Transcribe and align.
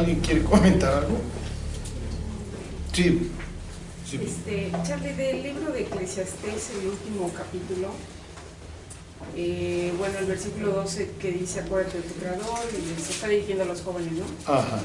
¿Alguien 0.00 0.20
quiere 0.20 0.42
comentar 0.44 0.94
algo? 0.94 1.18
Sí. 2.94 3.30
Este, 4.10 4.72
Charlie, 4.82 5.12
del 5.12 5.42
libro 5.42 5.72
de 5.72 5.82
Eclesiastés, 5.82 6.70
el 6.80 6.86
último 6.88 7.30
capítulo, 7.36 7.90
eh, 9.36 9.92
bueno, 9.98 10.18
el 10.20 10.24
versículo 10.24 10.72
12 10.72 11.10
que 11.20 11.32
dice, 11.32 11.60
acuérdate 11.60 11.98
de 11.98 12.04
tu 12.04 12.14
creador, 12.14 12.60
y 12.72 13.02
se 13.02 13.12
está 13.12 13.28
dirigiendo 13.28 13.64
a 13.64 13.66
los 13.66 13.82
jóvenes, 13.82 14.12
¿no? 14.14 14.24
Ajá. 14.54 14.80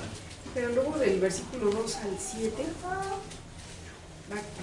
Pero 0.54 0.68
luego 0.74 0.98
del 0.98 1.18
versículo 1.22 1.72
2 1.72 1.96
al 1.96 2.18
7, 2.20 2.50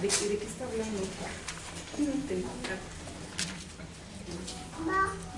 ¿de, 0.01 0.07
qué- 0.07 0.29
de 0.29 0.37
qué 0.37 0.45
está 0.45 0.65
hablando? 0.65 0.99
No. 4.85 5.32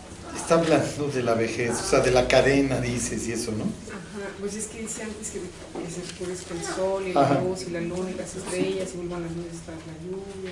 Está 0.45 0.59
hablando 0.59 1.07
de 1.07 1.23
la 1.23 1.33
vejez, 1.33 1.71
o 1.71 1.83
sea, 1.83 2.01
de 2.01 2.11
la 2.11 2.27
cadena, 2.27 2.79
dices, 2.79 3.27
y 3.27 3.31
eso, 3.31 3.51
¿no? 3.53 3.63
Ajá, 3.63 4.29
pues 4.39 4.53
es 4.53 4.67
que 4.67 4.81
dice 4.81 5.01
antes 5.01 5.31
que, 5.31 5.39
que 5.39 5.91
se 5.91 6.01
oscurezca 6.03 6.53
el 6.53 6.63
sol 6.63 7.07
y 7.07 7.13
la 7.13 7.41
luz 7.41 7.63
y 7.63 7.71
la 7.71 7.81
luna 7.81 8.11
y 8.11 8.13
las 8.13 8.35
estrellas 8.35 8.89
y 8.93 8.97
vuelvan 8.97 9.23
las 9.23 9.31
nubes 9.31 9.57
tras 9.65 9.79
la 9.87 9.93
lluvia. 10.05 10.51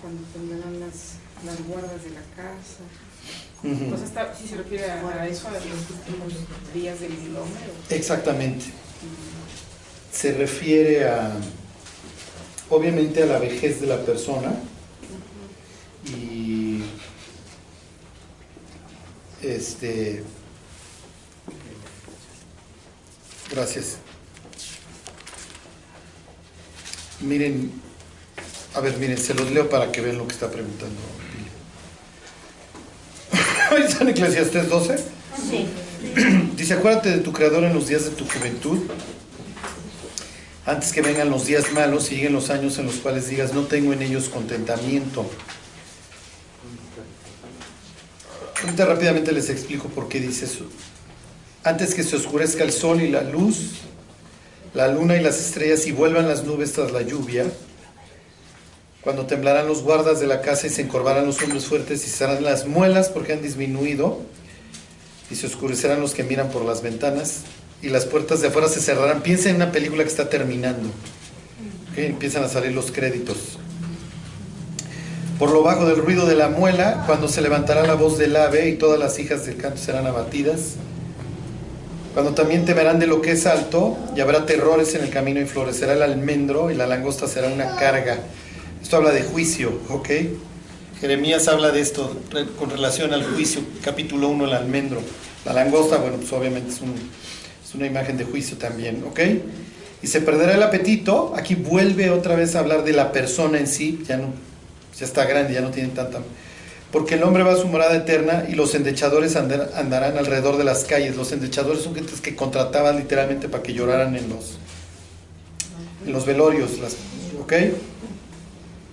Cuando 0.00 0.22
tendrán 0.32 0.80
las, 0.80 0.94
las 1.44 1.66
guardas 1.68 2.02
de 2.04 2.10
la 2.12 2.22
casa. 2.34 2.84
Ujú. 3.62 3.90
Pues 3.90 4.00
hasta 4.00 4.34
si 4.34 4.48
se 4.48 4.56
refiere 4.56 4.90
a, 4.90 5.06
a 5.20 5.28
eso, 5.28 5.48
a 5.48 5.50
los 5.50 5.62
últimos 5.62 6.32
días 6.72 7.00
del 7.00 7.10
milomero. 7.10 7.74
Exactamente. 7.90 8.64
Se 10.10 10.32
refiere 10.32 11.06
a, 11.06 11.36
obviamente, 12.70 13.24
a 13.24 13.26
la 13.26 13.38
vejez 13.38 13.82
de 13.82 13.88
la 13.88 13.98
persona 13.98 14.54
y, 16.06 16.82
este, 19.44 20.22
gracias. 23.50 23.96
Miren, 27.20 27.72
a 28.74 28.80
ver, 28.80 28.96
miren, 28.98 29.18
se 29.18 29.34
los 29.34 29.50
leo 29.50 29.68
para 29.68 29.92
que 29.92 30.00
vean 30.00 30.18
lo 30.18 30.26
que 30.26 30.34
está 30.34 30.50
preguntando. 30.50 31.00
Está 33.86 34.04
en 34.04 34.08
Eclesiastés 34.10 34.68
12. 34.68 34.96
Sí. 34.96 35.66
Dice, 36.56 36.74
acuérdate 36.74 37.10
de 37.10 37.18
tu 37.18 37.32
creador 37.32 37.64
en 37.64 37.74
los 37.74 37.88
días 37.88 38.04
de 38.04 38.10
tu 38.10 38.24
juventud, 38.24 38.78
antes 40.66 40.92
que 40.92 41.02
vengan 41.02 41.28
los 41.30 41.46
días 41.46 41.72
malos 41.72 42.10
y 42.10 42.16
lleguen 42.16 42.32
los 42.32 42.50
años 42.50 42.78
en 42.78 42.86
los 42.86 42.96
cuales 42.96 43.28
digas, 43.28 43.52
no 43.52 43.64
tengo 43.64 43.92
en 43.92 44.02
ellos 44.02 44.28
contentamiento. 44.28 45.28
Ahorita 48.62 48.86
rápidamente 48.86 49.32
les 49.32 49.50
explico 49.50 49.88
por 49.88 50.08
qué 50.08 50.20
dice 50.20 50.44
eso. 50.46 50.66
Antes 51.62 51.94
que 51.94 52.02
se 52.02 52.16
oscurezca 52.16 52.62
el 52.62 52.72
sol 52.72 53.00
y 53.00 53.08
la 53.08 53.22
luz, 53.22 53.72
la 54.74 54.88
luna 54.88 55.16
y 55.16 55.22
las 55.22 55.38
estrellas 55.38 55.86
y 55.86 55.92
vuelvan 55.92 56.28
las 56.28 56.44
nubes 56.44 56.72
tras 56.72 56.92
la 56.92 57.02
lluvia, 57.02 57.46
cuando 59.00 59.26
temblarán 59.26 59.66
los 59.66 59.82
guardas 59.82 60.20
de 60.20 60.26
la 60.26 60.40
casa 60.40 60.66
y 60.66 60.70
se 60.70 60.82
encorvarán 60.82 61.26
los 61.26 61.40
hombres 61.42 61.66
fuertes 61.66 62.06
y 62.06 62.10
serán 62.10 62.42
las 62.42 62.66
muelas 62.66 63.08
porque 63.08 63.34
han 63.34 63.42
disminuido, 63.42 64.20
y 65.30 65.36
se 65.36 65.46
oscurecerán 65.46 66.00
los 66.00 66.14
que 66.14 66.22
miran 66.22 66.50
por 66.50 66.64
las 66.64 66.82
ventanas 66.82 67.42
y 67.82 67.88
las 67.88 68.06
puertas 68.06 68.40
de 68.40 68.48
afuera 68.48 68.68
se 68.68 68.80
cerrarán. 68.80 69.22
Piensa 69.22 69.50
en 69.50 69.56
una 69.56 69.72
película 69.72 70.02
que 70.02 70.08
está 70.08 70.28
terminando. 70.28 70.88
¿ok? 71.92 71.98
Empiezan 71.98 72.44
a 72.44 72.48
salir 72.48 72.72
los 72.72 72.90
créditos. 72.90 73.58
Por 75.38 75.50
lo 75.50 75.64
bajo 75.64 75.84
del 75.84 75.96
ruido 75.96 76.26
de 76.26 76.36
la 76.36 76.48
muela, 76.48 77.02
cuando 77.06 77.26
se 77.26 77.42
levantará 77.42 77.84
la 77.84 77.94
voz 77.94 78.18
del 78.18 78.36
ave 78.36 78.68
y 78.68 78.76
todas 78.76 79.00
las 79.00 79.18
hijas 79.18 79.44
del 79.44 79.56
canto 79.56 79.78
serán 79.78 80.06
abatidas. 80.06 80.74
Cuando 82.12 82.34
también 82.34 82.64
temerán 82.64 83.00
de 83.00 83.08
lo 83.08 83.20
que 83.20 83.32
es 83.32 83.44
alto 83.44 83.98
y 84.14 84.20
habrá 84.20 84.46
terrores 84.46 84.94
en 84.94 85.02
el 85.02 85.10
camino 85.10 85.40
y 85.40 85.46
florecerá 85.46 85.94
el 85.94 86.02
almendro 86.02 86.70
y 86.70 86.74
la 86.74 86.86
langosta 86.86 87.26
será 87.26 87.48
una 87.48 87.74
carga. 87.74 88.20
Esto 88.80 88.98
habla 88.98 89.10
de 89.10 89.22
juicio, 89.22 89.72
¿ok? 89.88 90.08
Jeremías 91.00 91.48
habla 91.48 91.72
de 91.72 91.80
esto 91.80 92.16
con 92.56 92.70
relación 92.70 93.12
al 93.12 93.24
juicio, 93.24 93.60
capítulo 93.82 94.28
1, 94.28 94.44
el 94.44 94.52
almendro. 94.52 95.00
La 95.44 95.52
langosta, 95.52 95.96
bueno, 95.96 96.18
pues 96.18 96.32
obviamente 96.32 96.70
es, 96.70 96.76
es 96.76 97.74
una 97.74 97.88
imagen 97.88 98.16
de 98.16 98.24
juicio 98.24 98.56
también, 98.56 99.02
¿ok? 99.04 99.20
Y 100.00 100.06
se 100.06 100.20
perderá 100.20 100.54
el 100.54 100.62
apetito. 100.62 101.34
Aquí 101.36 101.56
vuelve 101.56 102.10
otra 102.10 102.36
vez 102.36 102.54
a 102.54 102.60
hablar 102.60 102.84
de 102.84 102.92
la 102.92 103.10
persona 103.10 103.58
en 103.58 103.66
sí, 103.66 104.04
ya 104.06 104.18
no, 104.18 104.28
ya 104.98 105.06
está 105.06 105.24
grande, 105.24 105.54
ya 105.54 105.60
no 105.60 105.70
tiene 105.70 105.88
tanta. 105.90 106.20
Porque 106.92 107.14
el 107.14 107.22
hombre 107.24 107.42
va 107.42 107.54
a 107.54 107.56
su 107.56 107.66
morada 107.66 107.96
eterna 107.96 108.44
y 108.48 108.54
los 108.54 108.74
endechadores 108.74 109.34
andar- 109.36 109.70
andarán 109.74 110.16
alrededor 110.16 110.56
de 110.56 110.64
las 110.64 110.84
calles. 110.84 111.16
Los 111.16 111.32
endechadores 111.32 111.82
son 111.82 111.94
gentes 111.94 112.20
que 112.20 112.36
contrataban 112.36 112.96
literalmente 112.96 113.48
para 113.48 113.62
que 113.62 113.72
lloraran 113.74 114.14
en 114.14 114.28
los, 114.28 114.58
en 116.06 116.12
los 116.12 116.24
velorios, 116.24 116.70
¿ok? 117.42 117.52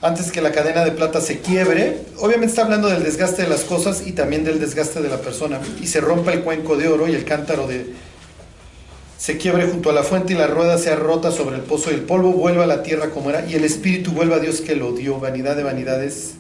antes 0.04 0.32
que 0.32 0.42
la 0.42 0.52
cadena 0.52 0.84
de 0.84 0.92
plata 0.94 1.22
se 1.22 1.42
quiebre, 1.42 2.00
obviamente 2.18 2.48
está 2.48 2.64
hablando 2.64 2.90
del 2.90 3.04
desgaste 3.04 3.44
de 3.44 3.48
las 3.48 3.62
cosas 3.62 4.02
y 4.08 4.14
también 4.14 4.44
del 4.44 4.60
desgaste 4.60 5.00
de 5.00 5.10
la 5.10 5.18
persona, 5.22 5.60
y 5.80 5.86
se 5.86 6.02
rompa 6.02 6.34
el 6.34 6.42
cuenco 6.42 6.76
de 6.76 6.88
oro 6.88 7.08
y 7.08 7.14
el 7.14 7.24
cántaro 7.24 7.68
de 7.68 7.86
se 9.22 9.38
quiebre 9.38 9.68
junto 9.68 9.92
a 9.92 9.94
la 9.94 10.02
fuente 10.02 10.34
y 10.34 10.36
la 10.36 10.48
rueda 10.48 10.80
sea 10.80 10.96
rota 10.96 11.32
sobre 11.32 11.56
el 11.58 11.62
pozo 11.62 11.92
y 11.92 11.94
el 11.94 12.02
polvo 12.02 12.32
vuelva 12.32 12.64
a 12.64 12.68
la 12.68 12.82
tierra 12.82 13.12
como 13.12 13.30
era 13.30 13.46
y 13.46 13.54
el 13.54 13.64
espíritu 13.64 14.14
vuelva 14.14 14.38
a 14.38 14.40
Dios 14.40 14.62
que 14.62 14.76
lo 14.76 14.94
dio. 14.94 15.20
Vanidad 15.20 15.56
de 15.56 15.62
vanidades, 15.62 16.32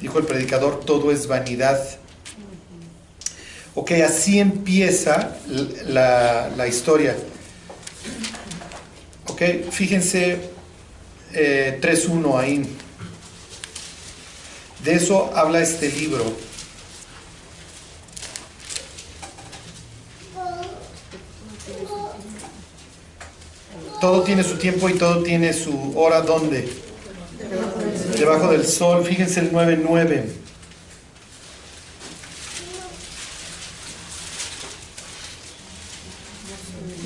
dijo 0.00 0.18
el 0.18 0.24
predicador, 0.24 0.80
todo 0.80 1.12
es 1.12 1.26
vanidad. 1.26 1.78
Ok, 3.74 3.90
así 4.02 4.38
empieza 4.38 5.36
la, 5.88 6.48
la 6.56 6.66
historia. 6.66 7.14
Ok, 9.26 9.42
fíjense 9.70 10.38
eh, 11.34 11.78
3.1 11.82 12.40
ahí. 12.40 12.66
De 14.82 14.94
eso 14.94 15.30
habla 15.34 15.60
este 15.60 15.90
libro. 15.90 16.24
Todo 24.00 24.22
tiene 24.22 24.44
su 24.44 24.56
tiempo 24.56 24.88
y 24.88 24.94
todo 24.94 25.22
tiene 25.22 25.52
su 25.52 25.92
hora. 25.96 26.20
¿Dónde? 26.20 26.68
Debajo 28.18 28.50
del 28.52 28.66
sol. 28.66 29.04
Fíjense 29.04 29.40
el 29.40 29.52
9.9. 29.52 30.24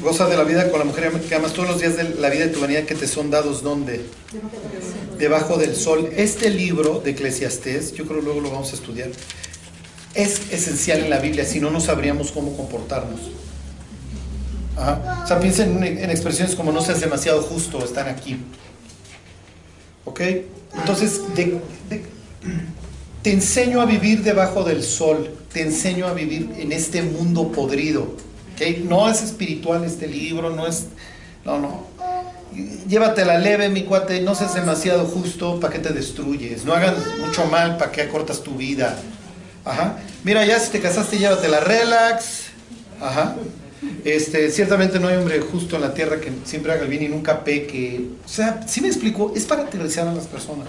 Goza 0.03 0.29
de 0.29 0.37
la 0.37 0.45
vida 0.45 0.71
con 0.71 0.79
la 0.79 0.87
mujer 0.87 1.13
que 1.13 1.35
amas 1.35 1.53
todos 1.53 1.69
los 1.69 1.81
días 1.81 1.97
de 1.97 2.15
la 2.19 2.31
vida 2.31 2.47
de 2.47 2.53
tu 2.53 2.61
vanidad 2.61 2.85
que 2.85 2.95
te 2.95 3.07
son 3.07 3.31
dados. 3.31 3.63
¿Dónde? 3.63 4.01
Debajo 5.19 5.59
del 5.59 5.77
sol. 5.77 6.11
Este 6.17 6.49
libro 6.49 7.01
de 7.01 7.11
Eclesiastés, 7.11 7.93
yo 7.93 8.07
creo 8.07 8.21
que 8.21 8.25
luego 8.25 8.41
lo 8.41 8.51
vamos 8.51 8.73
a 8.73 8.77
estudiar, 8.77 9.11
es 10.15 10.51
esencial 10.53 11.01
en 11.01 11.11
la 11.11 11.19
Biblia, 11.19 11.45
si 11.45 11.61
no, 11.61 11.71
no 11.71 11.81
sabríamos 11.81 12.33
cómo 12.33 12.57
comportarnos. 12.57 13.21
Ajá. 14.77 15.23
O 15.25 15.27
sea, 15.27 15.41
piensen 15.41 15.83
en, 15.85 15.99
en 15.99 16.11
expresiones 16.11 16.55
como 16.55 16.73
no 16.73 16.81
seas 16.81 17.01
demasiado 17.01 17.43
justo, 17.43 17.85
están 17.85 18.09
aquí. 18.09 18.39
¿Ok? 20.05 20.21
Entonces, 20.79 21.21
de- 21.35 21.61
de- 21.89 22.05
te 23.23 23.33
enseño 23.33 23.81
a 23.81 23.85
vivir 23.87 24.23
debajo 24.23 24.65
del 24.65 24.83
sol, 24.83 25.31
te 25.53 25.63
enseño 25.63 26.07
a 26.07 26.15
vivir 26.15 26.51
en 26.59 26.73
este 26.73 27.03
mundo 27.03 27.53
podrido. 27.53 28.03
¿Ok? 28.55 28.79
No 28.85 29.11
es 29.11 29.23
espiritual 29.23 29.85
este 29.85 30.07
libro, 30.07 30.51
no 30.51 30.67
es... 30.67 30.87
No, 31.45 31.59
no. 31.59 31.87
Llévatela 32.89 33.39
leve, 33.39 33.69
mi 33.69 33.85
cuate, 33.85 34.21
no 34.23 34.35
seas 34.35 34.55
demasiado 34.55 35.05
justo 35.07 35.61
para 35.61 35.73
que 35.73 35.79
te 35.79 35.93
destruyes. 35.93 36.65
No 36.65 36.75
hagas 36.75 36.97
mucho 37.25 37.45
mal 37.47 37.77
para 37.77 37.93
que 37.93 38.03
acortas 38.03 38.43
tu 38.43 38.55
vida. 38.57 38.97
Ajá. 39.65 39.99
Mira, 40.25 40.45
ya 40.45 40.59
si 40.59 40.71
te 40.71 40.81
casaste, 40.81 41.19
llévatela 41.19 41.61
relax. 41.61 42.45
Ajá. 43.01 43.37
Este, 44.05 44.51
ciertamente 44.51 44.99
no 44.99 45.09
hay 45.09 45.17
hombre 45.17 45.41
justo 45.41 45.77
en 45.77 45.83
la 45.83 45.93
tierra 45.93 46.21
que 46.21 46.33
siempre 46.45 46.73
haga 46.73 46.83
el 46.83 46.89
bien 46.89 47.03
y 47.03 47.09
nunca 47.09 47.45
peque. 47.45 48.07
O 48.25 48.29
sea, 48.29 48.67
si 48.67 48.81
me 48.81 48.89
explico, 48.89 49.33
es 49.37 49.45
para 49.45 49.63
aterrizar 49.63 50.09
a 50.09 50.15
las 50.15 50.27
personas. 50.27 50.69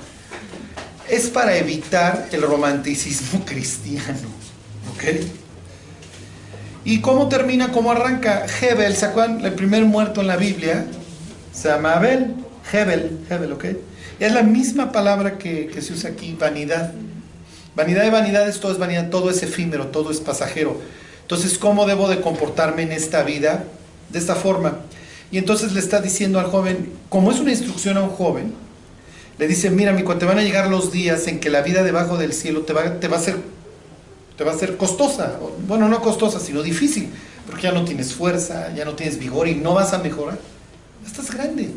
Es 1.10 1.30
para 1.30 1.56
evitar 1.56 2.28
el 2.31 2.42
romanticismo 2.42 3.44
cristiano. 3.45 4.30
¿Ok? 4.94 5.22
¿Y 6.83 7.00
cómo 7.00 7.30
termina? 7.30 7.72
¿Cómo 7.72 7.92
arranca? 7.92 8.45
Hebel, 8.62 8.95
¿se 8.95 9.06
acuerdan? 9.06 9.45
El 9.45 9.54
primer 9.54 9.86
muerto 9.86 10.22
en 10.22 10.27
la 10.27 10.36
Biblia 10.38 10.86
se 11.54 11.69
llama 11.69 11.94
Abel. 11.94 12.34
Hebel, 12.72 13.19
Hebel, 13.30 13.51
¿ok? 13.54 13.66
Es 14.19 14.34
la 14.34 14.44
misma 14.44 14.92
palabra 14.92 15.38
que, 15.38 15.68
que 15.68 15.81
se 15.81 15.94
usa 15.94 16.12
aquí, 16.12 16.36
vanidad. 16.39 16.94
Vanidad 17.75 18.04
de 18.04 18.10
vanidades, 18.10 18.60
todo 18.60 18.72
es 18.72 18.77
vanidad, 18.77 19.10
todo 19.10 19.30
es 19.30 19.42
efímero, 19.44 19.88
todo 19.88 20.12
es 20.12 20.19
pasajero. 20.19 20.80
Entonces, 21.31 21.57
¿cómo 21.57 21.86
debo 21.86 22.10
de 22.10 22.19
comportarme 22.19 22.81
en 22.81 22.92
esta 22.92 23.24
vida? 23.24 23.63
De 24.10 24.19
esta 24.19 24.36
forma. 24.36 24.80
Y 25.31 25.38
entonces 25.38 25.72
le 25.72 25.80
está 25.80 26.01
diciendo 26.01 26.42
al 26.42 26.48
joven, 26.48 26.92
como 27.07 27.31
es 27.31 27.39
una 27.39 27.51
instrucción 27.51 27.95
a 27.95 28.01
un 28.01 28.10
joven, 28.10 28.54
le 29.38 29.48
dice, 29.48 29.69
mira, 29.69 29.94
mi 29.94 30.04
te 30.04 30.25
van 30.25 30.39
a 30.39 30.42
llegar 30.42 30.68
los 30.68 30.92
días 30.92 31.28
en 31.28 31.39
que 31.39 31.50
la 31.50 31.62
vida 31.62 31.83
debajo 31.83 32.18
del 32.18 32.33
cielo 32.33 32.63
te 32.63 32.74
va, 32.74 33.00
te 33.00 33.07
va 33.07 33.16
a 33.16 33.22
ser 33.22 33.38
te 34.38 34.44
va 34.44 34.51
a 34.51 34.57
ser 34.57 34.75
costosa. 34.75 35.39
Bueno, 35.69 35.88
no 35.88 36.01
costosa, 36.01 36.38
sino 36.38 36.62
difícil. 36.62 37.10
porque 37.45 37.63
ya 37.63 37.72
no 37.72 37.86
tienes 37.86 38.13
fuerza, 38.13 38.75
ya 38.75 38.84
no 38.84 38.95
tienes 38.95 39.18
vigor 39.18 39.48
y 39.48 39.56
no 39.56 39.74
vas 39.74 39.94
a 39.94 40.00
mejorar. 40.00 40.38
Estás 41.06 41.31
grande. 41.34 41.72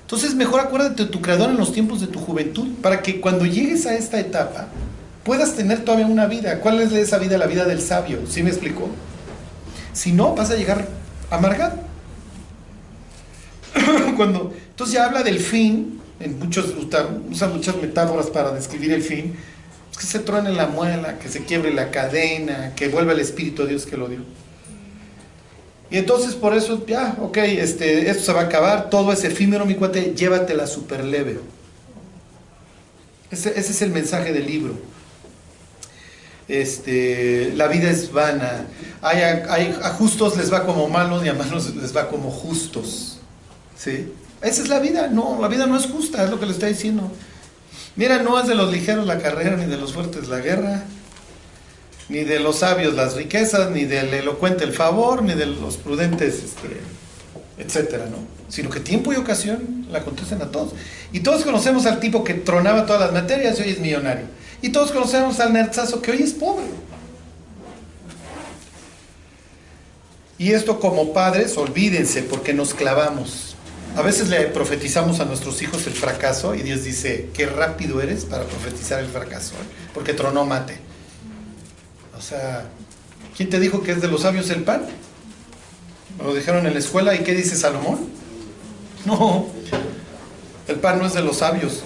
Entonces 0.00 0.34
mejor 0.34 0.58
acuérdate 0.58 1.04
de 1.04 1.08
tu 1.08 1.22
creador 1.22 1.50
en 1.50 1.56
los 1.56 1.72
tiempos 1.72 2.00
de 2.00 2.08
tu 2.08 2.18
juventud, 2.18 2.66
para 2.82 3.00
que 3.00 3.20
cuando 3.20 3.46
llegues 3.46 3.86
a 3.86 3.94
esta 3.94 4.18
etapa 4.18 4.66
puedas 5.24 5.54
tener 5.54 5.84
todavía 5.84 6.06
una 6.06 6.26
vida. 6.26 6.60
¿Cuál 6.60 6.80
es 6.80 6.92
esa 6.92 7.18
vida? 7.18 7.38
La 7.38 7.46
vida 7.46 7.64
del 7.64 7.80
sabio. 7.80 8.20
¿Sí 8.28 8.42
me 8.42 8.50
explicó? 8.50 8.88
Si 9.92 10.12
no, 10.12 10.34
vas 10.34 10.50
a 10.50 10.56
llegar 10.56 10.88
amargado. 11.30 11.92
cuando, 14.16 14.52
entonces 14.70 14.94
ya 14.94 15.06
habla 15.06 15.22
del 15.22 15.38
fin, 15.38 16.00
en 16.20 16.38
muchos, 16.38 16.74
usa 17.30 17.48
muchas 17.48 17.76
metáforas 17.76 18.26
para 18.26 18.52
describir 18.52 18.92
el 18.92 19.02
fin, 19.02 19.36
es 19.90 19.98
que 19.98 20.06
se 20.06 20.18
truene 20.20 20.52
la 20.52 20.66
muela, 20.66 21.18
que 21.18 21.28
se 21.28 21.44
quiebre 21.44 21.72
la 21.72 21.90
cadena, 21.90 22.74
que 22.74 22.88
vuelva 22.88 23.12
el 23.12 23.20
Espíritu 23.20 23.62
de 23.62 23.70
Dios 23.70 23.86
que 23.86 23.96
lo 23.96 24.08
dio. 24.08 24.20
Y 25.90 25.98
entonces 25.98 26.34
por 26.34 26.54
eso, 26.54 26.86
ya, 26.86 27.16
ok, 27.20 27.36
este, 27.36 28.08
esto 28.08 28.24
se 28.24 28.32
va 28.32 28.40
a 28.40 28.44
acabar, 28.44 28.88
todo 28.88 29.12
es 29.12 29.24
efímero, 29.24 29.66
mi 29.66 29.74
cuate, 29.74 30.14
llévatela 30.16 30.66
super 30.66 31.04
leve. 31.04 31.38
Ese, 33.30 33.50
ese 33.50 33.72
es 33.72 33.82
el 33.82 33.90
mensaje 33.90 34.32
del 34.32 34.46
libro. 34.46 34.91
Este, 36.48 37.52
la 37.54 37.68
vida 37.68 37.90
es 37.90 38.12
vana. 38.12 38.66
Hay, 39.00 39.18
hay, 39.20 39.78
a 39.82 39.90
justos 39.90 40.36
les 40.36 40.52
va 40.52 40.64
como 40.64 40.88
malos 40.88 41.24
y 41.24 41.28
a 41.28 41.34
malos 41.34 41.74
les 41.74 41.96
va 41.96 42.08
como 42.08 42.30
justos. 42.30 43.18
¿Sí? 43.76 44.12
Esa 44.42 44.62
es 44.62 44.68
la 44.68 44.80
vida. 44.80 45.08
No, 45.08 45.38
la 45.40 45.48
vida 45.48 45.66
no 45.66 45.76
es 45.76 45.86
justa, 45.86 46.24
es 46.24 46.30
lo 46.30 46.38
que 46.38 46.46
le 46.46 46.52
está 46.52 46.66
diciendo. 46.66 47.10
Mira, 47.94 48.22
no 48.22 48.40
es 48.40 48.48
de 48.48 48.54
los 48.54 48.72
ligeros 48.72 49.06
la 49.06 49.18
carrera, 49.18 49.56
ni 49.56 49.66
de 49.66 49.76
los 49.76 49.92
fuertes 49.92 50.28
la 50.28 50.38
guerra, 50.38 50.82
ni 52.08 52.24
de 52.24 52.40
los 52.40 52.60
sabios 52.60 52.94
las 52.94 53.14
riquezas, 53.14 53.70
ni 53.70 53.84
del 53.84 54.12
elocuente 54.14 54.64
el 54.64 54.72
favor, 54.72 55.22
ni 55.22 55.34
de 55.34 55.46
los 55.46 55.76
prudentes, 55.76 56.42
este, 56.42 56.80
etcétera, 57.58 58.06
¿no? 58.06 58.16
Sino 58.48 58.70
que 58.70 58.80
tiempo 58.80 59.12
y 59.12 59.16
ocasión 59.16 59.86
la 59.90 59.98
acontecen 59.98 60.40
a 60.42 60.50
todos. 60.50 60.72
Y 61.12 61.20
todos 61.20 61.42
conocemos 61.44 61.86
al 61.86 62.00
tipo 62.00 62.24
que 62.24 62.34
tronaba 62.34 62.86
todas 62.86 63.02
las 63.02 63.12
materias 63.12 63.58
y 63.58 63.62
hoy 63.62 63.70
es 63.70 63.78
millonario. 63.78 64.24
Y 64.62 64.70
todos 64.70 64.92
conocemos 64.92 65.38
al 65.40 65.52
nerzazo 65.52 66.00
que 66.00 66.12
hoy 66.12 66.22
es 66.22 66.32
pobre. 66.32 66.64
Y 70.38 70.52
esto 70.52 70.80
como 70.80 71.12
padres, 71.12 71.56
olvídense, 71.56 72.22
porque 72.22 72.54
nos 72.54 72.72
clavamos 72.72 73.52
a 73.94 74.00
veces 74.00 74.30
le 74.30 74.46
profetizamos 74.46 75.20
a 75.20 75.26
nuestros 75.26 75.60
hijos 75.60 75.86
el 75.86 75.92
fracaso 75.92 76.54
y 76.54 76.62
Dios 76.62 76.82
dice, 76.82 77.28
qué 77.34 77.44
rápido 77.44 78.00
eres 78.00 78.24
para 78.24 78.44
profetizar 78.44 79.00
el 79.00 79.06
fracaso, 79.06 79.52
¿eh? 79.54 79.90
porque 79.92 80.14
tronó 80.14 80.46
mate. 80.46 80.78
O 82.16 82.20
sea, 82.22 82.64
¿quién 83.36 83.50
te 83.50 83.60
dijo 83.60 83.82
que 83.82 83.92
es 83.92 84.00
de 84.00 84.08
los 84.08 84.22
sabios 84.22 84.48
el 84.48 84.64
pan? 84.64 84.86
Lo 86.24 86.34
dijeron 86.34 86.66
en 86.66 86.72
la 86.72 86.78
escuela 86.78 87.14
y 87.14 87.18
¿qué 87.18 87.34
dice 87.34 87.54
Salomón? 87.54 88.08
No, 89.04 89.48
el 90.68 90.76
pan 90.76 90.98
no 90.98 91.06
es 91.06 91.12
de 91.12 91.22
los 91.22 91.38
sabios, 91.38 91.82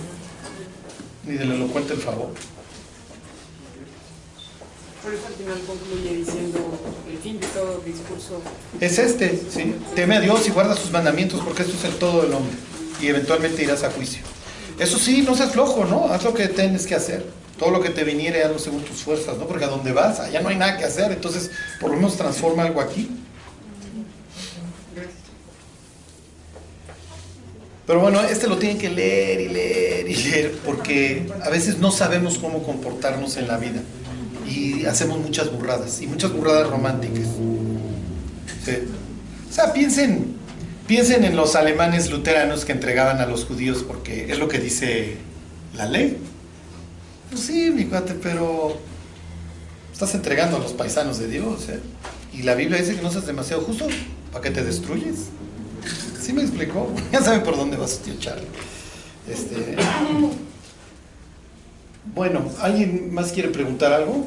ni 1.26 1.34
del 1.34 1.52
elocuente 1.52 1.94
el 1.94 2.00
favor. 2.00 2.28
Es 8.80 8.98
este, 8.98 9.40
¿sí? 9.50 9.76
Teme 9.94 10.16
a 10.16 10.20
Dios 10.20 10.48
y 10.48 10.50
guarda 10.50 10.74
sus 10.74 10.90
mandamientos 10.90 11.40
porque 11.44 11.62
esto 11.62 11.76
es 11.76 11.84
el 11.84 11.94
todo 11.94 12.22
del 12.22 12.32
hombre. 12.32 12.56
Y 13.00 13.06
eventualmente 13.06 13.62
irás 13.62 13.84
a 13.84 13.90
juicio. 13.90 14.22
Eso 14.78 14.98
sí, 14.98 15.22
no 15.22 15.36
seas 15.36 15.52
flojo, 15.52 15.84
¿no? 15.84 16.06
Haz 16.12 16.24
lo 16.24 16.34
que 16.34 16.48
tienes 16.48 16.86
que 16.86 16.96
hacer. 16.96 17.24
Todo 17.56 17.70
lo 17.70 17.80
que 17.80 17.90
te 17.90 18.02
viniere, 18.02 18.42
hazlo 18.42 18.58
según 18.58 18.82
tus 18.82 18.96
fuerzas, 19.02 19.38
¿no? 19.38 19.46
Porque 19.46 19.64
a 19.64 19.68
donde 19.68 19.92
vas, 19.92 20.18
allá 20.18 20.40
no 20.40 20.48
hay 20.48 20.56
nada 20.56 20.76
que 20.76 20.84
hacer. 20.84 21.12
Entonces, 21.12 21.52
por 21.80 21.90
lo 21.90 21.96
menos 21.96 22.16
transforma 22.16 22.64
algo 22.64 22.80
aquí. 22.80 23.08
Pero 27.86 28.00
bueno, 28.00 28.20
este 28.22 28.48
lo 28.48 28.58
tienen 28.58 28.78
que 28.78 28.90
leer 28.90 29.40
y 29.40 29.48
leer 29.48 30.08
y 30.08 30.16
leer 30.16 30.58
porque 30.66 31.30
a 31.44 31.50
veces 31.50 31.78
no 31.78 31.92
sabemos 31.92 32.38
cómo 32.38 32.64
comportarnos 32.64 33.36
en 33.36 33.46
la 33.46 33.58
vida 33.58 33.80
y 34.48 34.86
hacemos 34.86 35.18
muchas 35.18 35.52
burradas, 35.52 36.00
y 36.00 36.06
muchas 36.06 36.32
burradas 36.32 36.68
románticas. 36.68 37.26
O 39.48 39.52
sea, 39.52 39.72
piensen, 39.72 40.36
piensen 40.86 41.24
en 41.24 41.36
los 41.36 41.54
alemanes 41.56 42.10
luteranos 42.10 42.64
que 42.64 42.72
entregaban 42.72 43.20
a 43.20 43.26
los 43.26 43.44
judíos 43.44 43.84
porque 43.86 44.30
es 44.30 44.38
lo 44.38 44.48
que 44.48 44.58
dice 44.58 45.16
la 45.74 45.86
ley. 45.86 46.18
Pues 47.30 47.42
sí, 47.42 47.70
mi 47.70 47.84
cuate, 47.86 48.14
pero 48.14 48.78
estás 49.92 50.14
entregando 50.14 50.56
a 50.56 50.60
los 50.60 50.72
paisanos 50.72 51.18
de 51.18 51.28
Dios. 51.28 51.68
¿eh? 51.68 51.80
Y 52.32 52.42
la 52.42 52.54
Biblia 52.54 52.78
dice 52.78 52.96
que 52.96 53.02
no 53.02 53.10
seas 53.10 53.26
demasiado 53.26 53.62
justo 53.62 53.86
para 54.32 54.42
que 54.42 54.50
te 54.50 54.62
destruyes. 54.62 55.26
¿Sí 56.20 56.32
me 56.32 56.42
explicó? 56.42 56.92
Ya 57.12 57.22
saben 57.22 57.42
por 57.42 57.56
dónde 57.56 57.76
vas, 57.76 57.98
tío 58.00 58.14
Charlie. 58.18 58.46
Este, 59.28 59.76
bueno, 62.14 62.50
¿alguien 62.60 63.12
más 63.12 63.32
quiere 63.32 63.48
preguntar 63.50 63.92
algo? 63.92 64.26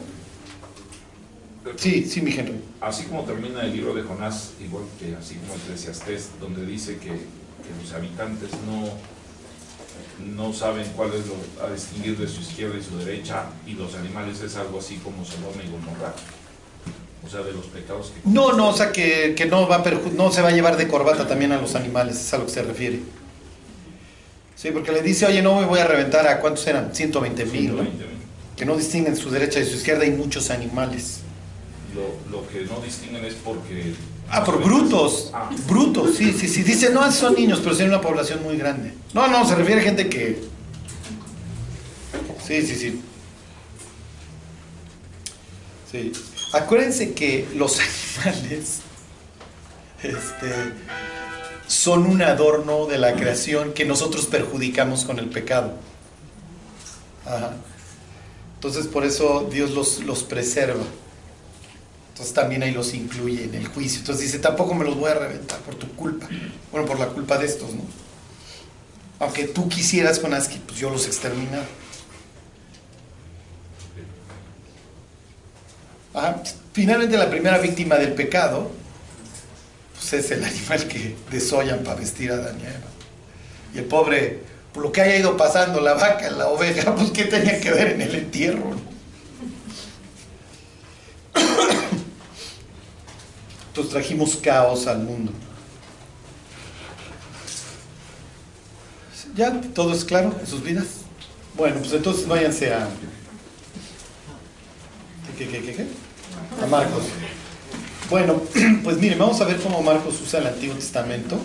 Sí, 1.75 2.05
sí, 2.05 2.21
mi 2.21 2.31
Henry. 2.31 2.59
Así 2.81 3.03
como 3.05 3.23
termina 3.23 3.61
el 3.61 3.73
libro 3.73 3.93
de 3.93 4.03
Jonás, 4.03 4.51
igual 4.63 4.83
que 4.99 5.15
así 5.15 5.35
como 5.35 5.55
Eclesiastés, 5.55 6.31
donde 6.39 6.65
dice 6.65 6.97
que, 6.97 7.39
los 7.83 7.93
habitantes 7.93 8.49
no, 8.65 8.89
no 10.35 10.53
saben 10.53 10.87
cuál 10.95 11.11
es 11.13 11.27
lo 11.27 11.35
a 11.63 11.71
distinguir 11.71 12.17
de 12.17 12.27
su 12.27 12.41
izquierda 12.41 12.75
y 12.79 12.83
su 12.83 12.97
derecha, 12.97 13.45
y 13.67 13.73
los 13.73 13.93
animales 13.93 14.41
es 14.41 14.55
algo 14.55 14.79
así 14.79 14.95
como 14.95 15.23
Sodoma 15.23 15.63
y 15.63 15.69
Gomorra. 15.69 16.13
O 17.23 17.29
sea, 17.29 17.41
de 17.41 17.51
los 17.51 17.65
pecados 17.65 18.07
que... 18.07 18.27
No, 18.27 18.53
no, 18.53 18.69
o 18.69 18.73
sea, 18.73 18.91
que, 18.91 19.35
no, 19.49 19.67
va 19.67 19.83
no 20.15 20.31
se 20.31 20.41
va 20.41 20.47
a 20.47 20.51
llevar 20.51 20.77
de 20.77 20.87
corbata 20.87 21.27
también 21.27 21.51
a 21.51 21.61
los 21.61 21.75
animales, 21.75 22.15
es 22.15 22.33
a 22.33 22.39
lo 22.39 22.45
que 22.45 22.51
se 22.51 22.63
refiere. 22.63 23.01
Sí, 24.59 24.71
porque 24.71 24.91
le 24.91 25.01
dice, 25.01 25.25
oye, 25.25 25.41
no 25.41 25.57
me 25.57 25.65
voy 25.65 25.79
a 25.79 25.87
reventar 25.87 26.27
a 26.27 26.41
cuántos 26.41 26.67
eran, 26.67 26.93
120 26.93 27.45
mil, 27.45 27.77
que 28.57 28.65
no 28.65 28.75
distinguen 28.75 29.15
su 29.15 29.29
derecha 29.29 29.61
y 29.61 29.65
su 29.65 29.77
izquierda 29.77 30.05
y 30.05 30.11
muchos 30.11 30.49
animales. 30.49 31.21
Lo, 32.29 32.45
que 32.49 32.65
no 32.65 32.81
distinguen 32.81 33.23
es 33.23 33.35
porque... 33.35 33.93
Ah, 34.29 34.43
por 34.43 34.61
brutos, 34.61 35.31
ah. 35.33 35.49
brutos, 35.65 36.17
sí, 36.17 36.33
sí, 36.37 36.49
sí. 36.49 36.63
Dice, 36.63 36.89
no, 36.89 37.09
son 37.09 37.35
niños, 37.35 37.61
pero 37.63 37.73
son 37.73 37.87
una 37.87 38.01
población 38.01 38.43
muy 38.43 38.57
grande. 38.57 38.93
No, 39.13 39.29
no, 39.29 39.47
se 39.47 39.55
refiere 39.55 39.79
a 39.79 39.83
gente 39.85 40.09
que... 40.09 40.41
Sí, 42.45 42.61
sí, 42.61 42.75
sí. 42.75 43.01
Sí. 45.89 46.11
Acuérdense 46.51 47.13
que 47.13 47.47
los 47.55 47.79
animales, 48.25 48.81
este 50.03 50.73
son 51.69 52.07
un 52.07 52.23
adorno 52.23 52.87
de 52.87 52.97
la 52.97 53.13
creación 53.13 53.73
que 53.73 53.85
nosotros 53.85 54.25
perjudicamos 54.25 55.05
con 55.05 55.19
el 55.19 55.29
pecado. 55.29 55.73
Entonces 58.55 58.87
por 58.87 59.05
eso 59.05 59.47
Dios 59.51 59.71
los, 59.71 60.03
los 60.03 60.23
preserva. 60.23 60.83
Entonces 62.09 62.33
también 62.33 62.63
ahí 62.63 62.71
los 62.71 62.95
incluye 62.95 63.43
en 63.43 63.53
el 63.53 63.67
juicio. 63.67 63.99
Entonces 63.99 64.25
dice, 64.25 64.39
tampoco 64.39 64.73
me 64.73 64.83
los 64.83 64.97
voy 64.97 65.11
a 65.11 65.13
reventar 65.13 65.59
por 65.59 65.75
tu 65.75 65.87
culpa. 65.95 66.27
Bueno, 66.71 66.87
por 66.87 66.99
la 66.99 67.05
culpa 67.09 67.37
de 67.37 67.45
estos, 67.45 67.71
¿no? 67.71 67.83
Aunque 69.19 69.45
tú 69.45 69.69
quisieras 69.69 70.17
con 70.17 70.33
Aski, 70.33 70.57
pues 70.65 70.79
yo 70.79 70.89
los 70.89 71.05
exterminar. 71.05 71.67
Finalmente 76.73 77.15
la 77.15 77.29
primera 77.29 77.59
víctima 77.59 77.95
del 77.97 78.13
pecado 78.13 78.71
pues 79.99 80.13
es 80.13 80.31
el 80.31 80.43
animal 80.43 80.87
que 80.87 81.15
desollan 81.29 81.83
para 81.83 81.99
vestir 81.99 82.31
a 82.31 82.37
Daniel. 82.37 82.77
Y 83.73 83.79
el 83.79 83.85
pobre, 83.85 84.39
por 84.73 84.83
lo 84.83 84.91
que 84.93 85.01
haya 85.01 85.17
ido 85.17 85.35
pasando, 85.35 85.81
la 85.81 85.95
vaca, 85.95 86.31
la 86.31 86.47
oveja, 86.47 86.95
pues 86.97 87.11
qué 87.11 87.25
tenía 87.25 87.59
que 87.59 87.71
ver 87.71 87.89
en 87.89 88.01
el 88.01 88.15
entierro. 88.15 88.71
Entonces 93.67 93.91
trajimos 93.91 94.37
caos 94.37 94.87
al 94.87 94.99
mundo. 94.99 95.33
¿Ya 99.35 99.61
todo 99.73 99.93
es 99.93 100.05
claro 100.05 100.33
en 100.39 100.47
sus 100.47 100.63
vidas? 100.63 100.85
Bueno, 101.55 101.77
pues 101.79 101.93
entonces 101.93 102.27
váyanse 102.27 102.73
a... 102.73 102.87
¿Qué, 105.37 105.47
qué, 105.47 105.61
qué, 105.61 105.73
qué? 105.73 105.87
A 106.61 106.65
Marcos. 106.65 107.03
Bueno, 108.09 108.41
pues 108.83 108.97
miren, 108.97 109.19
vamos 109.19 109.39
a 109.39 109.45
ver 109.45 109.57
cómo 109.57 109.83
Marcos 109.83 110.19
usa 110.21 110.39
el 110.39 110.47
Antiguo 110.47 110.75
Testamento 110.75 111.39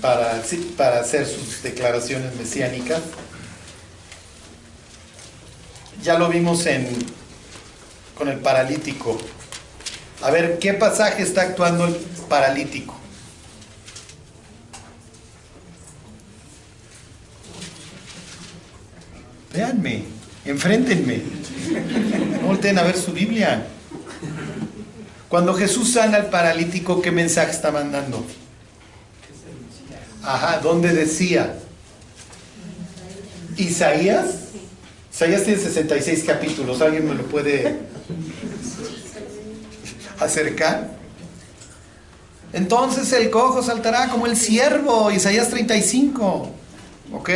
para, 0.00 0.40
para 0.76 1.00
hacer 1.00 1.26
sus 1.26 1.62
declaraciones 1.62 2.34
mesiánicas. 2.36 3.00
Ya 6.02 6.16
lo 6.16 6.28
vimos 6.28 6.64
en, 6.66 6.88
con 8.16 8.28
el 8.28 8.38
paralítico. 8.38 9.18
A 10.22 10.30
ver, 10.30 10.60
¿qué 10.60 10.74
pasaje 10.74 11.24
está 11.24 11.42
actuando 11.42 11.86
el 11.86 11.94
paralítico? 12.28 12.94
Véanme, 19.52 20.04
enfréntenme. 20.44 21.20
Volten 22.46 22.78
a 22.78 22.82
ver 22.84 22.96
su 22.96 23.12
Biblia. 23.12 23.66
Cuando 25.32 25.54
Jesús 25.54 25.94
sana 25.94 26.18
al 26.18 26.26
paralítico, 26.26 27.00
¿qué 27.00 27.10
mensaje 27.10 27.52
está 27.52 27.70
mandando? 27.70 28.22
Ajá, 30.22 30.58
¿dónde 30.58 30.92
decía? 30.92 31.58
Isaías. 33.56 34.26
Isaías 35.10 35.44
tiene 35.44 35.58
66 35.58 36.24
capítulos. 36.26 36.82
¿Alguien 36.82 37.08
me 37.08 37.14
lo 37.14 37.22
puede 37.22 37.78
acercar? 40.20 40.98
Entonces 42.52 43.10
el 43.14 43.30
cojo 43.30 43.62
saltará 43.62 44.10
como 44.10 44.26
el 44.26 44.36
ciervo, 44.36 45.10
Isaías 45.10 45.48
35. 45.48 46.50
¿Ok? 47.14 47.30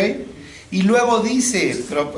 Y 0.71 0.83
luego 0.83 1.21
dice, 1.21 1.83
pero, 1.89 2.13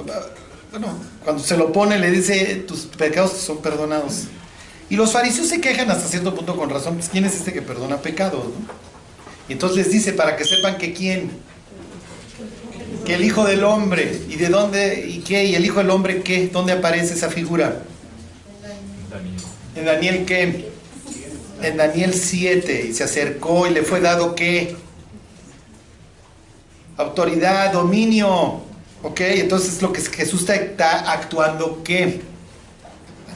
bueno, 0.72 0.88
cuando 1.22 1.40
se 1.40 1.56
lo 1.56 1.70
pone 1.70 2.00
le 2.00 2.10
dice, 2.10 2.64
tus 2.66 2.80
pecados 2.86 3.30
son 3.34 3.58
perdonados. 3.58 4.24
Y 4.90 4.96
los 4.96 5.12
fariseos 5.12 5.48
se 5.48 5.60
quejan 5.60 5.90
hasta 5.90 6.08
cierto 6.08 6.34
punto 6.34 6.56
con 6.56 6.70
razón, 6.70 6.94
pues 6.94 7.08
¿quién 7.08 7.24
es 7.24 7.34
este 7.34 7.52
que 7.52 7.60
perdona 7.62 7.98
pecados? 7.98 8.46
Y 9.48 9.52
entonces 9.52 9.78
les 9.78 9.90
dice, 9.90 10.12
para 10.12 10.36
que 10.36 10.44
sepan 10.44 10.78
que 10.78 10.92
quién, 10.92 11.30
que 13.04 13.14
el 13.14 13.24
Hijo 13.24 13.44
del 13.44 13.64
Hombre, 13.64 14.20
¿y 14.28 14.36
de 14.36 14.48
dónde, 14.48 15.06
y 15.08 15.20
qué? 15.20 15.44
¿Y 15.44 15.54
el 15.54 15.64
Hijo 15.64 15.78
del 15.78 15.90
Hombre 15.90 16.22
qué? 16.22 16.48
¿Dónde 16.48 16.72
aparece 16.72 17.14
esa 17.14 17.28
figura? 17.28 17.82
En 19.74 19.84
Daniel 19.84 20.24
qué? 20.24 20.70
En 21.62 21.76
Daniel 21.76 22.14
7, 22.14 22.86
y 22.90 22.94
se 22.94 23.04
acercó 23.04 23.66
y 23.66 23.70
le 23.70 23.82
fue 23.82 24.00
dado 24.00 24.34
qué? 24.34 24.76
Autoridad, 26.96 27.72
dominio. 27.72 28.62
¿Ok? 29.02 29.20
Entonces 29.20 29.80
lo 29.80 29.92
que 29.92 30.00
Jesús 30.00 30.48
está 30.48 31.12
actuando 31.12 31.82
qué? 31.84 32.20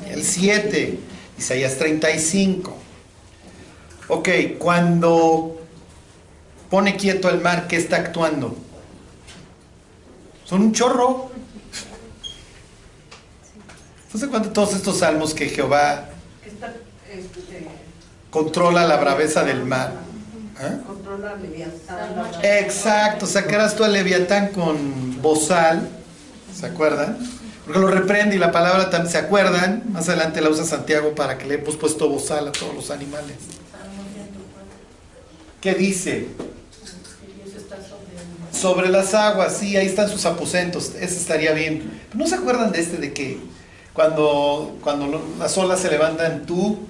Daniel 0.00 0.24
7, 0.24 0.98
Isaías 1.42 1.76
35. 1.76 2.72
Ok, 4.06 4.28
cuando 4.58 5.60
pone 6.70 6.96
quieto 6.96 7.28
el 7.28 7.40
mar, 7.40 7.66
¿qué 7.66 7.76
está 7.76 7.96
actuando? 7.96 8.56
Son 10.44 10.62
un 10.62 10.72
chorro. 10.72 11.32
No 14.14 14.20
sé 14.20 14.28
cuánto 14.28 14.50
todos 14.50 14.74
estos 14.74 15.00
salmos 15.00 15.34
que 15.34 15.48
Jehová 15.48 16.10
controla 18.30 18.86
la 18.86 18.98
braveza 18.98 19.42
del 19.42 19.64
mar. 19.64 19.94
¿Eh? 20.60 20.78
Controla 20.86 21.34
Leviatán. 21.34 22.24
Exacto, 22.44 23.26
sacarás 23.26 23.74
tú 23.74 23.82
al 23.82 23.94
Leviatán 23.94 24.50
con 24.50 25.20
bozal, 25.20 25.88
¿se 26.54 26.66
acuerdan? 26.66 27.18
Porque 27.64 27.80
lo 27.80 27.88
reprende 27.88 28.36
y 28.36 28.38
la 28.38 28.50
palabra 28.50 28.90
también, 28.90 29.12
¿se 29.12 29.18
acuerdan? 29.18 29.84
Más 29.92 30.08
adelante 30.08 30.40
la 30.40 30.50
usa 30.50 30.64
Santiago 30.64 31.14
para 31.14 31.38
que 31.38 31.46
le 31.46 31.54
hemos 31.54 31.76
puesto 31.76 32.08
bozal 32.08 32.48
a 32.48 32.52
todos 32.52 32.74
los 32.74 32.90
animales. 32.90 33.36
¿Qué 35.60 35.74
dice? 35.74 36.26
Sobre 38.52 38.88
las 38.88 39.14
aguas, 39.14 39.56
sí, 39.56 39.76
ahí 39.76 39.86
están 39.86 40.08
sus 40.08 40.26
aposentos, 40.26 40.92
ese 41.00 41.16
estaría 41.16 41.52
bien. 41.52 42.00
¿No 42.14 42.26
se 42.26 42.34
acuerdan 42.34 42.72
de 42.72 42.80
este 42.80 42.96
de 42.96 43.12
que 43.12 43.38
cuando, 43.92 44.76
cuando 44.82 45.22
las 45.38 45.56
olas 45.56 45.80
se 45.80 45.90
levantan, 45.90 46.46
tú 46.46 46.80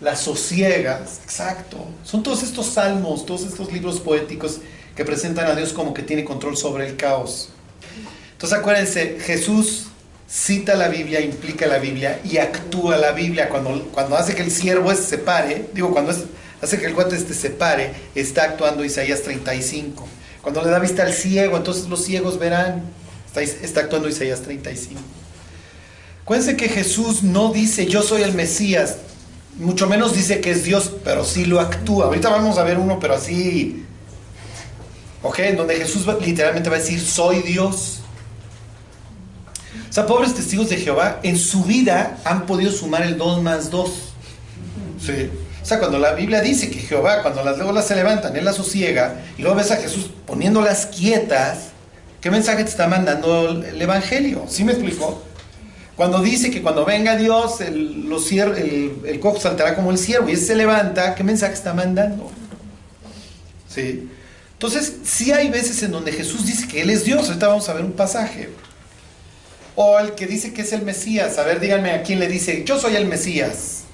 las 0.00 0.20
sosiegas? 0.20 1.20
Exacto. 1.24 1.78
Son 2.04 2.22
todos 2.22 2.44
estos 2.44 2.66
salmos, 2.66 3.26
todos 3.26 3.42
estos 3.42 3.72
libros 3.72 3.98
poéticos 3.98 4.60
que 4.94 5.04
presentan 5.04 5.46
a 5.46 5.54
Dios 5.54 5.72
como 5.72 5.94
que 5.94 6.02
tiene 6.02 6.24
control 6.24 6.56
sobre 6.56 6.86
el 6.86 6.96
caos. 6.96 7.50
Entonces 8.40 8.58
acuérdense, 8.58 9.18
Jesús 9.20 9.88
cita 10.26 10.74
la 10.74 10.88
Biblia, 10.88 11.20
implica 11.20 11.66
la 11.66 11.76
Biblia 11.76 12.20
y 12.24 12.38
actúa 12.38 12.96
la 12.96 13.12
Biblia. 13.12 13.50
Cuando, 13.50 13.86
cuando 13.92 14.16
hace 14.16 14.34
que 14.34 14.40
el 14.40 14.50
siervo 14.50 14.90
este 14.90 15.04
se 15.04 15.18
pare, 15.18 15.66
digo, 15.74 15.90
cuando 15.90 16.10
hace 16.62 16.78
que 16.78 16.86
el 16.86 16.94
cuate 16.94 17.16
este 17.16 17.34
se 17.34 17.50
pare, 17.50 17.92
está 18.14 18.44
actuando 18.44 18.82
Isaías 18.82 19.20
35. 19.20 20.08
Cuando 20.40 20.62
le 20.62 20.70
da 20.70 20.78
vista 20.78 21.02
al 21.02 21.12
ciego, 21.12 21.58
entonces 21.58 21.86
los 21.90 22.02
ciegos 22.02 22.38
verán. 22.38 22.84
Está, 23.26 23.42
está 23.42 23.80
actuando 23.80 24.08
Isaías 24.08 24.40
35. 24.40 24.98
Acuérdense 26.22 26.56
que 26.56 26.70
Jesús 26.70 27.22
no 27.22 27.52
dice 27.52 27.84
yo 27.84 28.00
soy 28.02 28.22
el 28.22 28.32
Mesías, 28.32 28.96
mucho 29.58 29.86
menos 29.86 30.14
dice 30.14 30.40
que 30.40 30.52
es 30.52 30.64
Dios, 30.64 30.92
pero 31.04 31.26
sí 31.26 31.44
lo 31.44 31.60
actúa. 31.60 32.06
Ahorita 32.06 32.30
vamos 32.30 32.56
a 32.56 32.64
ver 32.64 32.78
uno, 32.78 32.98
pero 33.00 33.16
así. 33.16 33.84
¿Ok? 35.22 35.40
En 35.40 35.56
donde 35.58 35.76
Jesús 35.76 36.06
literalmente 36.22 36.70
va 36.70 36.76
a 36.76 36.78
decir 36.78 37.02
soy 37.02 37.42
Dios. 37.42 37.99
O 39.88 39.92
sea, 39.92 40.06
pobres 40.06 40.34
testigos 40.34 40.68
de 40.68 40.76
Jehová, 40.76 41.20
en 41.22 41.38
su 41.38 41.64
vida 41.64 42.18
han 42.24 42.46
podido 42.46 42.72
sumar 42.72 43.02
el 43.02 43.18
2 43.18 43.42
más 43.42 43.70
2. 43.70 43.90
Sí. 45.04 45.30
O 45.62 45.64
sea, 45.64 45.78
cuando 45.78 45.98
la 45.98 46.12
Biblia 46.12 46.40
dice 46.40 46.70
que 46.70 46.78
Jehová, 46.78 47.22
cuando 47.22 47.44
las 47.44 47.58
olas 47.60 47.86
se 47.86 47.94
levantan, 47.94 48.34
Él 48.36 48.44
las 48.44 48.56
sosiega, 48.56 49.20
y 49.36 49.42
luego 49.42 49.56
ves 49.56 49.70
a 49.70 49.76
Jesús 49.76 50.10
poniéndolas 50.26 50.86
quietas, 50.86 51.70
¿qué 52.20 52.30
mensaje 52.30 52.64
te 52.64 52.70
está 52.70 52.88
mandando 52.88 53.50
el 53.50 53.80
Evangelio? 53.80 54.44
¿Sí 54.48 54.64
me 54.64 54.72
explicó? 54.72 55.22
Cuando 56.00 56.22
dice 56.22 56.50
que 56.50 56.62
cuando 56.62 56.86
venga 56.86 57.14
Dios, 57.14 57.60
el, 57.60 58.08
los 58.08 58.32
el, 58.32 59.20
cojo 59.20 59.38
saltará 59.38 59.76
como 59.76 59.90
el 59.90 59.98
ciervo 59.98 60.30
y 60.30 60.32
ese 60.32 60.46
se 60.46 60.56
levanta, 60.56 61.14
¿qué 61.14 61.22
mensaje 61.22 61.52
está 61.52 61.74
mandando? 61.74 62.30
¿Sí? 63.68 64.08
Entonces, 64.54 64.94
sí 65.04 65.30
hay 65.30 65.50
veces 65.50 65.82
en 65.82 65.90
donde 65.90 66.10
Jesús 66.12 66.46
dice 66.46 66.66
que 66.68 66.80
Él 66.80 66.88
es 66.88 67.04
Dios. 67.04 67.28
Ahorita 67.28 67.48
vamos 67.48 67.68
a 67.68 67.74
ver 67.74 67.84
un 67.84 67.92
pasaje. 67.92 68.48
O 69.82 69.98
el 69.98 70.12
que 70.12 70.26
dice 70.26 70.52
que 70.52 70.60
es 70.60 70.74
el 70.74 70.82
Mesías. 70.82 71.38
A 71.38 71.42
ver, 71.42 71.58
díganme 71.58 71.92
a 71.92 72.02
quién 72.02 72.20
le 72.20 72.28
dice, 72.28 72.64
yo 72.66 72.78
soy 72.78 72.96
el 72.96 73.06
Mesías. 73.06 73.84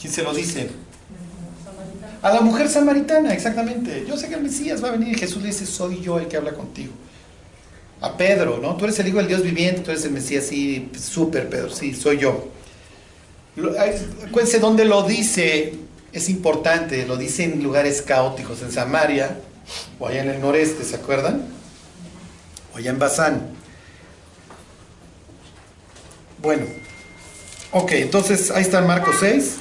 ¿Quién 0.00 0.12
se 0.12 0.22
lo 0.22 0.32
dice? 0.32 0.70
A 2.22 2.32
la 2.32 2.42
mujer 2.42 2.68
samaritana, 2.68 3.34
exactamente. 3.34 4.04
Yo 4.06 4.16
sé 4.16 4.28
que 4.28 4.34
el 4.34 4.42
Mesías 4.42 4.84
va 4.84 4.90
a 4.90 4.92
venir 4.92 5.18
Jesús 5.18 5.42
le 5.42 5.48
dice, 5.48 5.66
soy 5.66 6.00
yo 6.00 6.20
el 6.20 6.28
que 6.28 6.36
habla 6.36 6.52
contigo. 6.52 6.92
A 8.00 8.16
Pedro, 8.16 8.60
¿no? 8.62 8.76
Tú 8.76 8.84
eres 8.84 9.00
el 9.00 9.08
Hijo 9.08 9.16
del 9.16 9.26
Dios 9.26 9.42
viviente, 9.42 9.80
tú 9.80 9.90
eres 9.90 10.04
el 10.04 10.12
Mesías, 10.12 10.44
sí, 10.44 10.88
súper 10.96 11.48
Pedro, 11.48 11.70
sí, 11.70 11.92
soy 11.92 12.18
yo. 12.18 12.50
Acuérdense 14.28 14.60
dónde 14.60 14.84
lo 14.84 15.02
dice, 15.02 15.74
es 16.12 16.28
importante, 16.28 17.04
lo 17.04 17.16
dice 17.16 17.42
en 17.42 17.64
lugares 17.64 18.00
caóticos, 18.00 18.62
en 18.62 18.70
Samaria, 18.70 19.40
o 19.98 20.06
allá 20.06 20.22
en 20.22 20.30
el 20.30 20.40
noreste, 20.40 20.84
¿se 20.84 20.94
acuerdan? 20.94 21.58
O 22.74 22.78
en 22.78 22.98
Bazán. 22.98 23.50
Bueno, 26.42 26.64
ok, 27.72 27.92
entonces 27.92 28.50
ahí 28.50 28.62
está 28.62 28.80
Marcos 28.80 29.16
6. 29.20 29.56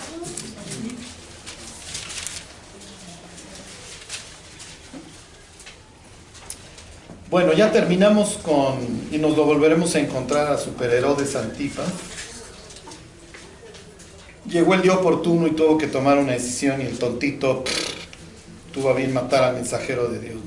Bueno, 7.29 7.53
ya 7.53 7.71
terminamos 7.71 8.39
con, 8.41 8.77
y 9.11 9.19
nos 9.19 9.37
lo 9.37 9.45
volveremos 9.45 9.93
a 9.93 9.99
encontrar 9.99 10.51
a 10.51 10.57
Super 10.57 10.89
Herodes 10.89 11.35
Antifa. 11.35 11.83
Llegó 14.49 14.73
el 14.73 14.81
día 14.81 14.93
oportuno 14.93 15.45
y 15.45 15.51
tuvo 15.51 15.77
que 15.77 15.85
tomar 15.85 16.17
una 16.17 16.31
decisión 16.31 16.81
y 16.81 16.85
el 16.85 16.97
tontito 16.97 17.63
tuvo 18.73 18.89
a 18.89 18.93
bien 18.93 19.13
matar 19.13 19.43
al 19.43 19.55
mensajero 19.55 20.07
de 20.09 20.19
Dios. 20.19 20.39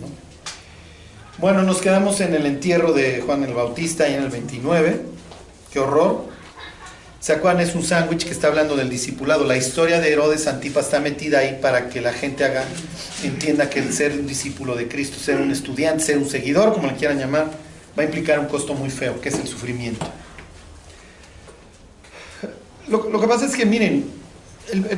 Bueno, 1.42 1.64
nos 1.64 1.80
quedamos 1.80 2.20
en 2.20 2.34
el 2.34 2.46
entierro 2.46 2.92
de 2.92 3.20
Juan 3.20 3.42
el 3.42 3.52
Bautista 3.52 4.08
y 4.08 4.14
en 4.14 4.22
el 4.22 4.28
29. 4.28 5.02
Qué 5.72 5.80
horror. 5.80 6.26
¿Se 7.18 7.32
acuerdan? 7.32 7.66
Es 7.66 7.74
un 7.74 7.82
sándwich 7.82 8.24
que 8.26 8.30
está 8.30 8.46
hablando 8.46 8.76
del 8.76 8.88
discipulado. 8.88 9.44
La 9.44 9.56
historia 9.56 10.00
de 10.00 10.12
Herodes 10.12 10.46
Antipa 10.46 10.78
está 10.78 11.00
metida 11.00 11.40
ahí 11.40 11.58
para 11.60 11.88
que 11.88 12.00
la 12.00 12.12
gente 12.12 12.44
haga, 12.44 12.62
entienda 13.24 13.68
que 13.68 13.80
el 13.80 13.92
ser 13.92 14.12
un 14.12 14.28
discípulo 14.28 14.76
de 14.76 14.86
Cristo, 14.86 15.18
ser 15.18 15.40
un 15.40 15.50
estudiante, 15.50 16.04
ser 16.04 16.18
un 16.18 16.30
seguidor, 16.30 16.74
como 16.74 16.86
le 16.86 16.94
quieran 16.94 17.18
llamar, 17.18 17.50
va 17.98 18.02
a 18.04 18.06
implicar 18.06 18.38
un 18.38 18.46
costo 18.46 18.74
muy 18.74 18.90
feo, 18.90 19.20
que 19.20 19.30
es 19.30 19.34
el 19.34 19.48
sufrimiento. 19.48 20.06
Lo, 22.86 23.20
que 23.20 23.26
pasa 23.26 23.46
es 23.46 23.56
que, 23.56 23.66
miren, 23.66 24.08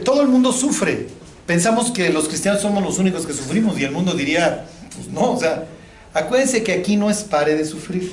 todo 0.05 0.21
el 0.21 0.29
mundo 0.29 0.53
sufre. 0.53 1.07
Pensamos 1.47 1.91
que 1.91 2.11
los 2.11 2.29
cristianos 2.29 2.61
somos 2.61 2.83
los 2.83 2.99
únicos 2.99 3.25
que 3.25 3.33
sufrimos 3.33 3.81
y 3.81 3.85
el 3.85 3.93
mundo 3.93 4.13
diría, 4.13 4.67
pues 4.95 5.09
no, 5.09 5.33
o 5.33 5.41
sea, 5.41 5.65
acuérdense 6.15 6.63
que 6.63 6.73
aquí 6.73 6.97
no 6.97 7.11
es 7.11 7.23
pare 7.25 7.55
de 7.55 7.65
sufrir. 7.65 8.13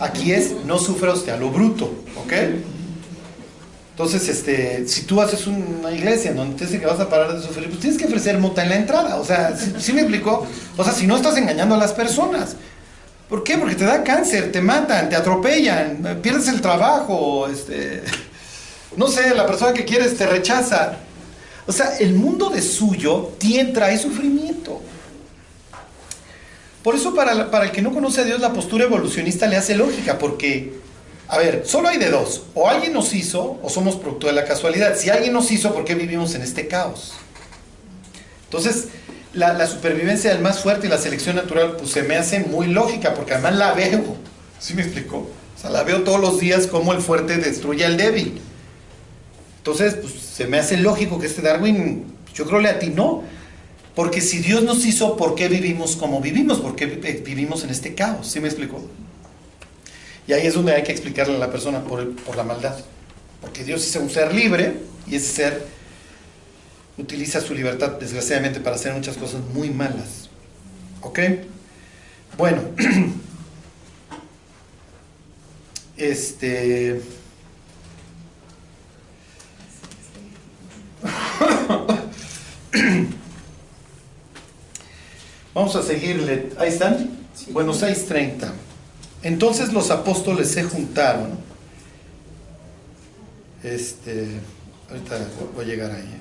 Aquí 0.00 0.32
es 0.32 0.52
no 0.64 0.78
sufra 0.78 1.12
usted 1.12 1.32
a 1.32 1.36
lo 1.36 1.50
bruto, 1.50 1.92
¿ok? 2.24 2.32
Entonces, 3.92 4.26
este, 4.28 4.88
si 4.88 5.02
tú 5.02 5.20
haces 5.20 5.46
una 5.46 5.92
iglesia 5.92 6.32
donde 6.32 6.56
te 6.56 6.64
dice 6.64 6.80
que 6.80 6.86
vas 6.86 6.98
a 6.98 7.10
parar 7.10 7.36
de 7.36 7.42
sufrir, 7.42 7.68
pues 7.68 7.80
tienes 7.80 7.98
que 7.98 8.06
ofrecer 8.06 8.38
mota 8.38 8.62
en 8.62 8.70
la 8.70 8.76
entrada. 8.76 9.16
O 9.16 9.24
sea, 9.24 9.54
¿sí, 9.56 9.92
me 9.92 10.00
explicó? 10.00 10.46
O 10.78 10.82
sea, 10.82 10.94
si 10.94 11.06
no 11.06 11.14
estás 11.14 11.36
engañando 11.36 11.74
a 11.74 11.78
las 11.78 11.92
personas. 11.92 12.56
¿Por 13.28 13.44
qué? 13.44 13.58
Porque 13.58 13.74
te 13.74 13.84
da 13.84 14.02
cáncer, 14.02 14.50
te 14.50 14.60
matan, 14.60 15.08
te 15.08 15.16
atropellan, 15.16 16.18
pierdes 16.22 16.48
el 16.48 16.60
trabajo, 16.60 17.48
este, 17.48 18.02
no 18.96 19.08
sé, 19.08 19.34
la 19.34 19.46
persona 19.46 19.72
que 19.72 19.84
quieres 19.84 20.16
te 20.16 20.26
rechaza. 20.26 20.96
O 21.66 21.72
sea, 21.72 21.96
el 21.98 22.14
mundo 22.14 22.48
de 22.50 22.60
suyo 22.60 23.32
tiene, 23.38 23.72
trae 23.72 23.98
sufrimiento. 23.98 24.80
Por 26.82 26.94
eso 26.96 27.14
para, 27.14 27.50
para 27.50 27.66
el 27.66 27.70
que 27.72 27.82
no 27.82 27.92
conoce 27.92 28.22
a 28.22 28.24
Dios 28.24 28.40
la 28.40 28.52
postura 28.52 28.84
evolucionista 28.84 29.46
le 29.46 29.56
hace 29.56 29.76
lógica, 29.76 30.18
porque 30.18 30.80
A 31.28 31.38
ver, 31.38 31.62
solo 31.64 31.88
hay 31.88 31.96
de 31.98 32.10
dos. 32.10 32.42
O 32.54 32.68
alguien 32.68 32.92
nos 32.92 33.14
hizo 33.14 33.58
o 33.62 33.70
somos 33.70 33.96
producto 33.96 34.26
de 34.26 34.34
la 34.34 34.44
casualidad. 34.44 34.96
Si 34.96 35.08
alguien 35.08 35.32
nos 35.32 35.50
hizo, 35.50 35.72
¿por 35.72 35.84
qué 35.84 35.94
vivimos 35.94 36.34
en 36.34 36.42
este 36.42 36.68
caos? 36.68 37.12
Entonces, 38.44 38.88
la, 39.32 39.54
la 39.54 39.66
supervivencia 39.66 40.30
del 40.30 40.42
más 40.42 40.60
fuerte 40.60 40.88
y 40.88 40.90
la 40.90 40.98
selección 40.98 41.36
natural, 41.36 41.76
pues 41.78 41.90
se 41.90 42.02
me 42.02 42.16
hace 42.16 42.40
muy 42.40 42.66
lógica, 42.66 43.14
porque 43.14 43.32
además 43.32 43.54
la 43.56 43.72
veo. 43.72 44.16
¿Sí 44.60 44.74
me 44.74 44.82
explicó? 44.82 45.18
O 45.18 45.60
sea, 45.60 45.70
la 45.70 45.84
veo 45.84 46.02
todos 46.02 46.20
los 46.20 46.38
días 46.38 46.66
como 46.66 46.92
el 46.92 47.00
fuerte 47.00 47.38
destruye 47.38 47.86
al 47.86 47.96
débil. 47.96 48.40
Entonces, 49.58 49.94
pues 49.94 50.12
se 50.12 50.46
me 50.46 50.58
hace 50.58 50.76
lógico 50.76 51.18
que 51.18 51.28
este 51.28 51.40
Darwin, 51.40 52.04
yo 52.34 52.44
creo 52.44 52.60
le 52.60 52.68
atinó. 52.68 53.22
Porque 53.94 54.20
si 54.22 54.38
Dios 54.38 54.62
nos 54.62 54.86
hizo, 54.86 55.16
¿por 55.16 55.34
qué 55.34 55.48
vivimos 55.48 55.96
como 55.96 56.20
vivimos? 56.20 56.60
¿Por 56.60 56.74
qué 56.76 56.86
vi- 56.86 57.12
vivimos 57.20 57.62
en 57.64 57.70
este 57.70 57.94
caos? 57.94 58.26
¿Sí 58.26 58.40
me 58.40 58.48
explicó? 58.48 58.80
Y 60.26 60.32
ahí 60.32 60.46
es 60.46 60.54
donde 60.54 60.72
hay 60.74 60.82
que 60.82 60.92
explicarle 60.92 61.36
a 61.36 61.38
la 61.38 61.50
persona 61.50 61.82
por, 61.84 62.00
el- 62.00 62.08
por 62.08 62.36
la 62.36 62.42
maldad. 62.44 62.76
Porque 63.40 63.64
Dios 63.64 63.86
es 63.86 63.94
un 63.96 64.08
ser 64.08 64.32
libre 64.34 64.74
y 65.06 65.16
ese 65.16 65.32
ser 65.32 65.66
utiliza 66.96 67.40
su 67.40 67.54
libertad, 67.54 67.92
desgraciadamente, 67.98 68.60
para 68.60 68.76
hacer 68.76 68.94
muchas 68.94 69.16
cosas 69.16 69.40
muy 69.52 69.68
malas. 69.70 70.30
¿Ok? 71.02 71.18
Bueno. 72.38 72.62
Este. 75.96 77.00
Vamos 85.54 85.76
a 85.76 85.82
seguirle. 85.82 86.50
Ahí 86.58 86.68
están. 86.68 87.10
Bueno, 87.50 87.72
6.30. 87.72 88.50
Entonces 89.22 89.72
los 89.72 89.90
apóstoles 89.90 90.50
se 90.50 90.64
juntaron. 90.64 91.38
Este. 93.62 94.26
Ahorita 94.88 95.18
voy 95.54 95.64
a 95.64 95.68
llegar 95.68 95.90
ahí. 95.92 96.20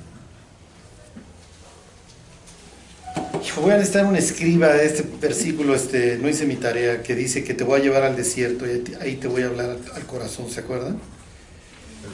Hijo, 3.44 3.62
Voy 3.62 3.72
a 3.72 3.78
necesitar 3.78 4.06
un 4.06 4.16
escriba 4.16 4.68
de 4.70 4.86
este 4.86 5.04
versículo, 5.20 5.74
este, 5.76 6.18
no 6.18 6.30
hice 6.30 6.46
mi 6.46 6.56
tarea, 6.56 7.02
que 7.02 7.16
dice 7.16 7.44
que 7.44 7.54
te 7.54 7.64
voy 7.64 7.80
a 7.80 7.84
llevar 7.84 8.04
al 8.04 8.16
desierto 8.16 8.66
y 8.66 8.84
ahí 9.02 9.16
te 9.16 9.28
voy 9.28 9.42
a 9.42 9.48
hablar 9.48 9.78
al, 9.94 10.06
corazón, 10.06 10.50
¿se 10.50 10.60
acuerdan? 10.60 11.00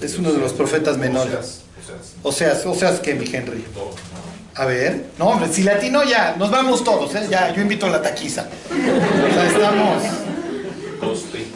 Es 0.01 0.17
uno 0.17 0.31
de 0.31 0.39
los 0.39 0.53
profetas 0.53 0.97
menores. 0.97 1.62
O 2.24 2.31
sea, 2.31 2.53
O 2.53 2.55
sea, 2.55 2.71
o 2.71 2.75
sea, 2.75 3.01
que 3.01 3.13
mi 3.13 3.25
Henry. 3.31 3.63
A 4.57 4.65
ver, 4.65 5.11
no, 5.19 5.25
hombre, 5.25 5.53
si 5.53 5.61
latino 5.61 6.03
ya, 6.03 6.35
nos 6.35 6.49
vamos 6.49 6.83
todos, 6.83 7.13
¿eh? 7.13 7.27
Ya, 7.29 7.53
yo 7.53 7.61
invito 7.61 7.85
a 7.85 7.89
la 7.89 8.01
taquiza. 8.01 8.47
O 8.71 9.33
sea, 9.33 9.45
estamos. 9.45 10.03
Coste, 10.99 11.47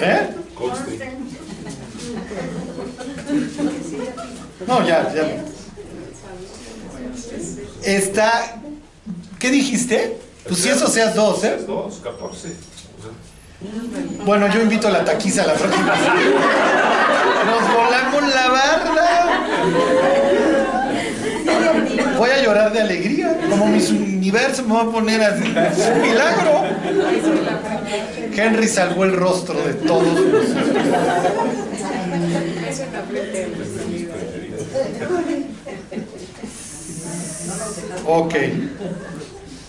¿Eh? 0.00 0.28
coste. 0.56 1.12
No, 4.66 4.84
ya, 4.84 5.14
ya. 5.14 5.44
Está. 7.84 8.56
¿Qué 9.38 9.50
dijiste? 9.50 10.18
Pues 10.48 10.60
si 10.62 10.70
eso 10.70 10.88
seas 10.88 11.14
dos, 11.14 11.44
¿eh? 11.44 11.58
Dos, 11.64 12.00
14. 12.02 12.48
O 12.48 12.50
sea, 12.50 14.24
Bueno, 14.24 14.48
yo 14.52 14.60
invito 14.62 14.88
a 14.88 14.90
la 14.90 15.04
taquiza 15.04 15.46
la 15.46 15.54
próxima. 15.54 15.94
Nos 17.46 17.72
volamos 17.72 18.34
la 18.34 18.48
barda. 18.48 20.23
Voy 22.16 22.30
a 22.30 22.42
llorar 22.42 22.72
de 22.72 22.80
alegría. 22.80 23.38
Como 23.48 23.66
mi 23.66 23.78
universo 23.78 24.62
me 24.64 24.74
va 24.74 24.82
a 24.82 24.90
poner 24.90 25.22
así. 25.22 25.44
Es 25.44 25.88
un 25.88 26.02
milagro. 26.02 26.62
Henry 28.36 28.68
salvó 28.68 29.04
el 29.04 29.12
rostro 29.16 29.62
de 29.62 29.74
todos. 29.74 30.18
Ok. 38.06 38.34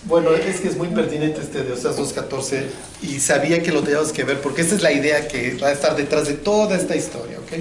Bueno, 0.08 0.36
es 0.36 0.60
que 0.60 0.68
es 0.68 0.78
muy 0.78 0.90
pertinente 0.90 1.42
este 1.42 1.64
de 1.64 1.74
Oseas 1.74 1.98
2.14 1.98 2.66
y 3.02 3.20
sabía 3.20 3.64
que 3.64 3.72
lo 3.72 3.82
teníamos 3.82 4.12
que 4.12 4.24
ver 4.24 4.40
porque 4.40 4.62
esta 4.62 4.76
es 4.76 4.84
la 4.84 4.92
idea 4.92 5.28
que 5.28 5.56
va 5.56 5.70
a 5.70 5.72
estar 5.72 5.96
detrás 5.96 6.28
de 6.28 6.36
toda 6.36 6.76
esta 6.76 6.96
historia, 6.96 7.40
¿ok? 7.40 7.54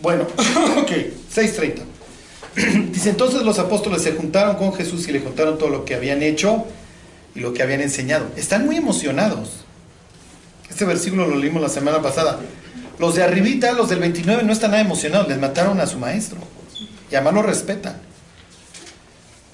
Bueno, 0.00 0.22
ok, 0.78 0.90
6.30. 1.34 1.91
Dice, 2.92 3.10
entonces 3.10 3.42
los 3.42 3.58
apóstoles 3.58 4.02
se 4.02 4.12
juntaron 4.12 4.56
con 4.56 4.74
Jesús 4.74 5.08
y 5.08 5.12
le 5.12 5.22
contaron 5.22 5.58
todo 5.58 5.70
lo 5.70 5.84
que 5.84 5.94
habían 5.94 6.22
hecho 6.22 6.64
y 7.34 7.40
lo 7.40 7.52
que 7.52 7.62
habían 7.62 7.80
enseñado. 7.80 8.26
Están 8.36 8.66
muy 8.66 8.76
emocionados. 8.76 9.64
Este 10.68 10.84
versículo 10.84 11.26
lo 11.26 11.36
leímos 11.36 11.62
la 11.62 11.68
semana 11.68 12.02
pasada. 12.02 12.40
Los 12.98 13.14
de 13.14 13.22
arribita, 13.22 13.72
los 13.72 13.88
del 13.88 14.00
29, 14.00 14.42
no 14.42 14.52
están 14.52 14.72
nada 14.72 14.82
emocionados, 14.82 15.28
les 15.28 15.38
mataron 15.38 15.80
a 15.80 15.86
su 15.86 15.98
maestro. 15.98 16.38
Y 17.10 17.14
además 17.14 17.34
lo 17.34 17.42
respetan. 17.42 17.96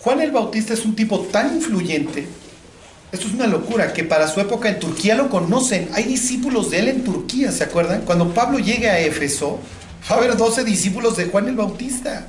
Juan 0.00 0.20
el 0.20 0.30
Bautista 0.30 0.74
es 0.74 0.84
un 0.84 0.94
tipo 0.94 1.20
tan 1.20 1.56
influyente, 1.56 2.26
esto 3.10 3.26
es 3.26 3.34
una 3.34 3.46
locura, 3.46 3.92
que 3.92 4.04
para 4.04 4.28
su 4.28 4.40
época 4.40 4.68
en 4.68 4.78
Turquía 4.78 5.14
lo 5.14 5.30
conocen. 5.30 5.88
Hay 5.94 6.04
discípulos 6.04 6.70
de 6.70 6.80
él 6.80 6.88
en 6.88 7.04
Turquía, 7.04 7.50
¿se 7.52 7.64
acuerdan? 7.64 8.02
Cuando 8.02 8.32
Pablo 8.34 8.58
llegue 8.58 8.90
a 8.90 9.00
Éfeso, 9.00 9.58
va 10.10 10.16
a 10.16 10.18
haber 10.18 10.36
12 10.36 10.62
discípulos 10.64 11.16
de 11.16 11.26
Juan 11.26 11.48
el 11.48 11.56
Bautista. 11.56 12.26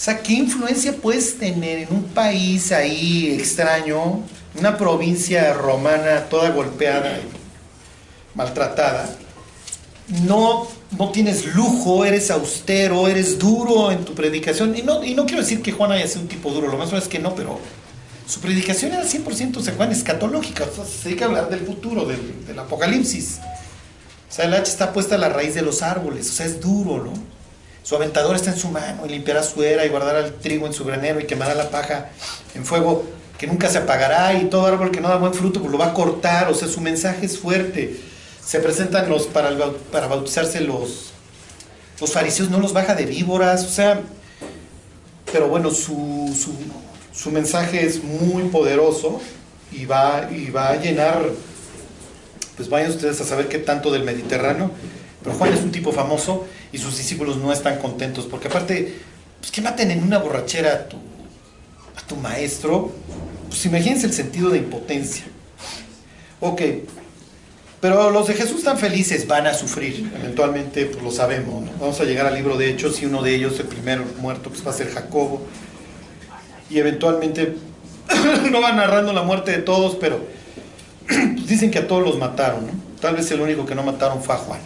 O 0.00 0.02
sea, 0.02 0.22
¿qué 0.22 0.32
influencia 0.32 0.96
puedes 0.96 1.36
tener 1.38 1.80
en 1.80 1.94
un 1.94 2.04
país 2.04 2.72
ahí 2.72 3.36
extraño, 3.38 4.22
una 4.58 4.78
provincia 4.78 5.52
romana 5.52 6.24
toda 6.30 6.48
golpeada 6.52 7.18
y 7.18 7.28
maltratada? 8.34 9.14
no, 10.26 10.66
no 10.98 11.10
tienes 11.10 11.54
lujo, 11.54 12.06
eres 12.06 12.30
austero, 12.30 13.08
eres 13.08 13.38
duro 13.38 13.92
en 13.92 14.06
tu 14.06 14.14
predicación. 14.14 14.74
Y 14.74 14.80
no, 14.80 15.04
y 15.04 15.14
no 15.14 15.26
quiero 15.26 15.42
decir 15.42 15.60
que 15.60 15.70
Juan 15.70 15.92
haya 15.92 16.08
sido 16.08 16.22
un 16.22 16.28
tipo 16.28 16.50
duro, 16.50 16.68
lo 16.68 16.78
más 16.78 16.88
probable 16.88 17.04
es 17.04 17.08
que 17.08 17.18
no, 17.18 17.34
pero 17.34 17.60
su 18.26 18.40
predicación 18.40 18.92
era 18.92 19.04
100% 19.04 19.60
se 19.60 19.72
Juan 19.72 19.92
escatológica, 19.92 20.64
o 20.64 20.74
sea, 20.74 20.86
se 20.86 21.10
dedica 21.10 21.26
a 21.26 21.28
hablar 21.28 21.50
del 21.50 21.60
futuro, 21.60 22.06
del, 22.06 22.46
del 22.46 22.58
apocalipsis. 22.58 23.38
O 24.30 24.32
sea, 24.32 24.46
el 24.46 24.54
hacha 24.54 24.72
está 24.72 24.94
puesta 24.94 25.16
a 25.16 25.18
la 25.18 25.28
raíz 25.28 25.54
de 25.54 25.60
los 25.60 25.82
árboles, 25.82 26.30
o 26.30 26.32
sea, 26.32 26.46
es 26.46 26.58
duro, 26.58 27.04
¿no? 27.04 27.39
Su 27.82 27.96
aventador 27.96 28.36
está 28.36 28.50
en 28.50 28.58
su 28.58 28.68
mano 28.68 29.06
y 29.06 29.08
limpiará 29.08 29.42
su 29.42 29.62
era 29.62 29.84
y 29.84 29.88
guardará 29.88 30.20
el 30.20 30.34
trigo 30.34 30.66
en 30.66 30.72
su 30.72 30.84
granero 30.84 31.20
y 31.20 31.26
quemará 31.26 31.54
la 31.54 31.70
paja 31.70 32.10
en 32.54 32.64
fuego 32.64 33.04
que 33.38 33.46
nunca 33.46 33.68
se 33.68 33.78
apagará 33.78 34.34
y 34.34 34.44
todo 34.44 34.66
árbol 34.66 34.90
que 34.90 35.00
no 35.00 35.08
da 35.08 35.16
buen 35.16 35.32
fruto 35.32 35.60
pues 35.60 35.72
lo 35.72 35.78
va 35.78 35.86
a 35.86 35.94
cortar, 35.94 36.50
o 36.50 36.54
sea, 36.54 36.68
su 36.68 36.80
mensaje 36.80 37.26
es 37.26 37.38
fuerte. 37.38 37.98
Se 38.44 38.60
presentan 38.60 39.08
los 39.08 39.26
para, 39.26 39.50
para 39.90 40.06
bautizarse 40.08 40.60
los 40.60 41.10
los 42.00 42.12
fariseos 42.12 42.50
no 42.50 42.58
los 42.58 42.72
baja 42.72 42.94
de 42.94 43.04
víboras, 43.04 43.64
o 43.64 43.68
sea, 43.68 44.00
pero 45.30 45.48
bueno, 45.48 45.70
su, 45.70 46.34
su, 46.34 46.52
su 47.12 47.30
mensaje 47.30 47.84
es 47.84 48.02
muy 48.02 48.44
poderoso 48.44 49.20
y 49.70 49.84
va, 49.84 50.28
y 50.30 50.50
va 50.50 50.70
a 50.70 50.76
llenar, 50.76 51.22
pues 52.56 52.68
vayan 52.70 52.90
ustedes 52.90 53.20
a 53.20 53.24
saber 53.24 53.48
qué 53.48 53.58
tanto 53.58 53.92
del 53.92 54.04
Mediterráneo, 54.04 54.70
pero 55.22 55.36
Juan 55.36 55.52
es 55.52 55.60
un 55.60 55.70
tipo 55.70 55.92
famoso 55.92 56.46
y 56.72 56.78
sus 56.78 56.96
discípulos 56.96 57.36
no 57.36 57.52
están 57.52 57.78
contentos, 57.78 58.26
porque 58.26 58.48
aparte, 58.48 58.94
pues 59.40 59.50
que 59.50 59.60
maten 59.60 59.90
en 59.90 60.02
una 60.02 60.18
borrachera 60.18 60.86
a 61.94 62.06
tu, 62.06 62.16
maestro, 62.16 62.90
pues 63.48 63.64
imagínense 63.66 64.06
el 64.06 64.12
sentido 64.12 64.50
de 64.50 64.58
impotencia. 64.58 65.24
Ok, 66.40 66.62
pero 67.80 68.10
los 68.10 68.26
de 68.26 68.34
Jesús 68.34 68.58
están 68.58 68.78
felices, 68.78 69.28
van 69.28 69.46
a 69.46 69.54
sufrir, 69.54 70.10
eventualmente 70.18 70.86
pues 70.86 71.04
lo 71.04 71.12
sabemos. 71.12 71.62
¿no? 71.62 71.70
Vamos 71.78 72.00
a 72.00 72.04
llegar 72.04 72.26
al 72.26 72.34
libro 72.34 72.56
de 72.56 72.68
Hechos 72.68 73.00
y 73.00 73.06
uno 73.06 73.22
de 73.22 73.34
ellos, 73.34 73.60
el 73.60 73.66
primero 73.66 74.04
muerto, 74.18 74.50
pues 74.50 74.66
va 74.66 74.70
a 74.70 74.74
ser 74.74 74.90
Jacobo. 74.90 75.46
Y 76.68 76.78
eventualmente 76.78 77.54
no 78.50 78.60
va 78.60 78.72
narrando 78.72 79.12
la 79.12 79.22
muerte 79.22 79.52
de 79.52 79.58
todos, 79.58 79.96
pero 79.96 80.20
pues, 81.06 81.46
dicen 81.46 81.70
que 81.70 81.78
a 81.78 81.86
todos 81.86 82.04
los 82.04 82.18
mataron. 82.18 82.68
Tal 83.00 83.14
vez 83.14 83.30
el 83.30 83.40
único 83.40 83.64
que 83.64 83.76
no 83.76 83.84
mataron 83.84 84.20
fue 84.22 84.34
a 84.34 84.38
Juan. 84.38 84.60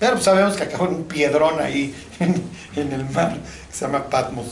Pero 0.00 0.12
pues, 0.14 0.24
sabemos 0.24 0.56
que 0.56 0.64
acabó 0.64 0.86
en 0.86 0.94
un 0.94 1.04
piedrón 1.04 1.60
ahí 1.60 1.94
en, 2.18 2.42
en 2.74 2.92
el 2.92 3.08
mar, 3.10 3.38
que 3.68 3.76
se 3.76 3.84
llama 3.84 4.10
Patmos. 4.10 4.46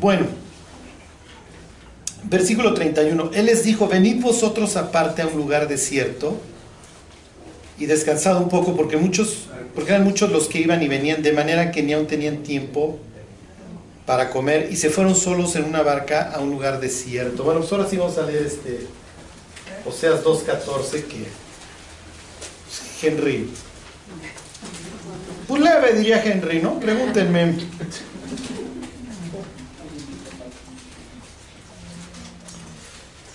Bueno, 0.00 0.26
Versículo 2.28 2.74
31. 2.74 3.30
Él 3.34 3.46
les 3.46 3.62
dijo, 3.62 3.86
venid 3.86 4.20
vosotros 4.20 4.76
aparte 4.76 5.22
a 5.22 5.28
un 5.28 5.36
lugar 5.36 5.68
desierto 5.68 6.36
y 7.78 7.86
descansad 7.86 8.38
un 8.38 8.48
poco 8.48 8.74
porque 8.74 8.96
muchos, 8.96 9.46
porque 9.74 9.92
eran 9.92 10.02
muchos 10.04 10.32
los 10.32 10.48
que 10.48 10.58
iban 10.58 10.82
y 10.82 10.88
venían, 10.88 11.22
de 11.22 11.32
manera 11.32 11.70
que 11.70 11.82
ni 11.82 11.92
aún 11.92 12.06
tenían 12.06 12.38
tiempo 12.38 12.98
para 14.06 14.30
comer 14.30 14.68
y 14.72 14.76
se 14.76 14.90
fueron 14.90 15.14
solos 15.14 15.54
en 15.54 15.64
una 15.64 15.82
barca 15.82 16.32
a 16.32 16.40
un 16.40 16.50
lugar 16.50 16.80
desierto. 16.80 17.44
Bueno, 17.44 17.60
pues 17.60 17.72
ahora 17.72 17.88
sí 17.88 17.96
vamos 17.96 18.18
a 18.18 18.22
leer 18.22 18.46
este 18.46 18.86
Oseas 19.86 20.24
2.14 20.24 21.04
que 21.04 21.26
Henry. 23.06 23.48
Pues 25.46 25.62
leve 25.62 25.94
diría 25.94 26.22
Henry, 26.24 26.60
¿no? 26.60 26.80
Pregúntenme. 26.80 27.54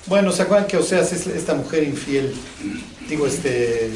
Bueno, 0.07 0.31
¿se 0.31 0.41
acuerdan 0.41 0.67
que 0.67 0.77
Oseas 0.77 1.13
es 1.13 1.25
esta 1.27 1.53
mujer 1.53 1.83
infiel? 1.83 2.33
Digo, 3.07 3.25
este 3.25 3.91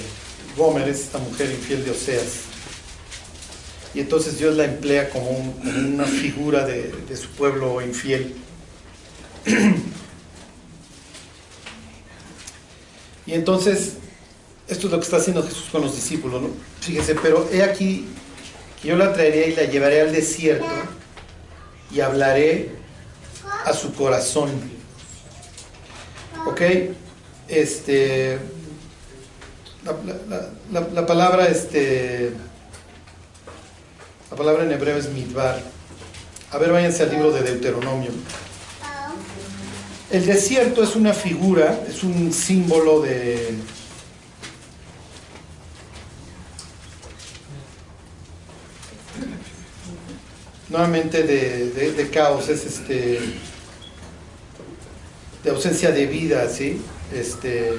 Gomer 0.56 0.88
es 0.88 1.02
esta 1.02 1.18
mujer 1.18 1.52
infiel 1.52 1.84
de 1.84 1.92
Oseas. 1.92 2.42
Y 3.94 4.00
entonces 4.00 4.38
Dios 4.38 4.56
la 4.56 4.66
emplea 4.66 5.10
como, 5.10 5.30
una 5.30 6.06
figura 6.06 6.66
de, 6.66 6.94
de 7.08 7.18
su 7.18 7.28
pueblo 7.30 7.82
infiel. 7.82 8.36
Y 13.28 13.34
entonces, 13.34 13.94
esto 14.68 14.88
es 14.88 14.92
lo 14.92 15.00
que 15.00 15.06
está 15.06 15.18
haciendo 15.18 15.44
Jesús 15.44 15.68
con 15.72 15.82
los 15.82 15.96
discípulos, 15.96 16.42
¿no? 16.42 16.50
Fíjese, 16.82 17.16
pero 17.16 17.48
he 17.52 17.62
aquí 17.62 18.08
que 18.82 18.88
yo 18.88 18.96
la 18.96 19.14
traeré 19.14 19.50
y 19.50 19.56
la 19.56 19.64
llevaré 19.64 20.02
al 20.02 20.12
desierto 20.12 20.66
y 21.92 22.00
hablaré 22.00 22.70
a 23.66 23.74
su 23.74 23.94
corazón. 23.94 24.50
¿Ok? 26.48 26.62
Este. 27.48 28.40
La, 29.84 31.06
palabra, 31.06 31.48
este. 31.48 32.32
La 34.32 34.38
palabra 34.38 34.64
en 34.64 34.72
hebreo 34.72 34.98
es 34.98 35.10
midbar. 35.10 35.62
A 36.52 36.58
ver, 36.58 36.72
váyanse 36.72 37.04
al 37.04 37.12
libro 37.12 37.32
de 37.32 37.42
Deuteronomio. 37.44 38.10
El 40.10 40.26
desierto 40.26 40.84
es 40.84 40.96
una 40.96 41.14
figura, 41.14 41.80
es 41.88 42.04
un 42.04 42.32
símbolo 42.32 43.02
de, 43.02 43.54
nuevamente 50.76 51.24
de, 51.24 52.10
caos, 52.12 52.50
es 52.50 52.66
este 52.66 53.20
de 55.42 55.50
ausencia 55.50 55.92
de 55.92 56.06
vida, 56.06 56.50
¿sí? 56.50 56.82
Este, 57.14 57.72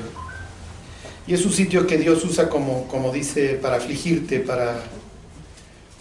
y 1.26 1.34
es 1.34 1.44
un 1.44 1.52
sitio 1.52 1.86
que 1.86 1.98
Dios 1.98 2.24
usa 2.24 2.48
como, 2.48 2.88
como 2.88 3.12
dice, 3.12 3.58
para 3.60 3.76
afligirte, 3.76 4.40
para, 4.40 4.80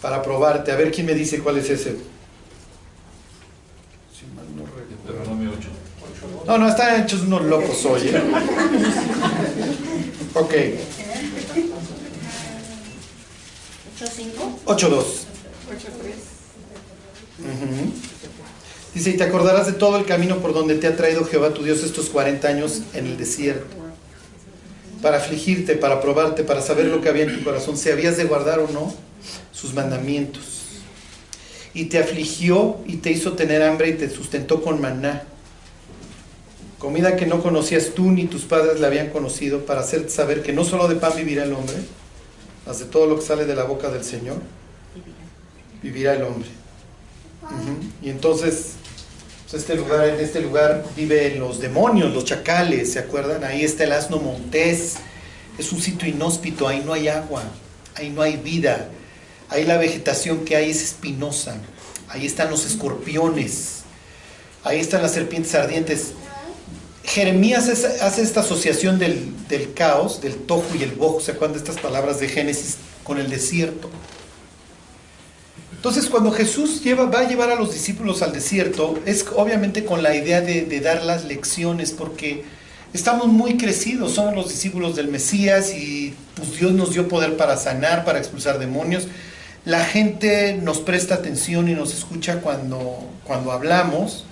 para 0.00 0.22
probarte. 0.22 0.72
A 0.72 0.76
ver 0.76 0.90
quién 0.90 1.06
me 1.06 1.12
dice 1.14 1.40
cuál 1.40 1.58
es 1.58 1.68
ese. 1.68 1.96
No, 6.46 6.56
no, 6.56 6.68
están 6.68 7.02
hechos 7.02 7.22
unos 7.22 7.42
locos 7.44 7.84
hoy. 7.84 8.08
¿eh? 8.08 8.22
Ok. 10.34 10.52
8-5. 13.98 14.64
8-2. 14.66 15.26
Dice, 18.94 19.10
y 19.10 19.16
te 19.16 19.24
acordarás 19.24 19.66
de 19.66 19.74
todo 19.74 19.98
el 19.98 20.06
camino 20.06 20.38
por 20.38 20.54
donde 20.54 20.76
te 20.76 20.86
ha 20.86 20.96
traído 20.96 21.24
Jehová 21.24 21.52
tu 21.52 21.62
Dios 21.62 21.82
estos 21.82 22.08
40 22.08 22.48
años 22.48 22.82
en 22.94 23.06
el 23.06 23.16
desierto, 23.16 23.76
para 25.02 25.18
afligirte, 25.18 25.76
para 25.76 26.00
probarte, 26.00 26.44
para 26.44 26.62
saber 26.62 26.86
lo 26.86 27.00
que 27.00 27.08
había 27.08 27.24
en 27.24 27.36
tu 27.38 27.44
corazón, 27.44 27.76
si 27.76 27.90
habías 27.90 28.16
de 28.16 28.24
guardar 28.24 28.60
o 28.60 28.68
no 28.68 28.94
sus 29.52 29.74
mandamientos. 29.74 30.62
Y 31.74 31.86
te 31.86 31.98
afligió 31.98 32.78
y 32.86 32.96
te 32.96 33.10
hizo 33.10 33.34
tener 33.34 33.62
hambre 33.62 33.90
y 33.90 33.92
te 33.94 34.08
sustentó 34.08 34.62
con 34.62 34.80
maná 34.80 35.24
comida 36.78 37.16
que 37.16 37.26
no 37.26 37.42
conocías 37.42 37.94
tú 37.94 38.12
ni 38.12 38.26
tus 38.26 38.42
padres 38.42 38.80
le 38.80 38.86
habían 38.86 39.10
conocido, 39.10 39.64
para 39.64 39.80
hacerte 39.80 40.10
saber 40.10 40.42
que 40.42 40.52
no 40.52 40.64
solo 40.64 40.88
de 40.88 40.96
pan 40.96 41.12
vivirá 41.16 41.44
el 41.44 41.52
hombre, 41.52 41.76
mas 42.66 42.78
de 42.78 42.84
todo 42.84 43.06
lo 43.06 43.16
que 43.16 43.22
sale 43.22 43.44
de 43.44 43.54
la 43.54 43.64
boca 43.64 43.88
del 43.88 44.04
Señor, 44.04 44.36
vivirá 45.82 46.14
el 46.14 46.22
hombre. 46.22 46.48
Y 48.02 48.10
entonces, 48.10 48.72
pues, 49.50 49.62
este 49.62 49.76
lugar, 49.76 50.08
en 50.08 50.20
este 50.20 50.40
lugar 50.40 50.84
viven 50.96 51.38
los 51.38 51.60
demonios, 51.60 52.12
los 52.12 52.24
chacales, 52.24 52.92
¿se 52.92 52.98
acuerdan? 52.98 53.44
Ahí 53.44 53.64
está 53.64 53.84
el 53.84 53.92
asno 53.92 54.18
montés, 54.18 54.96
es 55.58 55.72
un 55.72 55.80
sitio 55.80 56.08
inhóspito, 56.08 56.66
ahí 56.66 56.82
no 56.84 56.92
hay 56.92 57.08
agua, 57.08 57.44
ahí 57.94 58.10
no 58.10 58.22
hay 58.22 58.36
vida, 58.36 58.88
ahí 59.48 59.64
la 59.64 59.78
vegetación 59.78 60.44
que 60.44 60.56
hay 60.56 60.70
es 60.70 60.82
espinosa, 60.82 61.56
ahí 62.08 62.26
están 62.26 62.50
los 62.50 62.66
escorpiones, 62.66 63.82
ahí 64.64 64.80
están 64.80 65.02
las 65.02 65.12
serpientes 65.12 65.54
ardientes. 65.54 66.12
Jeremías 67.04 67.68
hace 67.68 68.22
esta 68.22 68.40
asociación 68.40 68.98
del, 68.98 69.32
caos, 69.74 70.20
del 70.20 70.34
tojo 70.34 70.74
y 70.78 70.82
el 70.82 70.90
bojo, 70.90 71.20
¿se 71.20 71.32
acuerdan 71.32 71.52
de 71.52 71.58
estas 71.58 71.80
palabras 71.80 72.18
de 72.18 72.28
Génesis 72.28 72.78
con 73.04 73.18
el 73.18 73.30
desierto? 73.30 73.88
Entonces, 75.86 76.10
cuando 76.10 76.32
Jesús 76.32 76.82
lleva, 76.82 77.04
va 77.04 77.20
a 77.20 77.28
llevar 77.28 77.48
a 77.48 77.54
los 77.54 77.72
discípulos 77.72 78.20
al 78.20 78.32
desierto, 78.32 78.98
es 79.06 79.24
obviamente 79.36 79.84
con 79.84 80.02
la 80.02 80.16
idea 80.16 80.40
de, 80.40 80.80
dar 80.80 81.04
las 81.04 81.24
lecciones, 81.26 81.92
porque 81.92 82.42
estamos 82.92 83.28
muy 83.28 83.56
crecidos, 83.56 84.14
somos 84.14 84.34
los 84.34 84.48
discípulos 84.48 84.96
del 84.96 85.06
Mesías 85.06 85.72
y 85.72 86.12
pues, 86.34 86.58
Dios 86.58 86.72
nos 86.72 86.92
dio 86.92 87.06
poder 87.06 87.36
para 87.36 87.56
sanar, 87.56 88.04
para 88.04 88.18
expulsar 88.18 88.58
demonios. 88.58 89.06
La 89.64 89.84
gente 89.84 90.58
nos 90.60 90.78
presta 90.78 91.14
atención 91.14 91.68
y 91.68 91.74
nos 91.74 91.94
escucha 91.94 92.40
cuando, 92.40 93.08
cuando 93.22 93.52
hablamos. 93.52 94.24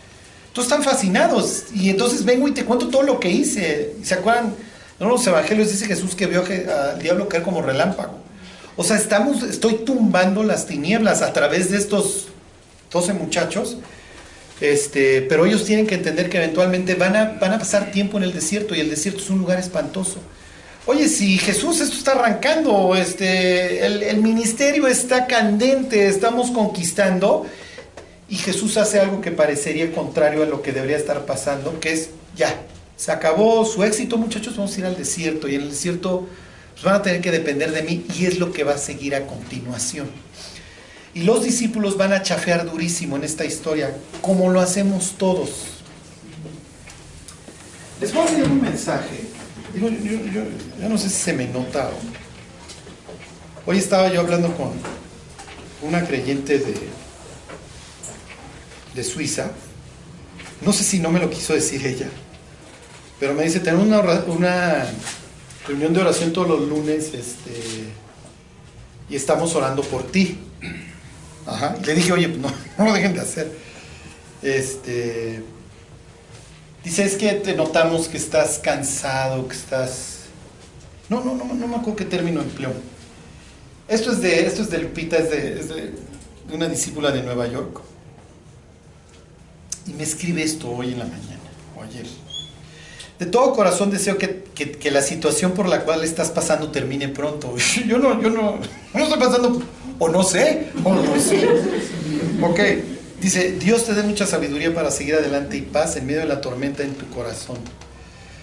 Entonces 0.49 0.73
están 0.73 0.83
fascinados. 0.83 1.67
Y 1.73 1.89
entonces 1.89 2.25
vengo 2.25 2.49
y 2.49 2.51
te 2.51 2.65
cuento 2.65 2.89
todo 2.89 3.05
lo 3.05 3.21
que 3.21 3.31
hice. 3.31 3.95
¿Se 4.03 4.15
acuerdan? 4.15 4.57
En 4.99 5.07
los 5.07 5.25
evangelios 5.25 5.71
dice 5.71 5.87
Jesús 5.87 6.17
que 6.17 6.27
vio 6.27 6.43
al 6.43 6.99
diablo 6.99 7.29
caer 7.29 7.45
como 7.45 7.63
relámpago. 7.63 8.24
O 8.77 8.85
sea, 8.85 8.97
estamos, 8.97 9.43
estoy 9.43 9.75
tumbando 9.85 10.43
las 10.43 10.67
tinieblas 10.67 11.23
a 11.23 11.33
través 11.33 11.71
de 11.71 11.79
estos 11.79 12.29
12 12.93 13.13
muchachos. 13.15 13.79
Este, 14.61 15.23
pero 15.23 15.47
ellos 15.47 15.65
tienen 15.65 15.87
que 15.87 15.97
entender 15.97 16.31
que 16.31 16.39
eventualmente 16.39 16.95
van 16.95 17.17
a, 17.17 17.25
van 17.41 17.53
a 17.53 17.59
pasar 17.59 17.91
tiempo 17.91 18.17
en 18.19 18.25
el 18.25 18.33
desierto 18.33 18.75
y 18.75 18.81
el 18.81 18.91
desierto 18.91 19.21
es 19.21 19.31
un 19.31 19.39
lugar 19.39 19.59
espantoso. 19.59 20.19
Oye, 20.87 21.09
si 21.09 21.39
Jesús 21.39 21.81
esto 21.81 21.97
está 21.97 22.13
arrancando, 22.13 22.95
este, 22.95 23.85
el, 23.87 24.03
el 24.03 24.19
ministerio 24.19 24.87
está 24.87 25.27
candente, 25.27 26.09
estamos 26.09 26.51
conquistando, 26.51 27.47
y 28.29 28.37
Jesús 28.37 28.77
hace 28.77 29.01
algo 29.01 29.21
que 29.21 29.31
parecería 29.31 29.93
contrario 29.93 30.43
a 30.43 30.47
lo 30.47 30.63
que 30.63 30.73
debería 30.73 30.97
estar 30.97 31.25
pasando, 31.27 31.79
que 31.81 31.93
es, 31.93 32.11
ya, 32.37 32.55
se 32.97 33.13
acabó 33.13 33.65
su 33.65 33.83
éxito, 33.83 34.17
muchachos, 34.17 34.57
vamos 34.57 34.77
a 34.77 34.81
ir 34.81 34.87
al 34.87 34.97
desierto 34.97 35.49
y 35.49 35.57
en 35.57 35.63
el 35.63 35.71
desierto 35.71 36.27
pues, 36.75 36.85
van 36.85 36.97
a 36.97 37.03
tener 37.03 37.21
que 37.21 37.31
depender 37.31 37.73
de 37.73 37.83
mí 37.83 38.05
y 38.19 38.27
es 38.27 38.39
lo 38.39 38.53
que 38.53 38.65
va 38.65 38.75
a 38.75 38.79
seguir 38.79 39.15
a 39.15 39.27
continuación. 39.27 40.11
Y 41.15 41.23
los 41.23 41.45
discípulos 41.45 41.97
van 41.97 42.13
a 42.13 42.23
chafear 42.23 42.69
durísimo 42.69 43.17
en 43.17 43.25
esta 43.25 43.45
historia, 43.45 43.97
como 44.21 44.51
lo 44.51 44.61
hacemos 44.61 45.15
todos. 45.17 45.51
Les 48.01 48.13
voy 48.13 48.27
a 48.27 48.31
leer 48.33 48.49
un 48.49 48.61
mensaje. 48.61 49.21
Digo, 49.73 49.89
yo, 49.89 50.89
no 50.89 50.99
sé 50.99 51.09
si 51.09 51.17
se 51.17 51.33
me 51.33 51.47
nota. 51.47 51.91
Hoy 53.65 53.79
estaba 53.79 54.13
yo 54.13 54.21
hablando 54.21 54.55
con 54.57 54.73
una 55.83 56.05
creyente 56.05 56.59
de, 56.59 56.75
de 58.95 59.05
Suiza. 59.05 59.53
No 60.63 60.73
sé 60.73 60.83
si 60.83 60.99
no 60.99 61.11
me 61.11 61.21
lo 61.21 61.31
quiso 61.31 61.55
decir 61.55 61.87
ella, 61.87 62.09
pero 63.21 63.35
me 63.35 63.45
dice, 63.45 63.61
tenemos 63.61 63.87
una, 64.27 64.87
reunión 65.67 65.93
de 65.93 66.01
oración 66.01 66.33
todos 66.33 66.49
los 66.49 66.69
lunes 66.69 67.13
este, 67.15 67.53
y 69.09 69.17
estamos 69.17 69.55
orando 69.55 69.83
por 69.83 70.05
ti. 70.05 70.39
Ajá. 71.47 71.77
Le 71.85 71.95
dije, 71.95 72.13
oye, 72.13 72.29
pues 72.29 72.41
no, 72.41 72.53
no 72.79 72.85
lo 72.85 72.93
dejen 72.93 73.15
de 73.15 73.21
hacer. 73.21 73.51
Este, 74.43 75.43
dice, 76.83 77.05
es 77.05 77.17
que 77.17 77.33
te 77.35 77.55
notamos 77.55 78.09
que 78.09 78.17
estás 78.17 78.59
cansado, 78.59 79.47
que 79.49 79.57
estás... 79.57 80.21
No, 81.09 81.23
no, 81.23 81.35
no, 81.35 81.45
no 81.45 81.67
me 81.67 81.77
acuerdo 81.77 81.97
qué 81.97 82.05
término 82.05 82.41
empleó. 82.41 82.73
Esto 83.89 84.13
es 84.13 84.21
de, 84.21 84.47
esto 84.47 84.63
es 84.63 84.71
de 84.71 84.79
Lupita, 84.79 85.19
es 85.19 85.31
de, 85.31 85.61
es 85.61 85.69
de 85.69 85.93
una 86.53 86.69
discípula 86.69 87.11
de 87.11 87.23
Nueva 87.23 87.47
York. 87.47 87.81
Y 89.87 89.93
me 89.93 90.03
escribe 90.03 90.43
esto 90.43 90.71
hoy 90.71 90.93
en 90.93 90.99
la 90.99 91.05
mañana, 91.05 91.41
o 91.77 91.83
ayer. 91.83 92.07
De 93.19 93.27
todo 93.27 93.53
corazón 93.53 93.91
deseo 93.91 94.17
que, 94.17 94.44
la 94.91 95.03
situación 95.03 95.53
por 95.53 95.69
la 95.69 95.81
cual 95.81 96.05
estás 96.05 96.31
pasando 96.31 96.71
termine 96.71 97.09
pronto. 97.09 97.55
Yo 97.87 97.99
no, 97.99 98.21
yo 98.21 98.31
no, 98.31 98.59
no 98.93 99.03
estoy 99.03 99.19
pasando, 99.19 99.63
o 99.99 100.09
no 100.09 100.23
sé, 100.23 100.69
o 100.83 100.95
no 100.95 101.21
sé. 101.21 101.49
Ok, 102.41 102.61
dice, 103.21 103.53
Dios 103.53 103.85
te 103.85 103.95
dé 103.95 104.03
mucha 104.03 104.27
sabiduría 104.27 104.75
para 104.75 104.91
seguir 104.91 105.15
adelante 105.15 105.57
y 105.57 105.63
paz 105.63 105.97
en 105.97 106.07
medio 106.07 106.21
de 106.21 106.27
la 106.27 106.41
tormenta 106.41 106.83
en 106.83 106.95
tu 106.95 107.09
corazón. 107.11 107.59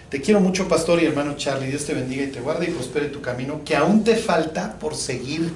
Te 0.09 0.19
quiero 0.21 0.41
mucho, 0.41 0.67
pastor 0.67 1.01
y 1.01 1.05
hermano 1.05 1.35
Charlie. 1.37 1.67
Dios 1.67 1.85
te 1.85 1.93
bendiga 1.93 2.23
y 2.23 2.27
te 2.27 2.41
guarde 2.41 2.65
y 2.67 2.71
prospere 2.71 3.07
tu 3.07 3.21
camino, 3.21 3.61
que 3.63 3.75
aún 3.75 4.03
te 4.03 4.17
falta 4.17 4.77
por 4.77 4.95
seguir. 4.95 5.53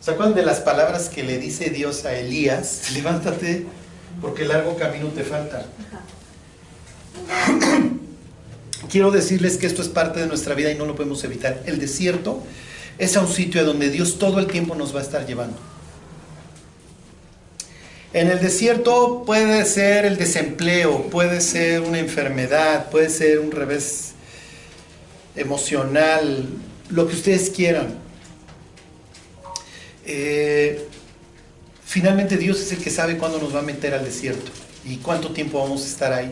¿Se 0.00 0.10
acuerdan 0.10 0.34
de 0.34 0.44
las 0.44 0.60
palabras 0.60 1.08
que 1.08 1.22
le 1.22 1.38
dice 1.38 1.70
Dios 1.70 2.04
a 2.04 2.14
Elías? 2.16 2.90
Levántate 2.94 3.66
porque 4.20 4.44
largo 4.44 4.76
camino 4.76 5.08
te 5.08 5.24
falta. 5.24 5.66
Quiero 8.90 9.10
decirles 9.10 9.56
que 9.56 9.66
esto 9.66 9.82
es 9.82 9.88
parte 9.88 10.20
de 10.20 10.26
nuestra 10.26 10.54
vida 10.54 10.70
y 10.70 10.76
no 10.76 10.86
lo 10.86 10.94
podemos 10.94 11.22
evitar. 11.24 11.62
El 11.66 11.78
desierto 11.78 12.42
es 12.98 13.16
a 13.16 13.20
un 13.20 13.28
sitio 13.28 13.60
a 13.60 13.64
donde 13.64 13.90
Dios 13.90 14.18
todo 14.18 14.38
el 14.38 14.46
tiempo 14.46 14.74
nos 14.74 14.94
va 14.94 15.00
a 15.00 15.02
estar 15.02 15.26
llevando. 15.26 15.58
En 18.12 18.30
el 18.30 18.40
desierto 18.40 19.24
puede 19.26 19.64
ser 19.66 20.06
el 20.06 20.16
desempleo, 20.16 21.10
puede 21.10 21.40
ser 21.40 21.82
una 21.82 21.98
enfermedad, 21.98 22.88
puede 22.90 23.10
ser 23.10 23.40
un 23.40 23.50
revés 23.50 24.12
emocional, 25.34 26.48
lo 26.88 27.06
que 27.06 27.14
ustedes 27.14 27.50
quieran. 27.50 27.98
Eh, 30.06 30.86
finalmente 31.84 32.36
Dios 32.36 32.60
es 32.60 32.72
el 32.72 32.78
que 32.78 32.90
sabe 32.90 33.18
cuándo 33.18 33.38
nos 33.38 33.54
va 33.54 33.58
a 33.58 33.62
meter 33.62 33.92
al 33.92 34.04
desierto 34.04 34.50
y 34.84 34.96
cuánto 34.96 35.32
tiempo 35.32 35.60
vamos 35.60 35.82
a 35.82 35.86
estar 35.86 36.12
ahí. 36.12 36.30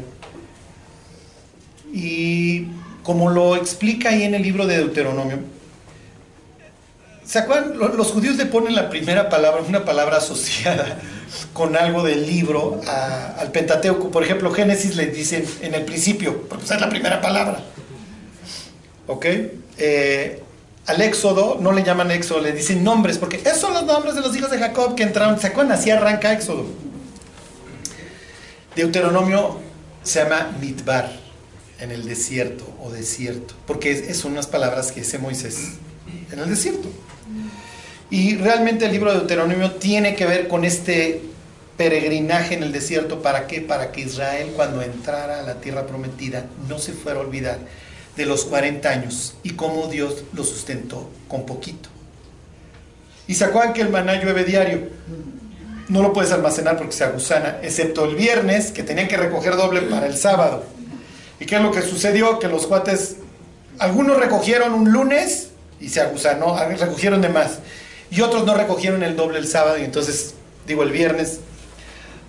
Y 1.95 2.67
como 3.05 3.31
lo 3.31 3.55
explica 3.55 4.09
ahí 4.09 4.25
en 4.25 4.35
el 4.35 4.43
libro 4.43 4.67
de 4.67 4.79
Deuteronomio, 4.79 5.39
¿se 7.25 7.39
acuerdan? 7.39 7.79
Los 7.79 8.11
judíos 8.11 8.37
le 8.37 8.47
ponen 8.47 8.75
la 8.75 8.91
primera 8.91 9.29
palabra, 9.29 9.63
una 9.63 9.85
palabra 9.85 10.17
asociada 10.17 10.99
con 11.53 11.77
algo 11.77 12.03
del 12.03 12.27
libro 12.27 12.81
al 13.39 13.53
Pentateuco. 13.53 14.11
Por 14.11 14.25
ejemplo, 14.25 14.53
Génesis 14.53 14.97
le 14.97 15.07
dicen 15.07 15.47
en 15.61 15.75
el 15.75 15.85
principio, 15.85 16.49
porque 16.49 16.65
es 16.65 16.81
la 16.81 16.89
primera 16.89 17.21
palabra. 17.21 17.61
¿Ok? 19.07 19.27
Eh, 19.79 20.43
al 20.87 21.01
Éxodo 21.01 21.59
no 21.61 21.71
le 21.71 21.85
llaman 21.85 22.11
Éxodo, 22.11 22.41
le 22.41 22.51
dicen 22.51 22.83
nombres, 22.83 23.19
porque 23.19 23.37
esos 23.37 23.59
son 23.59 23.73
los 23.73 23.85
nombres 23.85 24.17
de 24.17 24.21
los 24.21 24.37
hijos 24.37 24.51
de 24.51 24.59
Jacob 24.59 24.97
que 24.97 25.05
entraron. 25.05 25.39
¿Se 25.39 25.47
acuerdan? 25.47 25.79
Así 25.79 25.93
arranca 25.93 26.33
Éxodo. 26.33 26.67
Deuteronomio 28.75 29.61
se 30.03 30.23
llama 30.23 30.51
Midbar, 30.61 31.24
en 31.85 31.93
el 31.93 32.05
desierto 32.05 32.65
o 32.83 32.91
desierto, 32.91 33.55
porque 33.67 34.13
son 34.15 34.33
unas 34.33 34.47
palabras 34.47 34.91
que 34.91 35.01
dice 35.01 35.19
Moisés 35.19 35.75
en 36.33 36.39
el 36.39 36.49
desierto. 36.49 36.89
Y 38.11 38.37
realmente 38.37 38.87
el 38.87 38.93
libro 38.93 39.13
de 39.13 39.19
Deuteronomio 39.19 39.73
tiene 39.73 40.15
que 40.15 40.27
ver 40.27 40.49
con 40.49 40.65
este 40.65 41.23
peregrinaje 41.77 42.55
en 42.55 42.63
el 42.63 42.73
desierto. 42.73 43.23
¿Para 43.23 43.47
qué? 43.47 43.61
Para 43.61 43.93
que 43.93 44.03
Israel 44.03 44.53
cuando 44.55 44.83
entrara 44.83 45.41
a 45.41 45.43
la 45.43 45.61
tierra 45.61 45.87
prometida 45.87 46.47
no 46.69 46.79
se 46.79 46.93
fuera 46.93 47.19
a 47.21 47.23
olvidar 47.23 47.59
de 48.17 48.27
los 48.27 48.45
40 48.45 48.89
años 48.89 49.35
y 49.43 49.51
cómo 49.51 49.89
Dios 49.89 50.25
lo 50.33 50.45
sustentó 50.45 51.11
con 51.29 51.47
poquito. 51.47 51.89
Y 53.27 53.35
se 53.35 53.45
acuerdan 53.45 53.73
que 53.73 53.81
el 53.81 53.89
maná 53.89 54.23
llueve 54.23 54.45
diario. 54.45 54.89
No 55.89 56.03
lo 56.03 56.13
puedes 56.13 56.33
almacenar 56.33 56.77
porque 56.77 56.93
se 56.93 57.05
agusana, 57.05 57.59
excepto 57.63 58.05
el 58.05 58.15
viernes, 58.15 58.71
que 58.71 58.83
tenían 58.83 59.09
que 59.09 59.17
recoger 59.17 59.57
doble 59.57 59.83
para 59.83 60.07
el 60.07 60.17
sábado. 60.17 60.65
¿Y 61.45 61.47
qué 61.47 61.57
es 61.57 61.61
lo 61.61 61.73
que 61.73 61.83
sucedió? 61.83 62.39
Que 62.39 62.49
los 62.49 62.67
cuates, 62.67 63.17
algunos 63.79 64.17
recogieron 64.17 64.73
un 64.73 64.91
lunes 64.91 65.51
y 65.79 65.91
se 65.91 66.01
agusanó, 66.01 66.57
recogieron 66.57 67.21
de 67.21 67.29
más. 67.29 67.59
Y 68.11 68.23
otros 68.23 68.47
no 68.47 68.55
recogieron 68.55 69.03
el 69.03 69.15
doble 69.15 69.41
el 69.41 69.47
sábado 69.47 69.77
y 69.77 69.85
entonces, 69.85 70.37
digo, 70.67 70.85
el 70.85 70.91
viernes 70.91 71.41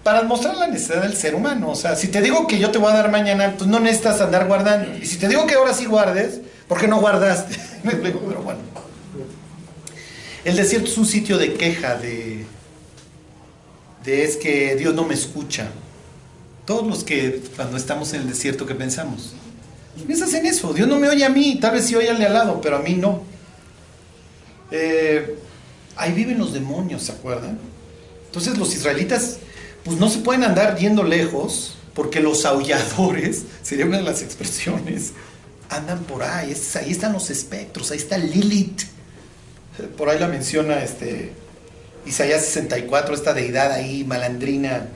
para 0.04 0.24
mostrar 0.24 0.58
la 0.58 0.68
necesidad 0.68 1.04
del 1.04 1.16
ser 1.16 1.34
humano. 1.34 1.70
O 1.70 1.76
sea, 1.76 1.96
si 1.96 2.10
te 2.10 2.22
digo 2.22 2.46
que 2.46 2.60
yo 2.60 2.72
te 2.72 2.78
voy 2.78 2.92
a 2.92 2.96
dar 2.96 3.10
mañana, 3.10 3.56
pues 3.58 3.70
no 3.70 3.80
necesitas 3.80 4.20
andar 4.20 4.48
guardando. 4.48 4.98
Y 4.98 5.06
si 5.06 5.16
te 5.16 5.30
digo 5.30 5.48
que 5.48 5.54
ahora 5.54 5.74
sí 5.74 5.86
guardes, 5.86 6.42
¿por 6.68 6.78
qué 6.78 6.90
no 6.90 7.00
guardaste? 7.00 7.56
Pero 7.84 8.20
bueno. 8.20 8.60
El 10.44 10.58
desierto 10.58 10.90
es 10.90 10.98
un 10.98 11.06
sitio 11.06 11.38
de 11.38 11.54
queja, 11.54 11.96
de, 11.96 12.46
de 14.04 14.26
es 14.26 14.36
que 14.36 14.76
Dios 14.76 14.94
no 14.94 15.06
me 15.06 15.14
escucha. 15.14 15.70
Todos 16.66 16.88
los 16.88 17.04
que 17.04 17.42
cuando 17.56 17.78
estamos 17.78 18.14
en 18.14 18.22
el 18.22 18.30
desierto, 18.30 18.66
¿qué 18.66 18.76
pensamos? 18.76 19.34
Piensas 20.06 20.34
en 20.34 20.46
eso, 20.46 20.74
Dios 20.74 20.88
no 20.88 21.00
me 21.00 21.08
oye 21.08 21.24
a 21.24 21.30
mí, 21.30 21.58
tal 21.62 21.74
vez 21.74 21.86
sí 21.86 21.96
oye 21.96 22.10
al 22.10 22.18
de 22.18 22.26
al 22.26 22.34
lado, 22.34 22.60
pero 22.62 22.78
a 22.78 22.80
mí 22.80 22.96
no. 22.96 23.24
Eh, 24.72 25.38
ahí 25.96 26.12
viven 26.12 26.38
los 26.38 26.54
demonios, 26.54 27.04
¿se 27.04 27.12
acuerdan? 27.12 27.60
Entonces 28.26 28.58
los 28.58 28.74
israelitas 28.76 29.38
pues 29.84 29.98
no 29.98 30.10
se 30.10 30.20
pueden 30.20 30.44
andar 30.44 30.78
yendo 30.78 31.04
lejos 31.04 31.76
porque 31.94 32.20
los 32.20 32.46
aulladores, 32.46 33.44
sería 33.62 33.86
una 33.86 33.98
de 33.98 34.04
las 34.04 34.22
expresiones, 34.22 35.14
andan 35.70 36.04
por 36.04 36.24
ahí, 36.24 36.54
ahí 36.76 36.92
están 36.92 37.14
los 37.14 37.30
espectros, 37.30 37.92
ahí 37.92 37.98
está 37.98 38.18
Lilith, 38.18 38.82
por 39.98 40.10
ahí 40.10 40.20
la 40.20 40.28
menciona 40.28 40.84
este, 40.84 41.32
Isaías 42.06 42.44
64, 42.46 43.16
esta 43.16 43.34
deidad 43.34 43.72
ahí, 43.72 44.04
malandrina. 44.04 44.88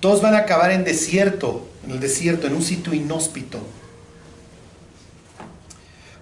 Todos 0.00 0.22
van 0.22 0.34
a 0.34 0.38
acabar 0.38 0.70
en 0.70 0.84
desierto, 0.84 1.68
en 1.84 1.92
el 1.92 2.00
desierto, 2.00 2.46
en 2.46 2.54
un 2.54 2.62
sitio 2.62 2.94
inhóspito. 2.94 3.58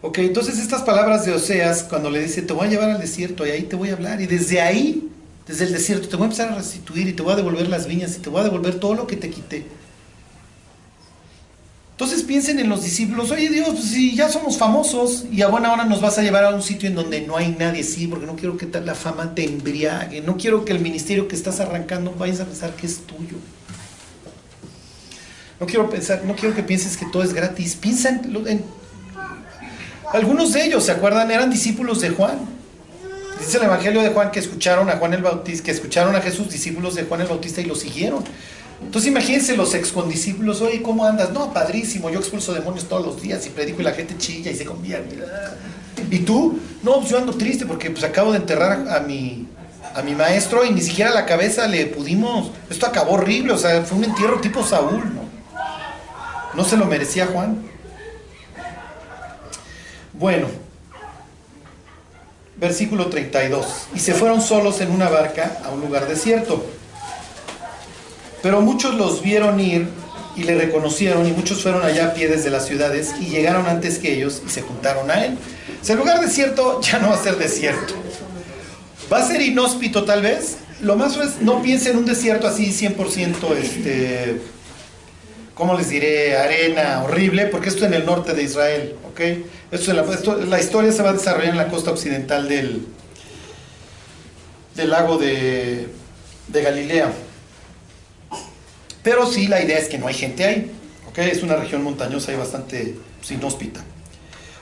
Ok, 0.02 0.18
entonces 0.18 0.58
estas 0.58 0.82
palabras 0.82 1.26
de 1.26 1.32
Oseas, 1.32 1.82
cuando 1.82 2.10
le 2.10 2.20
dice, 2.20 2.42
te 2.42 2.52
voy 2.52 2.68
a 2.68 2.70
llevar 2.70 2.90
al 2.90 3.00
desierto 3.00 3.46
y 3.46 3.50
ahí 3.50 3.62
te 3.62 3.76
voy 3.76 3.90
a 3.90 3.94
hablar, 3.94 4.20
y 4.20 4.26
desde 4.26 4.60
ahí 4.60 5.10
desde 5.46 5.64
el 5.64 5.72
desierto, 5.72 6.08
te 6.08 6.16
voy 6.16 6.24
a 6.24 6.26
empezar 6.26 6.52
a 6.52 6.56
restituir 6.56 7.06
y 7.06 7.12
te 7.12 7.22
voy 7.22 7.32
a 7.32 7.36
devolver 7.36 7.68
las 7.68 7.86
viñas 7.86 8.16
y 8.16 8.18
te 8.18 8.30
voy 8.30 8.40
a 8.40 8.44
devolver 8.44 8.80
todo 8.80 8.94
lo 8.94 9.06
que 9.06 9.16
te 9.16 9.30
quité. 9.30 9.64
Entonces 11.92 12.24
piensen 12.24 12.58
en 12.58 12.68
los 12.68 12.82
discípulos, 12.82 13.30
oye 13.30 13.48
Dios, 13.48 13.70
pues 13.70 13.84
si 13.84 14.14
ya 14.14 14.28
somos 14.28 14.58
famosos 14.58 15.24
y 15.32 15.40
a 15.40 15.48
buena 15.48 15.72
hora 15.72 15.84
nos 15.86 16.02
vas 16.02 16.18
a 16.18 16.22
llevar 16.22 16.44
a 16.44 16.54
un 16.54 16.62
sitio 16.62 16.88
en 16.88 16.94
donde 16.94 17.22
no 17.22 17.36
hay 17.36 17.54
nadie, 17.58 17.84
sí, 17.84 18.06
porque 18.06 18.26
no 18.26 18.36
quiero 18.36 18.58
que 18.58 18.66
la 18.66 18.94
fama 18.94 19.34
te 19.34 19.44
embriague, 19.44 20.20
no 20.20 20.36
quiero 20.36 20.64
que 20.64 20.72
el 20.72 20.80
ministerio 20.80 21.26
que 21.26 21.36
estás 21.36 21.60
arrancando 21.60 22.12
vayas 22.12 22.40
a 22.40 22.44
pensar 22.44 22.74
que 22.74 22.86
es 22.86 22.98
tuyo. 23.06 23.36
No 25.58 25.66
quiero 25.66 25.88
pensar, 25.88 26.22
no 26.24 26.34
quiero 26.34 26.54
que 26.54 26.62
pienses 26.62 26.96
que 26.96 27.06
todo 27.06 27.22
es 27.22 27.32
gratis. 27.32 27.76
Piensa 27.76 28.10
en, 28.10 28.64
algunos 30.12 30.52
de 30.52 30.64
ellos, 30.64 30.84
¿se 30.84 30.92
acuerdan? 30.92 31.30
Eran 31.30 31.50
discípulos 31.50 32.00
de 32.00 32.10
Juan. 32.10 32.38
Dice 33.38 33.58
el 33.58 33.64
Evangelio 33.64 34.02
de 34.02 34.10
Juan 34.10 34.30
que 34.30 34.40
escucharon 34.40 34.88
a 34.88 34.96
Juan 34.96 35.14
el 35.14 35.22
Bautista, 35.22 35.64
que 35.64 35.70
escucharon 35.70 36.14
a 36.14 36.20
Jesús, 36.20 36.50
discípulos 36.50 36.94
de 36.94 37.04
Juan 37.04 37.22
el 37.22 37.26
Bautista, 37.26 37.60
y 37.60 37.64
lo 37.64 37.74
siguieron. 37.74 38.24
Entonces 38.82 39.10
imagínense 39.10 39.56
los 39.56 39.74
ex 39.74 39.90
condiscípulos, 39.90 40.60
oye, 40.60 40.82
¿cómo 40.82 41.04
andas? 41.04 41.30
No, 41.32 41.52
padrísimo, 41.52 42.10
yo 42.10 42.18
expulso 42.18 42.52
demonios 42.52 42.84
todos 42.84 43.04
los 43.04 43.22
días 43.22 43.46
y 43.46 43.50
predico 43.50 43.80
y 43.80 43.84
la 43.84 43.92
gente 43.92 44.16
chilla 44.18 44.50
y 44.50 44.54
se 44.54 44.66
convierte. 44.66 45.16
¿Y 46.10 46.20
tú? 46.20 46.58
No, 46.82 46.98
pues 46.98 47.08
yo 47.08 47.18
ando 47.18 47.32
triste 47.34 47.64
porque 47.64 47.90
pues 47.90 48.04
acabo 48.04 48.32
de 48.32 48.38
enterrar 48.38 48.86
a 48.90 49.00
mi, 49.00 49.48
a 49.94 50.02
mi 50.02 50.14
maestro 50.14 50.64
y 50.64 50.70
ni 50.70 50.82
siquiera 50.82 51.10
la 51.10 51.24
cabeza 51.24 51.66
le 51.66 51.86
pudimos. 51.86 52.50
Esto 52.68 52.86
acabó 52.86 53.12
horrible, 53.12 53.54
o 53.54 53.58
sea, 53.58 53.82
fue 53.82 53.98
un 53.98 54.04
entierro 54.04 54.40
tipo 54.40 54.62
Saúl, 54.62 55.02
¿no? 55.14 55.25
No 56.56 56.64
se 56.64 56.78
lo 56.78 56.86
merecía 56.86 57.26
Juan. 57.26 57.62
Bueno, 60.14 60.46
versículo 62.56 63.08
32. 63.08 63.88
Y 63.94 64.00
se 64.00 64.14
fueron 64.14 64.40
solos 64.40 64.80
en 64.80 64.90
una 64.90 65.10
barca 65.10 65.58
a 65.64 65.68
un 65.68 65.82
lugar 65.82 66.08
desierto. 66.08 66.64
Pero 68.42 68.62
muchos 68.62 68.94
los 68.94 69.22
vieron 69.22 69.60
ir 69.60 69.88
y 70.34 70.44
le 70.44 70.54
reconocieron 70.56 71.26
y 71.26 71.32
muchos 71.32 71.62
fueron 71.62 71.82
allá 71.84 72.06
a 72.06 72.14
pie 72.14 72.28
desde 72.28 72.50
las 72.50 72.66
ciudades 72.66 73.14
y 73.20 73.26
llegaron 73.26 73.66
antes 73.66 73.98
que 73.98 74.14
ellos 74.14 74.42
y 74.46 74.48
se 74.48 74.62
juntaron 74.62 75.10
a 75.10 75.26
él. 75.26 75.36
Si 75.82 75.92
el 75.92 75.98
lugar 75.98 76.20
desierto 76.20 76.80
ya 76.80 76.98
no 76.98 77.10
va 77.10 77.16
a 77.16 77.22
ser 77.22 77.36
desierto. 77.36 77.94
Va 79.12 79.18
a 79.18 79.26
ser 79.26 79.42
inhóspito 79.42 80.04
tal 80.04 80.22
vez. 80.22 80.56
Lo 80.80 80.96
más 80.96 81.16
es 81.18 81.42
no 81.42 81.62
piensen 81.62 81.92
en 81.92 81.98
un 81.98 82.06
desierto 82.06 82.46
así 82.46 82.66
100% 82.66 83.56
este 83.56 84.40
¿cómo 85.56 85.74
les 85.74 85.88
diré? 85.88 86.36
Arena 86.36 87.02
horrible, 87.02 87.46
porque 87.46 87.70
esto 87.70 87.80
es 87.80 87.86
en 87.86 87.94
el 87.94 88.06
norte 88.06 88.34
de 88.34 88.42
Israel, 88.42 88.94
¿ok? 89.10 89.20
Esto, 89.72 89.92
la, 89.94 90.60
historia 90.60 90.92
se 90.92 91.02
va 91.02 91.10
a 91.10 91.12
desarrollar 91.14 91.50
en 91.50 91.56
la 91.56 91.68
costa 91.68 91.90
occidental 91.90 92.46
del, 92.46 92.86
del 94.76 94.90
lago 94.90 95.16
de, 95.16 95.88
de 96.48 96.62
Galilea. 96.62 97.10
Pero 99.02 99.26
sí, 99.26 99.48
la 99.48 99.62
idea 99.62 99.78
es 99.78 99.88
que 99.88 99.98
no 99.98 100.08
hay 100.08 100.14
gente 100.14 100.44
ahí, 100.44 100.70
¿ok? 101.08 101.18
Es 101.18 101.42
una 101.42 101.56
región 101.56 101.82
montañosa 101.82 102.32
y 102.32 102.36
bastante 102.36 102.94
pues, 103.18 103.30
inhóspita. 103.30 103.82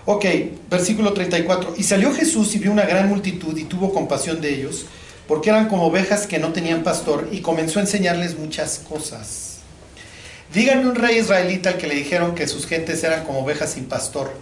Ok, 0.07 0.27
versículo 0.71 1.13
34. 1.13 1.75
Y 1.77 1.83
salió 1.83 2.15
Jesús 2.15 2.55
y 2.55 2.59
vio 2.59 2.71
una 2.71 2.85
gran 2.85 3.09
multitud 3.09 3.57
y 3.59 3.65
tuvo 3.65 3.93
compasión 3.93 4.41
de 4.41 4.55
ellos, 4.55 4.87
porque 5.27 5.51
eran 5.51 5.69
como 5.69 5.87
ovejas 5.87 6.29
que 6.29 6.39
no 6.39 6.53
tenían 6.53 6.85
pastor, 6.85 7.29
y 7.33 7.41
comenzó 7.41 7.81
a 7.81 7.83
enseñarles 7.83 8.39
muchas 8.39 8.79
cosas. 8.79 9.54
Díganme 10.55 10.87
un 10.89 10.95
rey 10.95 11.19
israelita 11.19 11.71
al 11.71 11.79
que 11.79 11.89
le 11.89 11.97
dijeron 11.97 12.37
que 12.37 12.47
sus 12.47 12.67
gentes 12.67 13.03
eran 13.03 13.25
como 13.25 13.41
ovejas 13.41 13.73
sin 13.73 13.87
pastor. 13.87 14.33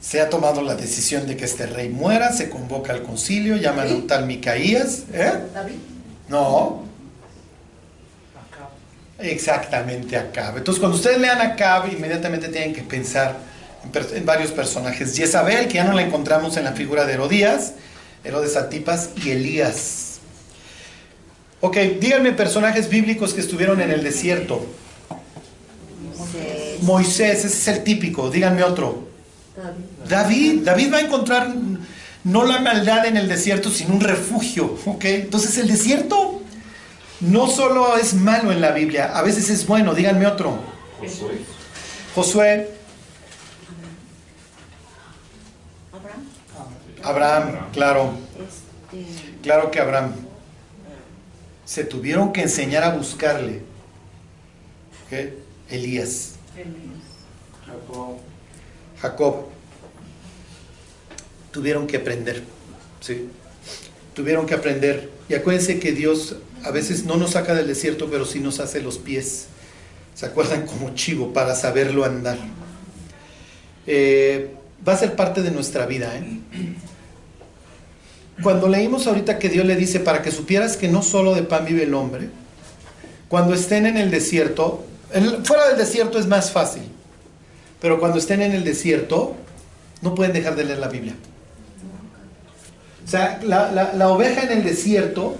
Se 0.00 0.22
ha 0.22 0.30
tomado 0.30 0.62
la 0.62 0.74
decisión 0.74 1.26
de 1.26 1.36
que 1.36 1.44
este 1.44 1.66
rey 1.66 1.90
muera, 1.90 2.32
se 2.32 2.48
convoca 2.48 2.94
al 2.94 3.02
concilio, 3.02 3.56
llaman 3.56 3.88
a 3.88 3.94
un 3.94 4.06
tal 4.06 4.24
Micaías. 4.24 5.02
¿eh? 5.12 5.32
¿David? 5.52 5.74
No. 6.28 6.84
Exactamente, 9.18 10.16
Acab. 10.16 10.56
Entonces, 10.56 10.80
cuando 10.80 10.96
ustedes 10.96 11.18
lean 11.18 11.40
Acab, 11.40 11.92
inmediatamente 11.92 12.48
tienen 12.48 12.72
que 12.72 12.82
pensar 12.82 13.36
en, 13.84 14.16
en 14.16 14.24
varios 14.24 14.52
personajes. 14.52 15.14
Jezabel, 15.14 15.68
que 15.68 15.74
ya 15.74 15.84
no 15.84 15.92
la 15.92 16.02
encontramos 16.02 16.56
en 16.56 16.64
la 16.64 16.72
figura 16.72 17.04
de 17.04 17.14
Herodías, 17.14 17.72
Herodes 18.26 18.56
Antipas 18.56 19.10
y 19.24 19.30
Elías. 19.30 20.18
Ok, 21.60 21.76
díganme 22.00 22.32
personajes 22.32 22.88
bíblicos 22.88 23.32
que 23.32 23.40
estuvieron 23.40 23.80
en 23.80 23.90
el 23.90 24.02
desierto. 24.02 24.66
Moisés. 26.18 26.82
Moisés, 26.82 27.44
ese 27.44 27.46
es 27.46 27.68
el 27.68 27.84
típico. 27.84 28.28
Díganme 28.30 28.62
otro. 28.62 29.06
David, 30.08 30.62
David 30.64 30.92
va 30.92 30.98
a 30.98 31.00
encontrar 31.00 31.54
no 32.24 32.44
la 32.44 32.60
maldad 32.60 33.06
en 33.06 33.16
el 33.16 33.28
desierto, 33.28 33.70
sino 33.70 33.94
un 33.94 34.00
refugio, 34.00 34.76
¿ok? 34.84 35.04
Entonces 35.04 35.56
el 35.58 35.68
desierto 35.68 36.42
no 37.20 37.46
solo 37.48 37.96
es 37.96 38.14
malo 38.14 38.52
en 38.52 38.60
la 38.60 38.72
Biblia, 38.72 39.16
a 39.16 39.22
veces 39.22 39.48
es 39.48 39.66
bueno, 39.66 39.94
díganme 39.94 40.26
otro. 40.26 40.58
Josué. 41.00 41.38
Josué, 42.14 42.70
Abraham. 47.06 47.70
Claro, 47.72 48.12
Este, 48.36 49.38
claro 49.42 49.70
que 49.70 49.80
Abraham. 49.80 50.12
Se 51.64 51.84
tuvieron 51.84 52.32
que 52.32 52.42
enseñar 52.42 52.82
a 52.84 52.90
buscarle. 52.90 53.62
¿ok? 55.06 55.32
Elías, 55.70 56.34
Jacob. 59.00 59.46
Tuvieron 61.52 61.86
que 61.86 61.96
aprender. 61.96 62.42
¿sí? 63.00 63.28
Tuvieron 64.14 64.46
que 64.46 64.54
aprender. 64.54 65.10
Y 65.28 65.34
acuérdense 65.34 65.78
que 65.78 65.92
Dios 65.92 66.36
a 66.64 66.70
veces 66.70 67.04
no 67.04 67.16
nos 67.16 67.32
saca 67.32 67.54
del 67.54 67.66
desierto, 67.66 68.08
pero 68.10 68.24
sí 68.24 68.40
nos 68.40 68.60
hace 68.60 68.80
los 68.80 68.98
pies. 68.98 69.46
¿Se 70.14 70.26
acuerdan? 70.26 70.66
Como 70.66 70.94
chivo 70.94 71.32
para 71.32 71.54
saberlo 71.54 72.04
andar. 72.04 72.38
Eh, 73.86 74.54
va 74.86 74.94
a 74.94 74.96
ser 74.96 75.14
parte 75.14 75.42
de 75.42 75.50
nuestra 75.50 75.86
vida. 75.86 76.16
¿eh? 76.16 76.40
Cuando 78.42 78.68
leímos 78.68 79.06
ahorita 79.06 79.38
que 79.38 79.48
Dios 79.48 79.64
le 79.64 79.76
dice, 79.76 80.00
para 80.00 80.22
que 80.22 80.30
supieras 80.30 80.76
que 80.76 80.88
no 80.88 81.02
solo 81.02 81.34
de 81.34 81.42
pan 81.42 81.64
vive 81.64 81.84
el 81.84 81.94
hombre, 81.94 82.28
cuando 83.28 83.54
estén 83.54 83.86
en 83.86 83.96
el 83.96 84.10
desierto, 84.10 84.84
fuera 85.44 85.68
del 85.68 85.78
desierto 85.78 86.18
es 86.18 86.26
más 86.26 86.50
fácil, 86.52 86.82
pero 87.80 87.98
cuando 87.98 88.18
estén 88.18 88.42
en 88.42 88.52
el 88.52 88.62
desierto, 88.64 89.34
no 90.02 90.14
pueden 90.14 90.32
dejar 90.32 90.54
de 90.54 90.64
leer 90.64 90.78
la 90.78 90.88
Biblia. 90.88 91.14
O 93.04 93.08
sea, 93.08 93.40
la, 93.42 93.70
la- 93.72 93.92
la 93.94 94.08
oveja 94.08 94.42
en 94.42 94.50
el 94.52 94.64
desierto 94.64 95.36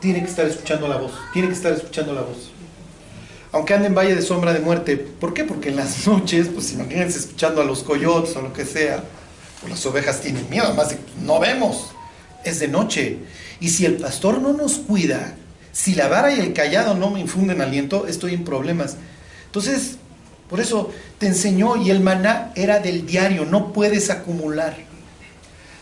tiene 0.00 0.20
que 0.22 0.28
estar 0.28 0.46
escuchando 0.46 0.86
la 0.86 0.96
voz, 0.98 1.12
tiene 1.32 1.48
que 1.48 1.54
estar 1.54 1.72
escuchando 1.72 2.12
la 2.12 2.20
voz. 2.22 2.50
Aunque 3.50 3.72
ande 3.74 3.86
en 3.88 3.94
valle 3.94 4.14
de 4.14 4.20
sombra 4.22 4.52
de 4.52 4.60
muerte, 4.60 4.96
¿por 4.96 5.32
qué? 5.32 5.44
Porque 5.44 5.70
en 5.70 5.76
las 5.76 6.06
noches, 6.06 6.48
pues 6.52 6.72
imagínense 6.72 7.18
escuchando 7.18 7.60
a 7.60 7.64
los 7.64 7.82
coyotes 7.82 8.36
o 8.36 8.42
lo 8.42 8.52
que 8.52 8.64
sea, 8.64 9.02
las 9.68 9.84
ovejas 9.86 10.20
tienen 10.20 10.48
miedo, 10.50 10.66
además 10.66 10.90
de- 10.90 10.98
no 11.22 11.40
vemos, 11.40 11.90
es 12.44 12.60
de 12.60 12.68
noche. 12.68 13.18
Y 13.60 13.70
si 13.70 13.84
el 13.86 13.94
pastor 13.96 14.40
no 14.40 14.52
nos 14.52 14.74
cuida, 14.78 15.34
si 15.72 15.94
la 15.94 16.08
vara 16.08 16.32
y 16.32 16.40
el 16.40 16.52
callado 16.52 16.94
no 16.94 17.10
me 17.10 17.20
infunden 17.20 17.60
aliento, 17.60 18.06
estoy 18.06 18.34
en 18.34 18.44
problemas. 18.44 18.96
Entonces, 19.46 19.96
por 20.48 20.60
eso 20.60 20.90
te 21.18 21.26
enseñó 21.26 21.76
y 21.76 21.90
el 21.90 22.00
maná 22.00 22.52
era 22.54 22.78
del 22.78 23.06
diario, 23.06 23.44
no 23.44 23.72
puedes 23.72 24.10
acumular. 24.10 24.76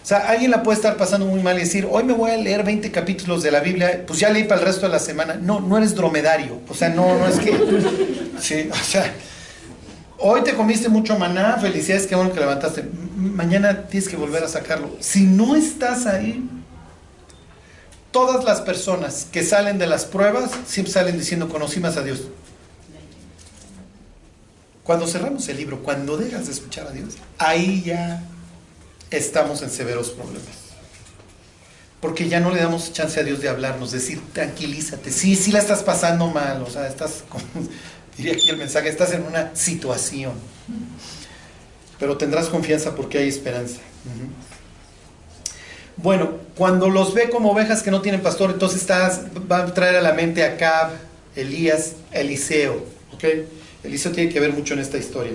O 0.03 0.09
sea, 0.09 0.19
alguien 0.29 0.53
la 0.53 0.63
puede 0.63 0.77
estar 0.77 0.97
pasando 0.97 1.27
muy 1.27 1.43
mal 1.43 1.57
y 1.57 1.61
decir, 1.61 1.87
hoy 1.91 2.05
me 2.05 2.13
voy 2.13 2.31
a 2.31 2.37
leer 2.37 2.63
20 2.63 2.93
capítulos 2.93 3.43
de 3.43 3.51
la 3.51 3.59
Biblia, 3.61 4.05
pues 4.07 4.21
ya 4.21 4.31
leí 4.31 4.45
para 4.45 4.61
el 4.61 4.67
resto 4.67 4.87
de 4.87 4.93
la 4.93 5.01
semana. 5.01 5.35
No, 5.35 5.59
no 5.61 5.77
eres 5.79 5.97
dromedario. 5.97 6.61
O 6.69 6.75
sea, 6.75 6.89
no, 6.91 7.19
no 7.19 7.27
es 7.27 7.39
que... 7.39 7.53
Sí, 8.41 8.69
o 8.71 8.77
sea, 8.85 9.13
hoy 10.19 10.43
te 10.43 10.53
comiste 10.55 10.89
mucho 10.91 11.19
maná, 11.19 11.57
felicidades, 11.61 12.07
qué 12.07 12.15
bueno 12.15 12.33
que 12.33 12.39
levantaste. 12.41 12.85
Mañana 13.27 13.89
tienes 13.89 14.09
que 14.09 14.17
volver 14.17 14.45
a 14.45 14.49
sacarlo. 14.49 14.97
Si 15.01 15.25
no 15.25 15.57
estás 15.57 16.07
ahí, 16.07 16.49
todas 18.11 18.45
las 18.45 18.63
personas 18.63 19.27
que 19.31 19.45
salen 19.45 19.79
de 19.79 19.87
las 19.87 20.07
pruebas 20.07 20.51
siempre 20.67 20.93
salen 20.93 21.19
diciendo, 21.19 21.49
conocí 21.49 21.81
más 21.81 21.97
a 21.97 22.03
Dios. 22.03 22.23
Cuando 24.83 25.07
cerramos 25.07 25.49
el 25.49 25.57
libro, 25.57 25.83
cuando 25.83 26.17
dejas 26.17 26.47
de 26.47 26.53
escuchar 26.53 26.87
a 26.87 26.93
Dios, 26.93 27.15
ahí 27.39 27.83
ya 27.85 28.23
estamos 29.11 29.61
en 29.63 29.71
severos 29.71 30.11
problemas. 30.11 30.47
Porque 32.01 32.29
ya 32.29 32.41
no 32.41 32.51
le 32.53 32.61
damos 32.61 32.93
chance 32.93 33.19
a 33.19 33.25
Dios 33.25 33.41
de 33.41 33.49
hablarnos, 33.49 33.91
decir, 33.91 34.23
tranquilízate, 34.33 35.11
sí, 35.11 35.35
sí 35.35 35.51
la 35.51 35.59
estás 35.59 35.83
pasando 35.83 36.29
mal, 36.29 36.63
o 36.63 36.71
sea, 36.71 36.87
estás, 36.87 37.25
diría 38.17 38.35
aquí 38.35 38.49
el 38.49 38.59
mensaje, 38.59 38.89
estás 38.89 39.13
en 39.13 39.25
una 39.25 39.55
situación. 39.57 40.35
Pero 41.99 42.17
tendrás 42.17 42.49
confianza 42.49 42.95
porque 42.95 43.19
hay 43.19 43.29
esperanza. 43.29 43.81
Bueno, 45.97 46.31
cuando 46.57 46.91
los 46.91 47.15
ve 47.15 47.31
como 47.31 47.53
ovejas 47.53 47.83
que 47.83 47.91
no 47.91 48.03
tienen 48.03 48.21
pastor, 48.21 48.51
entonces 48.51 48.81
estás, 48.81 49.23
va 49.51 49.63
a 49.63 49.75
traer 49.75 49.97
a 49.97 50.03
la 50.03 50.13
mente 50.13 50.45
a 50.45 50.57
Cab, 50.57 50.91
Elías, 51.35 51.93
Eliseo. 52.13 52.85
¿ok? 53.15 53.25
Eliseo 53.83 54.13
tiene 54.13 54.33
que 54.33 54.41
ver 54.41 54.53
mucho 54.53 54.75
en 54.75 54.81
esta 54.81 54.99
historia. 54.99 55.33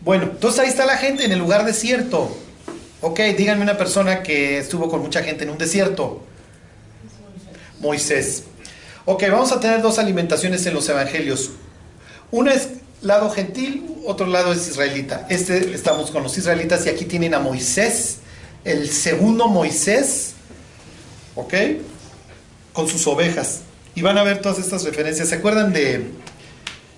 Bueno, 0.00 0.24
entonces 0.24 0.60
ahí 0.60 0.68
está 0.68 0.86
la 0.86 0.96
gente 0.96 1.24
en 1.24 1.32
el 1.32 1.38
lugar 1.38 1.64
desierto. 1.64 2.36
Ok, 3.00 3.20
díganme 3.36 3.62
una 3.62 3.76
persona 3.76 4.22
que 4.22 4.58
estuvo 4.58 4.88
con 4.88 5.00
mucha 5.00 5.22
gente 5.22 5.44
en 5.44 5.50
un 5.50 5.58
desierto. 5.58 6.22
Moisés. 7.80 8.44
Ok, 9.04 9.24
vamos 9.30 9.52
a 9.52 9.60
tener 9.60 9.82
dos 9.82 9.98
alimentaciones 9.98 10.64
en 10.66 10.74
los 10.74 10.88
evangelios. 10.88 11.50
Una 12.30 12.52
es 12.52 12.68
lado 13.02 13.30
gentil, 13.30 13.84
otro 14.06 14.26
lado 14.26 14.52
es 14.52 14.68
israelita. 14.68 15.26
Este 15.30 15.74
estamos 15.74 16.10
con 16.10 16.22
los 16.22 16.36
israelitas 16.36 16.86
y 16.86 16.88
aquí 16.88 17.04
tienen 17.04 17.34
a 17.34 17.38
Moisés, 17.40 18.18
el 18.64 18.90
segundo 18.90 19.48
Moisés, 19.48 20.32
ok, 21.34 21.54
con 22.72 22.88
sus 22.88 23.06
ovejas. 23.06 23.60
Y 23.94 24.02
van 24.02 24.18
a 24.18 24.22
ver 24.22 24.40
todas 24.42 24.58
estas 24.58 24.84
referencias. 24.84 25.28
¿Se 25.28 25.36
acuerdan 25.36 25.72
de, 25.72 26.10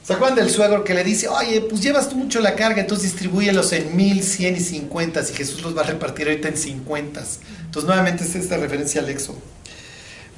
¿Se 0.08 0.14
acuerdan 0.14 0.36
del 0.36 0.48
suegro 0.48 0.84
que 0.84 0.94
le 0.94 1.04
dice, 1.04 1.28
oye, 1.28 1.60
pues 1.60 1.82
llevas 1.82 2.08
tú 2.08 2.16
mucho 2.16 2.40
la 2.40 2.56
carga, 2.56 2.80
entonces 2.80 3.10
distribúyelos 3.12 3.74
en 3.74 3.94
mil, 3.94 4.22
cien 4.22 4.56
y 4.56 4.60
cincuentas, 4.60 5.30
y 5.30 5.34
Jesús 5.34 5.60
los 5.60 5.76
va 5.76 5.82
a 5.82 5.84
repartir 5.84 6.28
ahorita 6.28 6.48
en 6.48 6.56
cincuentas? 6.56 7.40
Entonces, 7.66 7.86
nuevamente 7.86 8.24
es 8.24 8.34
esta 8.34 8.56
referencia 8.56 9.02
al 9.02 9.10
Éxodo. 9.10 9.36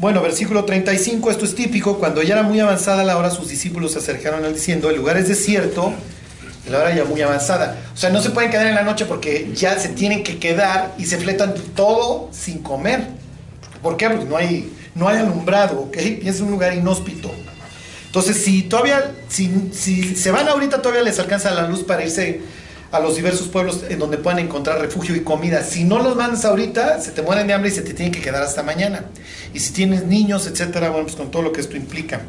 Bueno, 0.01 0.23
versículo 0.23 0.65
35, 0.65 1.31
esto 1.31 1.45
es 1.45 1.55
típico, 1.55 1.99
cuando 1.99 2.23
ya 2.23 2.33
era 2.33 2.43
muy 2.43 2.59
avanzada 2.59 3.05
la 3.05 3.19
hora, 3.19 3.29
sus 3.29 3.51
discípulos 3.51 3.93
se 3.93 3.99
acercaron 3.99 4.43
al 4.47 4.55
diciendo, 4.55 4.89
el 4.89 4.97
lugar 4.97 5.19
es 5.19 5.29
desierto, 5.29 5.93
la 6.71 6.79
hora 6.79 6.95
ya 6.95 7.05
muy 7.05 7.21
avanzada. 7.21 7.77
O 7.93 7.97
sea, 7.99 8.09
no 8.09 8.23
se 8.23 8.31
pueden 8.31 8.51
quedar 8.51 8.67
en 8.67 8.77
la 8.77 8.83
noche 8.83 9.05
porque 9.05 9.51
ya 9.55 9.79
se 9.79 9.91
tienen 9.91 10.23
que 10.23 10.39
quedar 10.39 10.95
y 10.97 11.05
se 11.05 11.19
fletan 11.19 11.53
todo 11.77 12.31
sin 12.33 12.63
comer. 12.63 13.09
¿Por 13.83 13.99
qué? 13.99 14.09
Porque 14.09 14.25
no 14.25 14.39
hay, 14.39 14.73
no 14.95 15.07
hay 15.07 15.19
alumbrado, 15.19 15.81
¿ok? 15.81 15.99
Y 16.23 16.27
es 16.27 16.41
un 16.41 16.51
lugar 16.51 16.73
inhóspito. 16.73 17.31
Entonces, 18.07 18.43
si 18.43 18.63
todavía, 18.63 19.13
si, 19.29 19.69
si 19.75 20.17
se 20.17 20.31
van 20.31 20.49
ahorita, 20.49 20.81
todavía 20.81 21.03
les 21.03 21.19
alcanza 21.19 21.51
la 21.51 21.69
luz 21.69 21.85
para 21.85 22.03
irse 22.03 22.41
a 22.93 22.99
los 23.01 23.17
diversos 23.17 23.49
pueblos 23.49 23.85
en 23.89 23.99
donde 23.99 24.19
puedan 24.19 24.41
encontrar 24.41 24.81
refugio 24.81 25.15
y 25.15 25.21
comida. 25.21 25.63
Si 25.63 25.85
no 25.85 26.01
los 26.01 26.17
mandas 26.17 26.45
ahorita, 26.45 27.01
se 27.01 27.13
te 27.13 27.23
mueren 27.23 27.47
de 27.47 27.55
hambre 27.55 27.71
y 27.71 27.75
se 27.75 27.83
te 27.83 27.95
tienen 27.95 28.13
que 28.13 28.21
quedar 28.21 28.43
hasta 28.43 28.63
mañana. 28.63 29.05
Y 29.55 29.61
si 29.61 29.73
tienes 29.73 30.05
niños, 30.05 30.47
etcétera, 30.47 30.91
bueno, 30.91 31.05
pues 31.05 31.17
con 31.17 31.31
todo 31.31 31.43
lo 31.43 31.53
que 31.53 31.61
esto 31.61 31.77
implica. 31.77 32.23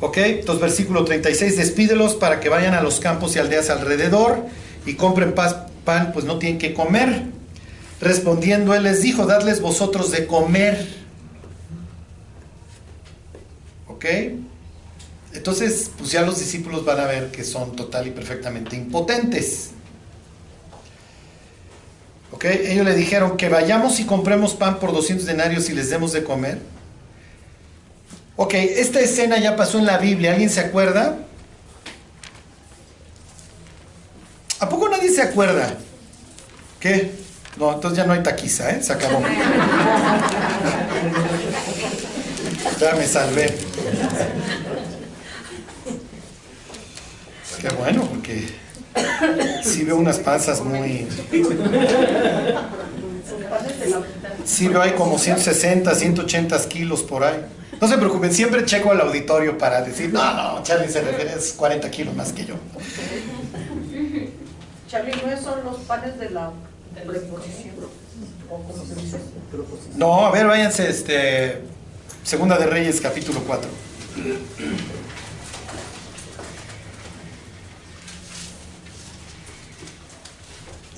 Ok, 0.00 0.16
entonces 0.18 0.62
versículo 0.62 1.04
36, 1.04 1.56
despídelos 1.56 2.14
para 2.14 2.40
que 2.40 2.48
vayan 2.48 2.74
a 2.74 2.80
los 2.80 3.00
campos 3.00 3.36
y 3.36 3.38
aldeas 3.38 3.68
alrededor 3.68 4.46
y 4.86 4.94
compren 4.94 5.34
pan, 5.34 6.12
pues 6.12 6.24
no 6.24 6.38
tienen 6.38 6.58
que 6.58 6.72
comer. 6.72 7.24
Respondiendo 8.00 8.74
él 8.74 8.84
les 8.84 9.02
dijo, 9.02 9.26
dadles 9.26 9.60
vosotros 9.60 10.10
de 10.10 10.26
comer. 10.26 10.88
¿Ok? 13.88 14.06
Entonces, 15.32 15.90
pues 15.96 16.10
ya 16.10 16.22
los 16.22 16.38
discípulos 16.38 16.84
van 16.84 17.00
a 17.00 17.04
ver 17.04 17.30
que 17.30 17.44
son 17.44 17.76
total 17.76 18.08
y 18.08 18.10
perfectamente 18.10 18.76
impotentes. 18.76 19.70
¿Ok? 22.32 22.44
Ellos 22.46 22.84
le 22.84 22.94
dijeron 22.94 23.36
que 23.36 23.48
vayamos 23.48 24.00
y 24.00 24.06
compremos 24.06 24.54
pan 24.54 24.78
por 24.78 24.92
200 24.92 25.26
denarios 25.26 25.68
y 25.70 25.74
les 25.74 25.90
demos 25.90 26.12
de 26.12 26.24
comer. 26.24 26.58
Ok, 28.36 28.54
esta 28.54 29.00
escena 29.00 29.38
ya 29.38 29.54
pasó 29.54 29.78
en 29.78 29.86
la 29.86 29.98
Biblia. 29.98 30.32
¿Alguien 30.32 30.50
se 30.50 30.60
acuerda? 30.60 31.18
¿A 34.58 34.68
poco 34.68 34.88
nadie 34.88 35.10
se 35.10 35.22
acuerda? 35.22 35.74
¿Qué? 36.80 37.12
No, 37.56 37.72
entonces 37.74 37.98
ya 37.98 38.06
no 38.06 38.14
hay 38.14 38.22
taquiza, 38.22 38.70
¿eh? 38.70 38.82
Se 38.82 38.92
acabó. 38.92 39.22
Ya 42.78 42.94
me 42.94 43.06
salvé. 43.06 43.54
Qué 47.60 47.68
bueno, 47.76 48.02
porque 48.08 48.48
sí 49.62 49.84
veo 49.84 49.96
unas 49.96 50.18
panzas 50.18 50.62
muy... 50.62 51.06
Sí 54.44 54.68
veo 54.68 54.80
ahí 54.80 54.92
como 54.92 55.18
160, 55.18 55.94
180 55.94 56.68
kilos 56.68 57.02
por 57.02 57.22
ahí. 57.24 57.44
No 57.80 57.86
se 57.86 57.96
preocupen, 57.98 58.32
siempre 58.32 58.64
checo 58.64 58.90
al 58.90 59.00
auditorio 59.00 59.58
para 59.58 59.82
decir, 59.82 60.12
no, 60.12 60.34
no, 60.34 60.62
Charlie 60.62 60.88
se 60.88 61.02
refiere 61.02 61.32
a 61.32 61.38
40 61.56 61.90
kilos 61.90 62.14
más 62.14 62.32
que 62.32 62.46
yo. 62.46 62.54
Charlie, 64.88 65.12
¿no 65.12 65.40
son 65.40 65.64
los 65.64 65.76
panes 65.80 66.18
de 66.18 66.30
la 66.30 66.50
preposición? 67.06 67.74
¿O 68.50 68.56
cómo 68.62 68.84
se 68.84 68.94
dice? 68.94 69.18
No, 69.96 70.26
a 70.26 70.30
ver, 70.30 70.46
váyanse, 70.46 70.88
este, 70.88 71.62
Segunda 72.24 72.58
de 72.58 72.66
Reyes, 72.66 73.00
capítulo 73.00 73.40
4. 73.46 73.70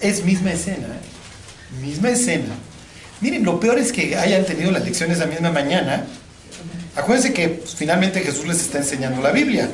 Es 0.02 0.24
misma 0.24 0.52
escena, 0.52 0.88
¿eh? 0.88 1.80
misma 1.80 2.10
escena. 2.10 2.54
Miren, 3.20 3.44
lo 3.44 3.60
peor 3.60 3.78
es 3.78 3.92
que 3.92 4.16
hayan 4.16 4.44
tenido 4.44 4.72
las 4.72 4.84
lecciones 4.84 5.18
la 5.18 5.26
misma 5.26 5.50
mañana. 5.52 6.04
Acuérdense 6.96 7.32
que 7.32 7.48
pues, 7.48 7.74
finalmente 7.76 8.20
Jesús 8.20 8.46
les 8.46 8.60
está 8.60 8.78
enseñando 8.78 9.22
la 9.22 9.30
Biblia. 9.30 9.70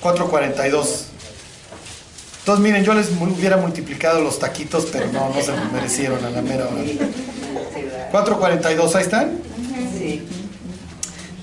442. 0.00 1.04
Entonces, 2.40 2.64
miren, 2.64 2.84
yo 2.84 2.94
les 2.94 3.10
hubiera 3.10 3.58
multiplicado 3.58 4.22
los 4.22 4.38
taquitos, 4.38 4.86
pero 4.90 5.12
no, 5.12 5.28
no 5.28 5.42
se 5.42 5.52
me 5.52 5.64
merecieron 5.72 6.24
a 6.24 6.30
la 6.30 6.40
mera 6.40 6.66
hora. 6.66 6.82
442, 8.10 8.94
¿ahí 8.94 9.02
están? 9.02 9.38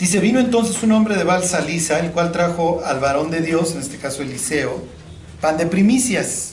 Dice, 0.05 0.19
vino 0.19 0.39
entonces 0.39 0.83
un 0.83 0.91
hombre 0.91 1.15
de 1.15 1.23
Balsalisa, 1.23 1.97
el 1.97 2.11
cual 2.11 2.31
trajo 2.31 2.83
al 2.85 2.99
varón 2.99 3.31
de 3.31 3.41
Dios, 3.41 3.71
en 3.71 3.79
este 3.79 3.97
caso 3.97 4.21
Eliseo, 4.21 4.83
pan 5.41 5.57
de 5.57 5.65
primicias, 5.65 6.51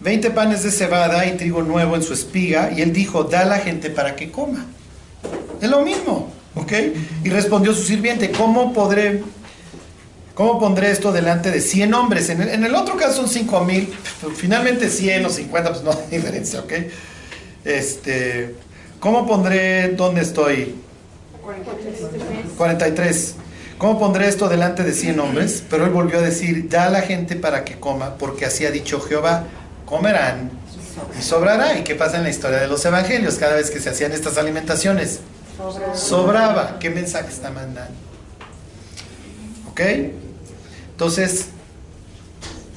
20 0.00 0.30
panes 0.30 0.62
de 0.62 0.70
cebada 0.70 1.24
y 1.24 1.38
trigo 1.38 1.62
nuevo 1.62 1.96
en 1.96 2.02
su 2.02 2.12
espiga, 2.12 2.70
y 2.70 2.82
él 2.82 2.92
dijo, 2.92 3.24
da 3.24 3.40
a 3.40 3.44
la 3.46 3.60
gente 3.60 3.88
para 3.88 4.14
que 4.14 4.30
coma. 4.30 4.66
Es 5.62 5.70
lo 5.70 5.80
mismo, 5.80 6.34
¿ok? 6.54 6.72
Y 7.24 7.30
respondió 7.30 7.72
su 7.72 7.82
sirviente, 7.82 8.30
¿cómo 8.30 8.74
podré 8.74 9.22
¿Cómo 10.34 10.60
pondré 10.60 10.90
esto 10.90 11.12
delante 11.12 11.50
de 11.50 11.62
100 11.62 11.94
hombres? 11.94 12.28
En 12.28 12.42
el, 12.42 12.74
otro 12.74 12.98
caso 12.98 13.22
son 13.22 13.28
5 13.30 13.64
mil, 13.64 13.88
finalmente 14.36 14.90
100 14.90 15.24
o 15.24 15.30
50, 15.30 15.70
pues 15.70 15.82
no 15.82 15.92
hay 15.92 15.96
diferencia, 16.18 16.60
¿ok? 16.60 16.72
Este, 17.64 18.54
¿Cómo 19.00 19.26
pondré, 19.26 19.92
dónde 19.92 20.20
estoy? 20.20 20.83
43. 22.56 23.34
¿Cómo 23.78 23.98
pondré 23.98 24.28
esto 24.28 24.48
delante 24.48 24.82
de 24.84 24.92
100 24.92 25.20
hombres? 25.20 25.62
Pero 25.68 25.84
él 25.84 25.90
volvió 25.90 26.18
a 26.18 26.22
decir, 26.22 26.68
da 26.68 26.86
a 26.86 26.90
la 26.90 27.02
gente 27.02 27.36
para 27.36 27.64
que 27.64 27.78
coma, 27.78 28.14
porque 28.18 28.46
así 28.46 28.64
ha 28.64 28.70
dicho 28.70 29.00
Jehová, 29.00 29.44
comerán 29.84 30.50
y 31.18 31.22
sobrará. 31.22 31.76
¿Y 31.78 31.84
qué 31.84 31.94
pasa 31.94 32.16
en 32.16 32.22
la 32.22 32.30
historia 32.30 32.58
de 32.58 32.68
los 32.68 32.84
evangelios? 32.84 33.34
Cada 33.34 33.54
vez 33.56 33.70
que 33.70 33.80
se 33.80 33.90
hacían 33.90 34.12
estas 34.12 34.38
alimentaciones, 34.38 35.20
sobraba. 35.94 36.78
¿Qué 36.78 36.90
mensaje 36.90 37.28
está 37.28 37.50
mandando? 37.50 37.94
¿Ok? 39.70 39.80
Entonces, 40.92 41.46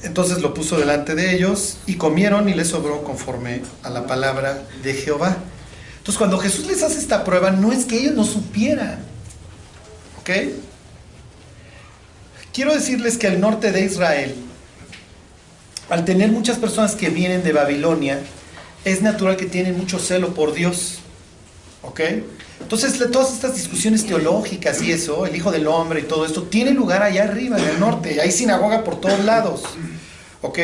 entonces 0.02 0.42
lo 0.42 0.52
puso 0.54 0.78
delante 0.78 1.14
de 1.14 1.34
ellos 1.34 1.78
y 1.86 1.94
comieron 1.94 2.48
y 2.48 2.54
les 2.54 2.68
sobró 2.68 3.02
conforme 3.04 3.62
a 3.82 3.90
la 3.90 4.06
palabra 4.06 4.62
de 4.82 4.94
Jehová. 4.94 5.36
Entonces 6.08 6.20
cuando 6.20 6.38
Jesús 6.38 6.66
les 6.66 6.82
hace 6.82 6.98
esta 6.98 7.22
prueba, 7.22 7.50
no 7.50 7.70
es 7.70 7.84
que 7.84 7.98
ellos 7.98 8.14
no 8.14 8.24
supieran. 8.24 8.98
¿Ok? 10.18 10.30
Quiero 12.50 12.72
decirles 12.72 13.18
que 13.18 13.26
al 13.26 13.38
norte 13.38 13.72
de 13.72 13.82
Israel, 13.82 14.34
al 15.90 16.06
tener 16.06 16.30
muchas 16.30 16.56
personas 16.56 16.94
que 16.94 17.10
vienen 17.10 17.42
de 17.42 17.52
Babilonia, 17.52 18.20
es 18.86 19.02
natural 19.02 19.36
que 19.36 19.44
tienen 19.44 19.76
mucho 19.76 19.98
celo 19.98 20.32
por 20.32 20.54
Dios. 20.54 21.00
¿Ok? 21.82 22.00
Entonces, 22.62 22.98
todas 23.12 23.34
estas 23.34 23.56
discusiones 23.56 24.06
teológicas 24.06 24.80
y 24.80 24.92
eso, 24.92 25.26
el 25.26 25.36
Hijo 25.36 25.52
del 25.52 25.66
Hombre 25.66 26.00
y 26.00 26.04
todo 26.04 26.24
esto, 26.24 26.44
tiene 26.44 26.70
lugar 26.70 27.02
allá 27.02 27.24
arriba, 27.24 27.58
en 27.58 27.68
el 27.68 27.78
norte. 27.78 28.18
Hay 28.22 28.32
sinagoga 28.32 28.82
por 28.82 28.98
todos 28.98 29.22
lados. 29.26 29.60
¿Ok? 30.40 30.58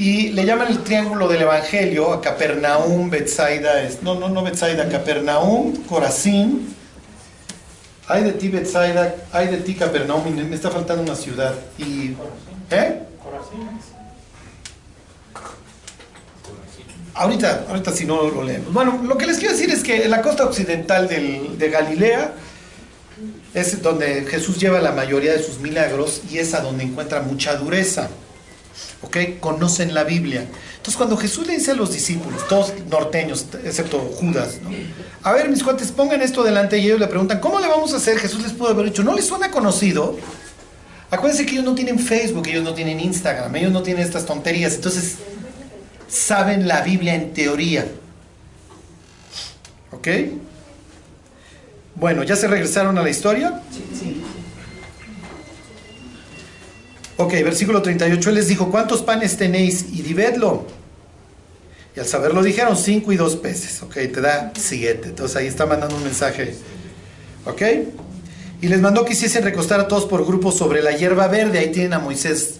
Y 0.00 0.30
le 0.30 0.46
llaman 0.46 0.68
el 0.68 0.82
triángulo 0.82 1.28
del 1.28 1.42
Evangelio 1.42 2.14
a 2.14 2.22
Capernaum, 2.22 3.10
Betsaida, 3.10 3.86
no, 4.00 4.14
no, 4.14 4.30
no 4.30 4.42
Betsaida, 4.42 4.88
Capernaum, 4.88 5.76
Corazín. 5.84 6.74
Hay 8.08 8.24
de 8.24 8.32
ti 8.32 8.48
Betsaida, 8.48 9.14
hay 9.30 9.48
de 9.48 9.58
ti 9.58 9.74
Capernaum, 9.74 10.24
me 10.34 10.56
está 10.56 10.70
faltando 10.70 11.02
una 11.02 11.14
ciudad. 11.14 11.54
Y, 11.76 12.16
¿Eh? 12.70 12.98
Ahorita, 17.12 17.66
ahorita 17.68 17.92
si 17.92 18.06
no 18.06 18.22
lo 18.22 18.42
leemos. 18.42 18.72
Bueno, 18.72 19.02
lo 19.04 19.18
que 19.18 19.26
les 19.26 19.36
quiero 19.36 19.52
decir 19.52 19.68
es 19.68 19.82
que 19.82 20.04
en 20.04 20.10
la 20.10 20.22
costa 20.22 20.46
occidental 20.46 21.08
de 21.08 21.70
Galilea 21.70 22.32
es 23.52 23.82
donde 23.82 24.24
Jesús 24.24 24.58
lleva 24.58 24.80
la 24.80 24.92
mayoría 24.92 25.34
de 25.34 25.42
sus 25.42 25.58
milagros 25.58 26.22
y 26.30 26.38
es 26.38 26.54
a 26.54 26.60
donde 26.60 26.84
encuentra 26.84 27.20
mucha 27.20 27.56
dureza. 27.56 28.08
¿Ok? 29.02 29.16
Conocen 29.40 29.94
la 29.94 30.04
Biblia. 30.04 30.46
Entonces 30.76 30.96
cuando 30.96 31.16
Jesús 31.16 31.46
le 31.46 31.54
dice 31.54 31.70
a 31.70 31.74
los 31.74 31.92
discípulos, 31.92 32.46
todos 32.48 32.72
norteños, 32.90 33.46
excepto 33.64 33.98
Judas, 33.98 34.58
¿no? 34.62 34.70
A 35.22 35.32
ver, 35.32 35.48
mis 35.48 35.62
cuates, 35.62 35.92
pongan 35.92 36.22
esto 36.22 36.42
delante 36.42 36.78
y 36.78 36.86
ellos 36.86 37.00
le 37.00 37.06
preguntan, 37.06 37.40
¿cómo 37.40 37.60
le 37.60 37.66
vamos 37.66 37.92
a 37.92 37.96
hacer? 37.96 38.18
Jesús 38.18 38.42
les 38.42 38.52
pudo 38.52 38.70
haber 38.70 38.86
dicho, 38.86 39.02
¿no 39.02 39.14
les 39.14 39.26
suena 39.26 39.50
conocido? 39.50 40.16
Acuérdense 41.10 41.44
que 41.44 41.52
ellos 41.52 41.64
no 41.64 41.74
tienen 41.74 41.98
Facebook, 41.98 42.46
ellos 42.46 42.64
no 42.64 42.72
tienen 42.72 43.00
Instagram, 43.00 43.54
ellos 43.56 43.72
no 43.72 43.82
tienen 43.82 44.04
estas 44.04 44.24
tonterías. 44.24 44.74
Entonces, 44.74 45.16
saben 46.08 46.68
la 46.68 46.82
Biblia 46.82 47.14
en 47.14 47.32
teoría. 47.32 47.86
¿Ok? 49.90 50.08
Bueno, 51.96 52.22
¿ya 52.22 52.36
se 52.36 52.46
regresaron 52.48 52.96
a 52.96 53.02
la 53.02 53.10
historia? 53.10 53.60
Sí. 53.70 54.09
Ok, 57.20 57.32
versículo 57.44 57.82
38, 57.82 58.30
Él 58.30 58.34
les 58.34 58.48
dijo, 58.48 58.70
¿cuántos 58.70 59.02
panes 59.02 59.36
tenéis? 59.36 59.84
Y 59.92 60.00
divedlo. 60.00 60.64
Y 61.94 62.00
al 62.00 62.06
saberlo 62.06 62.42
dijeron, 62.42 62.78
cinco 62.78 63.12
y 63.12 63.16
dos 63.16 63.36
peces. 63.36 63.82
Ok, 63.82 63.94
te 63.94 64.20
da 64.22 64.52
siete. 64.58 65.10
Entonces 65.10 65.36
ahí 65.36 65.46
está 65.46 65.66
mandando 65.66 65.96
un 65.96 66.04
mensaje. 66.04 66.54
Ok. 67.44 67.62
Y 68.62 68.68
les 68.68 68.80
mandó 68.80 69.04
que 69.04 69.12
hiciesen 69.12 69.44
recostar 69.44 69.80
a 69.80 69.86
todos 69.86 70.06
por 70.06 70.24
grupos 70.24 70.56
sobre 70.56 70.82
la 70.82 70.92
hierba 70.92 71.28
verde. 71.28 71.58
Ahí 71.58 71.70
tienen 71.72 71.92
a 71.92 71.98
Moisés 71.98 72.54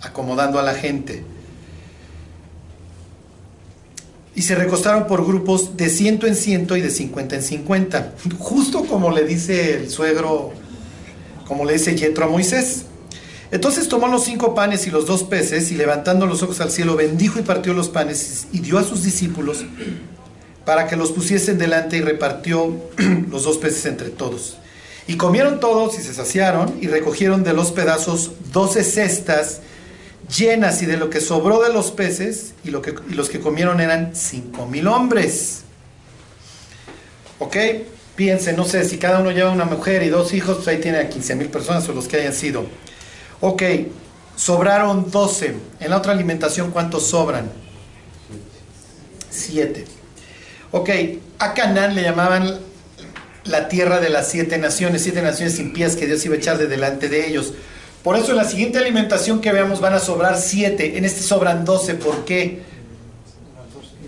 acomodando 0.00 0.60
a 0.60 0.62
la 0.62 0.74
gente 0.74 1.24
y 4.36 4.42
se 4.42 4.54
recostaron 4.54 5.08
por 5.08 5.26
grupos 5.26 5.76
de 5.76 5.90
ciento 5.90 6.28
en 6.28 6.36
ciento 6.36 6.76
y 6.76 6.80
de 6.80 6.90
cincuenta 6.90 7.34
en 7.34 7.42
cincuenta, 7.42 8.14
justo 8.38 8.84
como 8.84 9.10
le 9.10 9.24
dice 9.24 9.74
el 9.74 9.90
suegro, 9.90 10.52
como 11.48 11.64
le 11.64 11.72
dice 11.72 11.96
Yetro 11.96 12.26
a 12.26 12.28
Moisés. 12.28 12.84
Entonces 13.50 13.88
tomó 13.88 14.08
los 14.08 14.24
cinco 14.24 14.54
panes 14.54 14.86
y 14.86 14.90
los 14.90 15.06
dos 15.06 15.22
peces 15.22 15.70
y 15.72 15.74
levantando 15.74 16.26
los 16.26 16.42
ojos 16.42 16.60
al 16.60 16.70
cielo 16.70 16.96
bendijo 16.96 17.38
y 17.38 17.42
partió 17.42 17.72
los 17.72 17.88
panes 17.88 18.46
y 18.52 18.60
dio 18.60 18.78
a 18.78 18.84
sus 18.84 19.02
discípulos 19.02 19.64
para 20.66 20.86
que 20.86 20.96
los 20.96 21.12
pusiesen 21.12 21.56
delante 21.56 21.96
y 21.96 22.02
repartió 22.02 22.74
los 23.30 23.44
dos 23.44 23.56
peces 23.56 23.86
entre 23.86 24.10
todos. 24.10 24.58
Y 25.06 25.16
comieron 25.16 25.60
todos 25.60 25.98
y 25.98 26.02
se 26.02 26.12
saciaron 26.12 26.76
y 26.82 26.88
recogieron 26.88 27.42
de 27.42 27.54
los 27.54 27.72
pedazos 27.72 28.32
doce 28.52 28.84
cestas 28.84 29.62
llenas 30.36 30.82
y 30.82 30.86
de 30.86 30.98
lo 30.98 31.08
que 31.08 31.22
sobró 31.22 31.62
de 31.62 31.72
los 31.72 31.90
peces 31.90 32.52
y, 32.64 32.70
lo 32.70 32.82
que, 32.82 32.94
los 33.08 33.30
que 33.30 33.40
comieron 33.40 33.80
eran 33.80 34.14
cinco 34.14 34.66
mil 34.66 34.86
hombres. 34.86 35.62
¿Ok? 37.38 37.56
Piensen, 38.14 38.56
no 38.56 38.66
sé, 38.66 38.84
si 38.84 38.98
cada 38.98 39.20
uno 39.20 39.30
lleva 39.30 39.50
una 39.50 39.64
mujer 39.64 40.02
y 40.02 40.08
dos 40.08 40.34
hijos, 40.34 40.56
pues 40.56 40.68
ahí 40.68 40.78
tiene 40.78 40.98
a 40.98 41.08
15 41.08 41.36
mil 41.36 41.48
personas 41.48 41.88
o 41.88 41.92
los 41.92 42.08
que 42.08 42.16
hayan 42.16 42.34
sido. 42.34 42.66
Ok, 43.40 43.62
sobraron 44.36 45.10
12. 45.10 45.54
En 45.80 45.90
la 45.90 45.96
otra 45.98 46.12
alimentación, 46.12 46.70
¿cuántos 46.70 47.06
sobran? 47.06 47.50
Siete. 49.30 49.84
Ok, 50.70 50.90
a 51.38 51.54
Canaán 51.54 51.94
le 51.94 52.02
llamaban 52.02 52.58
la 53.44 53.68
tierra 53.68 54.00
de 54.00 54.10
las 54.10 54.28
siete 54.28 54.58
naciones, 54.58 55.02
siete 55.02 55.22
naciones 55.22 55.60
pies 55.72 55.96
que 55.96 56.06
Dios 56.06 56.24
iba 56.24 56.34
a 56.34 56.38
echar 56.38 56.58
de 56.58 56.66
delante 56.66 57.08
de 57.08 57.26
ellos. 57.26 57.54
Por 58.02 58.16
eso 58.16 58.30
en 58.30 58.36
la 58.36 58.44
siguiente 58.44 58.78
alimentación 58.78 59.40
que 59.40 59.52
veamos 59.52 59.80
van 59.80 59.94
a 59.94 59.98
sobrar 59.98 60.38
siete, 60.38 60.98
en 60.98 61.04
este 61.04 61.22
sobran 61.22 61.64
doce. 61.64 61.94
¿Por 61.94 62.24
qué? 62.24 62.62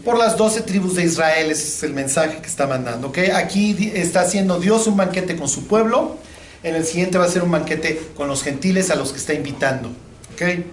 Por 0.05 0.19
las 0.19 0.37
doce 0.37 0.63
tribus 0.63 0.97
de 0.97 1.05
Israel, 1.05 1.51
ese 1.51 1.65
es 1.65 1.83
el 1.83 1.93
mensaje 1.93 2.39
que 2.41 2.47
está 2.47 2.67
mandando. 2.67 3.09
¿okay? 3.09 3.31
Aquí 3.31 3.93
está 3.95 4.23
haciendo 4.23 4.59
Dios 4.59 4.87
un 4.87 4.97
banquete 4.97 5.37
con 5.37 5.49
su 5.49 5.67
pueblo, 5.67 6.17
en 6.63 6.75
el 6.75 6.85
siguiente 6.85 7.19
va 7.19 7.25
a 7.25 7.29
ser 7.29 7.43
un 7.43 7.51
banquete 7.51 8.11
con 8.17 8.29
los 8.29 8.43
gentiles 8.43 8.91
a 8.91 8.97
los 8.97 9.13
que 9.13 9.19
está 9.19 9.35
invitando. 9.35 9.91
¿okay? 10.35 10.65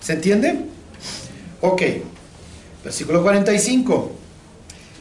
¿Se 0.00 0.12
entiende? 0.12 0.58
Ok, 1.60 1.82
versículo 2.84 3.22
45. 3.22 4.12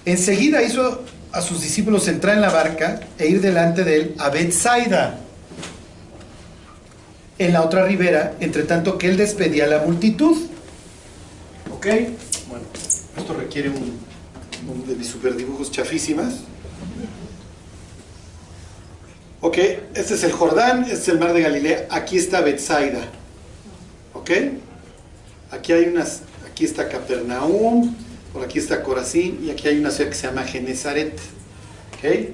Enseguida 0.06 0.62
hizo 0.64 1.04
a 1.32 1.42
sus 1.42 1.62
discípulos 1.62 2.08
entrar 2.08 2.36
en 2.36 2.42
la 2.42 2.52
barca 2.52 3.02
e 3.18 3.28
ir 3.28 3.42
delante 3.42 3.84
de 3.84 3.96
él 3.96 4.16
a 4.20 4.30
Bethsaida 4.30 5.20
en 7.40 7.54
la 7.54 7.64
otra 7.64 7.86
ribera, 7.86 8.36
entre 8.40 8.64
tanto 8.64 8.98
que 8.98 9.10
él 9.10 9.18
despedía 9.18 9.66
a 9.66 9.68
la 9.68 9.80
multitud. 9.80 10.38
¿Ok? 11.74 11.88
Bueno, 12.48 12.66
esto 13.18 13.34
requiere 13.34 13.70
un, 13.70 14.00
de 14.88 14.96
mis 14.96 15.08
super 15.08 15.36
dibujos 15.36 15.72
chafísimas. 15.72 16.36
Ok, 19.46 19.58
este 19.94 20.14
es 20.14 20.24
el 20.24 20.32
Jordán, 20.32 20.84
este 20.84 20.94
es 20.94 21.08
el 21.10 21.20
mar 21.20 21.34
de 21.34 21.42
Galilea, 21.42 21.88
aquí 21.90 22.18
está 22.18 22.40
Bethsaida. 22.40 23.02
¿Ok? 24.14 24.32
Aquí 25.52 25.74
hay 25.74 25.84
unas, 25.84 26.22
aquí 26.50 26.64
está 26.64 26.88
Capernaum, 26.88 27.94
por 28.32 28.46
aquí 28.46 28.58
está 28.58 28.82
Corazín 28.82 29.42
y 29.44 29.50
aquí 29.52 29.68
hay 29.68 29.80
una 29.80 29.92
ciudad 29.92 30.10
que 30.10 30.16
se 30.16 30.28
llama 30.28 30.44
Genezaret. 30.44 31.20
¿Ok? 31.98 32.30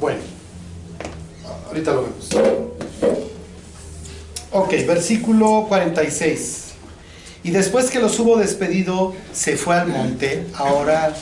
Bueno. 0.00 0.20
Ahorita 1.66 1.92
lo 1.92 2.02
vemos. 2.04 2.30
Ok, 4.52 4.70
versículo 4.86 5.66
46. 5.68 6.62
Y 7.42 7.50
después 7.50 7.90
que 7.90 7.98
los 7.98 8.18
hubo 8.18 8.38
despedido, 8.38 9.14
se 9.34 9.58
fue 9.58 9.76
al 9.76 9.88
monte. 9.88 10.46
Ahora, 10.54 11.14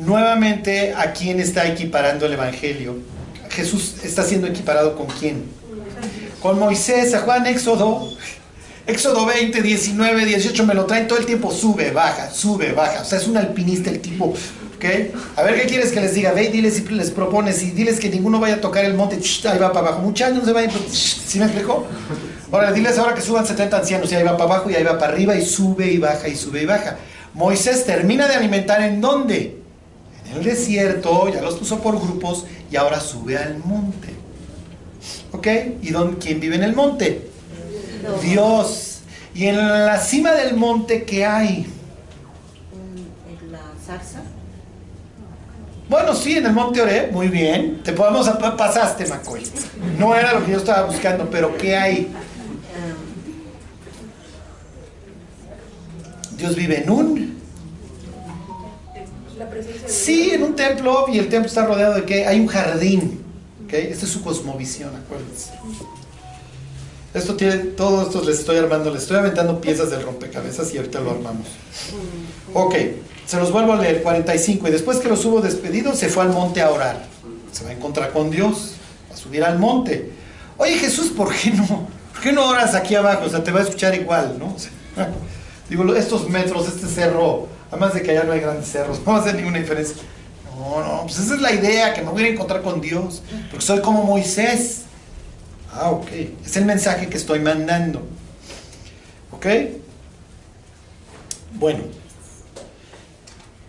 nuevamente, 0.00 0.94
¿a 0.96 1.12
quién 1.12 1.40
está 1.40 1.66
equiparando 1.66 2.26
el 2.26 2.34
Evangelio? 2.34 2.96
Jesús 3.50 3.96
está 4.02 4.22
siendo 4.22 4.46
equiparado 4.46 4.96
con 4.96 5.06
quién? 5.06 5.44
Con 6.40 6.58
Moisés, 6.58 7.14
a 7.14 7.20
Juan, 7.20 7.46
Éxodo. 7.46 8.08
Éxodo 8.86 9.26
20, 9.26 9.62
19, 9.62 10.24
18, 10.24 10.66
me 10.66 10.74
lo 10.74 10.86
traen 10.86 11.06
todo 11.06 11.18
el 11.18 11.24
tiempo, 11.24 11.52
sube, 11.52 11.92
baja, 11.92 12.30
sube, 12.30 12.72
baja. 12.72 13.02
O 13.02 13.04
sea, 13.04 13.18
es 13.18 13.28
un 13.28 13.36
alpinista 13.36 13.90
el 13.90 14.00
tipo, 14.00 14.24
¿ok? 14.26 14.84
A 15.36 15.42
ver, 15.42 15.60
¿qué 15.60 15.68
quieres 15.68 15.92
que 15.92 16.00
les 16.00 16.14
diga? 16.14 16.32
Ve 16.32 16.44
y 16.44 16.48
diles 16.48 16.80
y 16.80 16.92
les 16.92 17.12
propones 17.12 17.62
y 17.62 17.70
diles 17.70 18.00
que 18.00 18.08
ninguno 18.10 18.40
vaya 18.40 18.56
a 18.56 18.60
tocar 18.60 18.84
el 18.84 18.94
monte, 18.94 19.20
ahí 19.44 19.58
va 19.58 19.72
para 19.72 19.86
abajo. 19.86 20.02
Muchachos, 20.02 20.38
no 20.38 20.44
se 20.44 20.52
vayan, 20.52 20.72
¿sí 20.90 21.38
me 21.38 21.44
explicó? 21.44 21.86
Ahora, 22.50 22.72
diles 22.72 22.98
ahora 22.98 23.14
que 23.14 23.20
suban 23.20 23.46
70 23.46 23.76
ancianos 23.76 24.10
y 24.10 24.16
ahí 24.16 24.24
va 24.24 24.36
para 24.36 24.52
abajo 24.52 24.68
y 24.68 24.74
ahí 24.74 24.82
va 24.82 24.98
para 24.98 25.12
arriba 25.12 25.36
y 25.36 25.46
sube 25.46 25.86
y 25.86 25.98
baja 25.98 26.26
y 26.26 26.34
sube 26.34 26.62
y 26.62 26.66
baja. 26.66 26.96
Moisés 27.34 27.86
termina 27.86 28.26
de 28.26 28.34
alimentar 28.34 28.82
en 28.82 29.00
dónde? 29.00 29.61
En 30.32 30.38
el 30.38 30.44
desierto, 30.44 31.28
ya 31.28 31.42
los 31.42 31.56
puso 31.56 31.80
por 31.80 32.00
grupos 32.00 32.46
y 32.70 32.76
ahora 32.76 33.00
sube 33.00 33.36
al 33.36 33.58
monte. 33.58 34.08
¿Ok? 35.32 35.46
¿Y 35.82 35.90
dónde, 35.90 36.18
quién 36.18 36.40
vive 36.40 36.56
en 36.56 36.62
el 36.62 36.74
monte? 36.74 37.28
Dios. 38.22 39.00
Y 39.34 39.46
en 39.46 39.56
la 39.56 39.98
cima 39.98 40.32
del 40.32 40.56
monte, 40.56 41.04
¿qué 41.04 41.26
hay? 41.26 41.66
¿En 43.28 43.52
la 43.52 43.60
zarza? 43.84 44.22
Bueno, 45.90 46.14
sí, 46.14 46.38
en 46.38 46.46
el 46.46 46.52
monte 46.52 46.80
Oré, 46.80 47.08
muy 47.12 47.28
bien. 47.28 47.82
Te 47.82 47.92
podemos 47.92 48.26
pasaste, 48.56 49.06
Macoy. 49.06 49.42
No 49.98 50.14
era 50.14 50.32
lo 50.32 50.46
que 50.46 50.52
yo 50.52 50.58
estaba 50.58 50.86
buscando, 50.86 51.28
pero 51.30 51.54
¿qué 51.58 51.76
hay? 51.76 52.10
Dios 56.38 56.56
vive 56.56 56.82
en 56.82 56.90
un. 56.90 57.41
Sí, 59.86 60.30
en 60.32 60.42
un 60.42 60.56
templo 60.56 61.06
y 61.08 61.18
el 61.18 61.28
templo 61.28 61.48
está 61.48 61.66
rodeado 61.66 61.94
de 61.94 62.04
qué? 62.04 62.26
Hay 62.26 62.40
un 62.40 62.46
jardín. 62.46 63.22
¿okay? 63.64 63.88
Esta 63.90 64.06
es 64.06 64.12
su 64.12 64.22
cosmovisión, 64.22 64.90
acuérdense. 64.96 65.50
Esto 67.14 67.34
tiene, 67.34 67.56
todo 67.58 68.02
esto 68.02 68.22
les 68.24 68.38
estoy 68.38 68.56
armando, 68.56 68.90
les 68.90 69.02
estoy 69.02 69.18
aventando 69.18 69.60
piezas 69.60 69.90
del 69.90 70.02
rompecabezas 70.02 70.72
y 70.72 70.78
ahorita 70.78 71.00
lo 71.00 71.10
armamos. 71.10 71.46
Ok, 72.54 72.74
se 73.26 73.36
los 73.36 73.52
vuelvo 73.52 73.74
a 73.74 73.76
leer, 73.76 74.02
45. 74.02 74.68
Y 74.68 74.70
después 74.70 74.98
que 74.98 75.08
los 75.08 75.22
hubo 75.26 75.40
despedido, 75.42 75.94
se 75.94 76.08
fue 76.08 76.22
al 76.22 76.30
monte 76.30 76.62
a 76.62 76.70
orar. 76.70 77.04
Se 77.52 77.64
va 77.64 77.70
a 77.70 77.72
encontrar 77.74 78.12
con 78.12 78.30
Dios, 78.30 78.74
a 79.12 79.16
subir 79.16 79.44
al 79.44 79.58
monte. 79.58 80.10
Oye 80.56 80.78
Jesús, 80.78 81.08
¿por 81.08 81.34
qué 81.34 81.50
no? 81.50 81.88
¿Por 82.12 82.22
qué 82.22 82.32
no 82.32 82.48
oras 82.48 82.74
aquí 82.74 82.94
abajo? 82.94 83.26
O 83.26 83.28
sea, 83.28 83.44
te 83.44 83.50
va 83.50 83.60
a 83.60 83.62
escuchar 83.64 83.94
igual, 83.94 84.36
¿no? 84.38 84.54
O 84.54 84.58
sea, 84.58 84.72
digo, 85.68 85.94
estos 85.94 86.28
metros, 86.30 86.66
este 86.68 86.86
cerro, 86.86 87.48
además 87.72 87.94
de 87.94 88.02
que 88.02 88.10
allá 88.10 88.24
no 88.24 88.32
hay 88.32 88.40
grandes 88.40 88.68
cerros, 88.68 89.00
no 89.04 89.12
va 89.14 89.28
a 89.28 89.32
ninguna 89.32 89.58
diferencia. 89.58 89.96
No, 90.54 90.84
no, 90.84 91.02
pues 91.04 91.18
esa 91.18 91.34
es 91.34 91.40
la 91.40 91.52
idea, 91.52 91.94
que 91.94 92.02
me 92.02 92.10
voy 92.10 92.24
a 92.24 92.28
encontrar 92.28 92.60
con 92.60 92.82
Dios, 92.82 93.22
porque 93.50 93.64
soy 93.64 93.80
como 93.80 94.04
Moisés. 94.04 94.82
Ah, 95.72 95.90
ok. 95.90 96.08
Es 96.44 96.56
el 96.56 96.66
mensaje 96.66 97.08
que 97.08 97.16
estoy 97.16 97.40
mandando. 97.40 98.06
¿Ok? 99.30 99.46
Bueno. 101.54 101.84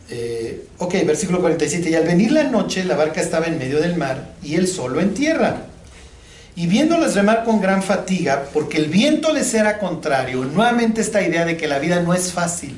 Eh, 0.09 0.67
ok, 0.79 0.93
versículo 1.05 1.39
47. 1.39 1.89
Y 1.89 1.95
al 1.95 2.03
venir 2.03 2.33
la 2.33 2.43
noche, 2.43 2.83
la 2.83 2.97
barca 2.97 3.21
estaba 3.21 3.45
en 3.45 3.57
medio 3.57 3.79
del 3.79 3.95
mar 3.95 4.33
y 4.43 4.55
él 4.55 4.67
solo 4.67 4.99
en 4.99 5.13
tierra. 5.13 5.67
Y 6.57 6.67
viéndoles 6.67 7.15
remar 7.15 7.45
con 7.45 7.61
gran 7.61 7.81
fatiga, 7.81 8.47
porque 8.53 8.77
el 8.77 8.87
viento 8.87 9.31
les 9.31 9.53
era 9.53 9.79
contrario, 9.79 10.43
nuevamente 10.43 10.99
esta 10.99 11.21
idea 11.23 11.45
de 11.45 11.55
que 11.55 11.69
la 11.69 11.79
vida 11.79 12.01
no 12.01 12.13
es 12.13 12.33
fácil. 12.33 12.77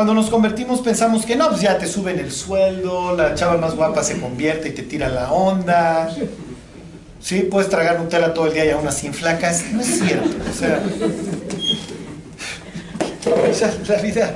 Cuando 0.00 0.14
nos 0.14 0.30
convertimos 0.30 0.80
pensamos 0.80 1.26
que 1.26 1.36
no, 1.36 1.50
pues 1.50 1.60
ya 1.60 1.76
te 1.76 1.86
suben 1.86 2.18
el 2.18 2.32
sueldo, 2.32 3.14
la 3.14 3.34
chava 3.34 3.58
más 3.58 3.76
guapa 3.76 4.02
se 4.02 4.18
convierte 4.18 4.70
y 4.70 4.72
te 4.72 4.82
tira 4.82 5.10
la 5.10 5.30
onda. 5.30 6.08
Sí, 7.20 7.40
puedes 7.40 7.68
tragar 7.68 8.00
Nutella 8.00 8.32
todo 8.32 8.46
el 8.46 8.54
día 8.54 8.64
y 8.64 8.70
aún 8.70 8.88
así 8.88 9.10
flacas. 9.10 9.62
No 9.74 9.82
es 9.82 10.00
cierto. 10.00 10.30
O 10.48 10.54
sea, 13.52 13.74
la 13.86 14.00
vida 14.00 14.34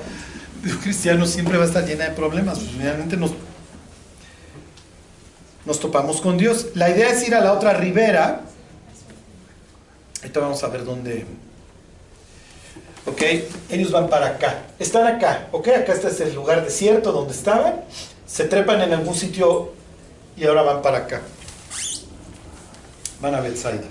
de 0.63 0.71
un 0.71 0.79
cristiano 0.81 1.25
siempre 1.25 1.57
va 1.57 1.65
a 1.65 1.67
estar 1.69 1.87
llena 1.87 2.05
de 2.05 2.11
problemas. 2.11 2.59
Pues, 2.59 2.75
realmente 2.75 3.17
nos, 3.17 3.31
nos 5.65 5.81
topamos 5.81 6.21
con 6.21 6.37
Dios. 6.37 6.73
La 6.75 6.91
idea 6.91 7.09
es 7.09 7.27
ir 7.27 7.35
a 7.35 7.41
la 7.41 7.55
otra 7.55 7.73
ribera. 7.73 8.43
Ahorita 10.21 10.41
vamos 10.41 10.63
a 10.63 10.69
ver 10.69 10.85
dónde, 10.85 11.25
¿ok? 13.07 13.23
Ellos 13.71 13.91
van 13.91 14.09
para 14.09 14.27
acá, 14.27 14.63
están 14.79 15.07
acá, 15.07 15.49
¿ok? 15.53 15.69
Acá 15.69 15.93
este 15.93 16.09
es 16.09 16.21
el 16.21 16.35
lugar 16.35 16.65
desierto 16.65 17.13
donde 17.13 17.33
estaban, 17.33 17.83
se 18.27 18.45
trepan 18.45 18.81
en 18.81 18.93
algún 18.93 19.15
sitio 19.15 19.73
y 20.37 20.45
ahora 20.45 20.63
van 20.63 20.83
para 20.83 20.99
acá. 20.99 21.23
Van 23.21 23.35
a 23.35 23.41
Bethsaida. 23.41 23.85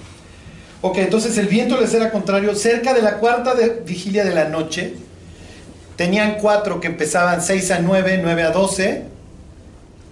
Ok, 0.82 0.98
entonces 0.98 1.38
el 1.38 1.48
viento 1.48 1.80
les 1.80 1.94
era 1.94 2.12
contrario. 2.12 2.54
Cerca 2.56 2.94
de 2.94 3.02
la 3.02 3.18
cuarta 3.20 3.56
de, 3.56 3.82
vigilia 3.86 4.26
de 4.26 4.36
la 4.36 4.50
noche, 4.50 4.96
tenían 5.96 6.36
cuatro 6.36 6.82
que 6.82 6.88
empezaban 6.88 7.42
6 7.42 7.72
a 7.72 7.80
9, 7.80 8.20
9 8.22 8.44
a 8.44 8.52
12, 8.52 9.06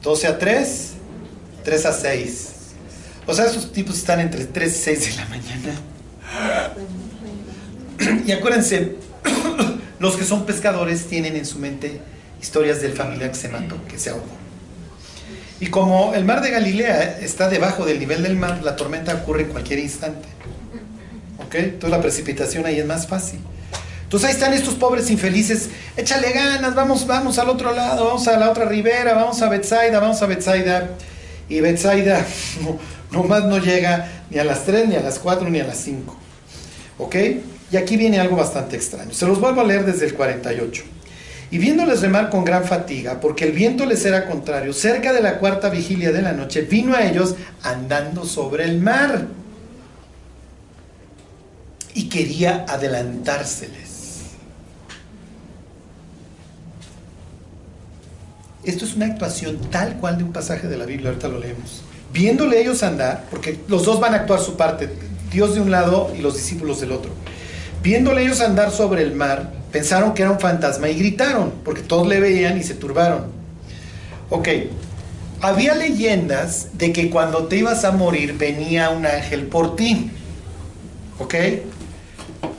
12 0.02 0.28
a 0.28 0.40
3, 0.40 0.92
3 1.66 1.86
a 1.86 1.94
6. 1.94 2.50
O 3.28 3.34
sea, 3.34 3.46
esos 3.46 3.72
tipos 3.72 3.98
están 3.98 4.22
entre 4.22 4.46
3 4.46 4.74
y 4.74 4.80
6 4.80 5.10
de 5.10 5.22
la 5.22 5.26
mañana. 5.28 5.82
Y 8.26 8.32
acuérdense, 8.32 8.96
los 10.00 10.16
que 10.16 10.24
son 10.24 10.46
pescadores 10.46 11.06
tienen 11.06 11.36
en 11.36 11.46
su 11.46 11.60
mente 11.60 12.00
historias 12.42 12.82
del 12.82 12.94
familiar 12.94 13.32
que 13.32 13.38
se 13.38 13.50
mató, 13.50 13.76
que 13.88 14.00
se 14.00 14.10
ahogó. 14.10 14.42
Y 15.60 15.68
como 15.68 16.14
el 16.16 16.26
mar 16.26 16.42
de 16.42 16.50
Galilea 16.50 17.20
está 17.22 17.48
debajo 17.48 17.86
del 17.86 18.00
nivel 18.00 18.24
del 18.24 18.36
mar, 18.36 18.62
la 18.64 18.76
tormenta 18.76 19.14
ocurre 19.14 19.44
en 19.44 19.50
cualquier 19.50 19.80
instante. 19.80 20.28
¿Ok? 21.46 21.56
Entonces 21.56 21.92
la 21.92 22.02
precipitación 22.02 22.66
ahí 22.66 22.80
es 22.80 22.86
más 22.86 23.06
fácil. 23.06 23.40
Entonces 24.04 24.30
ahí 24.30 24.36
están 24.36 24.54
estos 24.54 24.74
pobres 24.74 25.10
infelices, 25.12 25.70
échale 25.96 26.32
ganas, 26.32 26.74
vamos, 26.74 27.06
vamos 27.06 27.38
al 27.38 27.48
otro 27.48 27.74
lado, 27.74 28.06
vamos 28.06 28.28
a 28.28 28.38
la 28.38 28.50
otra 28.50 28.66
ribera, 28.66 29.14
vamos 29.14 29.42
a 29.42 29.50
Betsaida, 29.50 30.00
vamos 30.00 30.22
a 30.22 30.26
Betsaida. 30.26 30.90
Y 31.48 31.62
Betsaida 31.62 32.26
no, 32.64 32.80
nomás 33.12 33.46
no 33.46 33.60
llega 33.60 34.24
ni 34.32 34.40
a 34.40 34.44
las 34.44 34.66
3, 34.66 34.88
ni 34.88 34.96
a 34.96 35.02
las 35.02 35.20
4, 35.20 35.48
ni 35.50 35.60
a 35.60 35.66
las 35.66 35.78
5. 35.78 36.18
¿Ok? 36.98 37.16
Y 37.72 37.78
aquí 37.78 37.96
viene 37.96 38.20
algo 38.20 38.36
bastante 38.36 38.76
extraño. 38.76 39.14
Se 39.14 39.26
los 39.26 39.40
vuelvo 39.40 39.62
a 39.62 39.64
leer 39.64 39.86
desde 39.86 40.06
el 40.06 40.14
48. 40.14 40.84
Y 41.52 41.58
viéndoles 41.58 42.02
remar 42.02 42.30
con 42.30 42.46
gran 42.46 42.64
fatiga, 42.64 43.20
porque 43.20 43.46
el 43.46 43.52
viento 43.52 43.86
les 43.86 44.06
era 44.06 44.26
contrario, 44.26 44.72
cerca 44.72 45.12
de 45.12 45.22
la 45.22 45.38
cuarta 45.38 45.70
vigilia 45.70 46.12
de 46.12 46.22
la 46.22 46.32
noche, 46.32 46.62
vino 46.62 46.96
a 46.96 47.06
ellos 47.06 47.36
andando 47.62 48.26
sobre 48.26 48.64
el 48.66 48.80
mar. 48.80 49.28
Y 51.94 52.08
quería 52.08 52.66
adelantárseles. 52.68 53.92
Esto 58.64 58.86
es 58.86 58.96
una 58.96 59.08
actuación 59.08 59.58
tal 59.72 59.98
cual 59.98 60.18
de 60.18 60.24
un 60.24 60.32
pasaje 60.32 60.68
de 60.68 60.78
la 60.78 60.86
Biblia, 60.86 61.10
ahorita 61.10 61.28
lo 61.28 61.40
leemos. 61.40 61.82
Viéndole 62.14 62.62
ellos 62.62 62.84
andar, 62.84 63.26
porque 63.30 63.60
los 63.68 63.86
dos 63.86 64.00
van 64.00 64.14
a 64.14 64.18
actuar 64.18 64.40
su 64.40 64.56
parte, 64.56 64.90
Dios 65.32 65.56
de 65.56 65.62
un 65.62 65.72
lado 65.72 66.14
y 66.18 66.22
los 66.22 66.36
discípulos 66.36 66.80
del 66.80 66.92
otro. 66.92 67.12
Viéndole 67.82 68.24
ellos 68.24 68.42
andar 68.42 68.72
sobre 68.72 69.02
el 69.02 69.16
mar, 69.16 69.52
pensaron 69.72 70.14
que 70.14 70.22
era 70.22 70.32
un 70.32 70.40
fantasma 70.40 70.90
y 70.90 71.00
gritaron, 71.00 71.52
porque 71.64 71.82
todos 71.82 72.08
le 72.08 72.20
veían 72.20 72.58
y 72.58 72.64
se 72.64 72.76
turbaron. 72.76 73.26
Ok, 74.30 74.48
había 75.42 75.74
leyendas 75.74 76.70
de 76.74 76.94
que 76.94 77.10
cuando 77.10 77.48
te 77.48 77.58
ibas 77.58 77.84
a 77.84 77.92
morir 77.92 78.38
venía 78.38 78.92
un 78.92 79.06
ángel 79.06 79.48
por 79.48 79.76
ti. 79.76 80.12
¿Ok? 81.20 81.36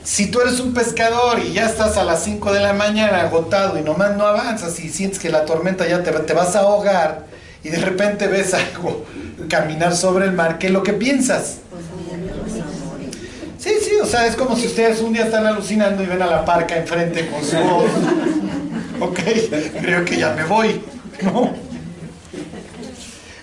Si 0.03 0.27
tú 0.27 0.41
eres 0.41 0.59
un 0.59 0.73
pescador 0.73 1.39
y 1.39 1.53
ya 1.53 1.65
estás 1.65 1.95
a 1.95 2.03
las 2.03 2.23
5 2.23 2.51
de 2.51 2.59
la 2.59 2.73
mañana 2.73 3.21
agotado 3.21 3.79
y 3.79 3.81
nomás 3.81 4.17
no 4.17 4.25
avanzas 4.25 4.77
y 4.81 4.89
sientes 4.89 5.19
que 5.19 5.29
la 5.29 5.45
tormenta 5.45 5.87
ya 5.87 6.03
te, 6.03 6.11
te 6.11 6.33
vas 6.33 6.57
a 6.57 6.59
ahogar 6.59 7.25
y 7.63 7.69
de 7.69 7.77
repente 7.77 8.27
ves 8.27 8.53
algo 8.53 9.05
caminar 9.49 9.95
sobre 9.95 10.25
el 10.25 10.33
mar, 10.33 10.57
¿qué 10.57 10.67
es 10.67 10.73
lo 10.73 10.83
que 10.83 10.93
piensas? 10.93 11.59
O 14.03 14.05
sea, 14.05 14.27
es 14.27 14.35
como 14.35 14.57
si 14.57 14.67
ustedes 14.67 14.99
un 14.99 15.13
día 15.13 15.23
están 15.23 15.45
alucinando 15.45 16.03
y 16.03 16.07
ven 16.07 16.21
a 16.21 16.27
la 16.27 16.43
parca 16.43 16.75
enfrente 16.75 17.29
con 17.29 17.41
su 17.41 17.55
voz. 17.55 17.89
Ok, 18.99 19.19
creo 19.79 20.03
que 20.03 20.17
ya 20.17 20.33
me 20.33 20.43
voy, 20.43 20.81
¿no? 21.21 21.53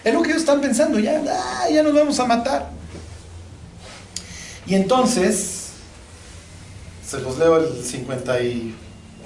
Es 0.04 0.12
lo 0.12 0.22
que 0.22 0.28
ellos 0.28 0.42
están 0.42 0.61
pensando, 0.61 0.98
ya, 0.98 1.22
ah, 1.28 1.66
ya 1.70 1.82
nos 1.82 1.94
vamos 1.94 2.20
a 2.20 2.26
matar. 2.26 2.70
Y 4.66 4.74
entonces, 4.74 5.70
se 7.06 7.20
los 7.20 7.38
leo 7.38 7.56
el 7.56 7.82
50 7.82 8.42
y 8.42 8.74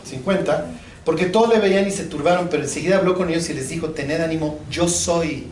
50, 0.05 0.67
porque 1.05 1.27
todos 1.27 1.49
le 1.49 1.59
veían 1.59 1.89
y 1.89 1.91
se 1.91 2.05
turbaron, 2.05 2.49
pero 2.49 2.63
enseguida 2.63 2.99
habló 2.99 3.17
con 3.17 3.29
ellos 3.29 3.51
y 3.51 3.55
les 3.55 3.69
dijo, 3.69 3.91
tened 3.91 4.21
ánimo, 4.21 4.61
yo 4.71 4.89
soy, 4.89 5.49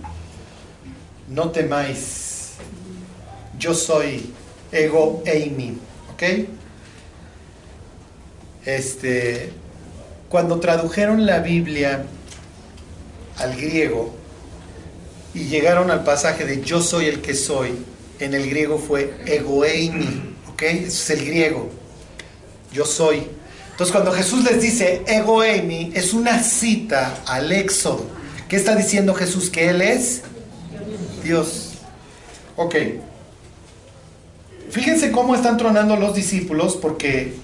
no 1.28 1.50
temáis, 1.50 2.52
yo 3.58 3.74
soy 3.74 4.32
ego 4.72 5.22
eimi, 5.26 5.78
¿ok? 6.12 6.22
Este, 8.64 9.50
cuando 10.28 10.60
tradujeron 10.60 11.26
la 11.26 11.40
Biblia 11.40 12.04
al 13.38 13.56
griego 13.56 14.14
y 15.34 15.44
llegaron 15.44 15.90
al 15.90 16.04
pasaje 16.04 16.44
de 16.44 16.62
yo 16.62 16.80
soy 16.80 17.06
el 17.06 17.20
que 17.20 17.34
soy, 17.34 17.72
en 18.18 18.34
el 18.34 18.48
griego 18.48 18.78
fue 18.78 19.14
egoeimi, 19.26 20.34
¿ok? 20.52 20.62
Eso 20.62 20.86
es 20.86 21.10
el 21.10 21.26
griego, 21.26 21.70
yo 22.72 22.84
soy. 22.84 23.26
Entonces 23.70 23.92
cuando 23.92 24.12
Jesús 24.12 24.44
les 24.44 24.60
dice 24.60 25.02
egoeimi, 25.06 25.92
es 25.94 26.12
una 26.12 26.42
cita 26.42 27.22
al 27.26 27.50
Éxodo. 27.52 28.04
¿Qué 28.48 28.56
está 28.56 28.76
diciendo 28.76 29.14
Jesús? 29.14 29.50
Que 29.50 29.70
Él 29.70 29.80
es 29.80 30.22
Dios. 31.24 31.72
Ok. 32.56 32.76
Fíjense 34.72 35.12
cómo 35.12 35.34
están 35.34 35.58
tronando 35.58 35.96
los 35.96 36.14
discípulos 36.14 36.78
porque 36.80 37.34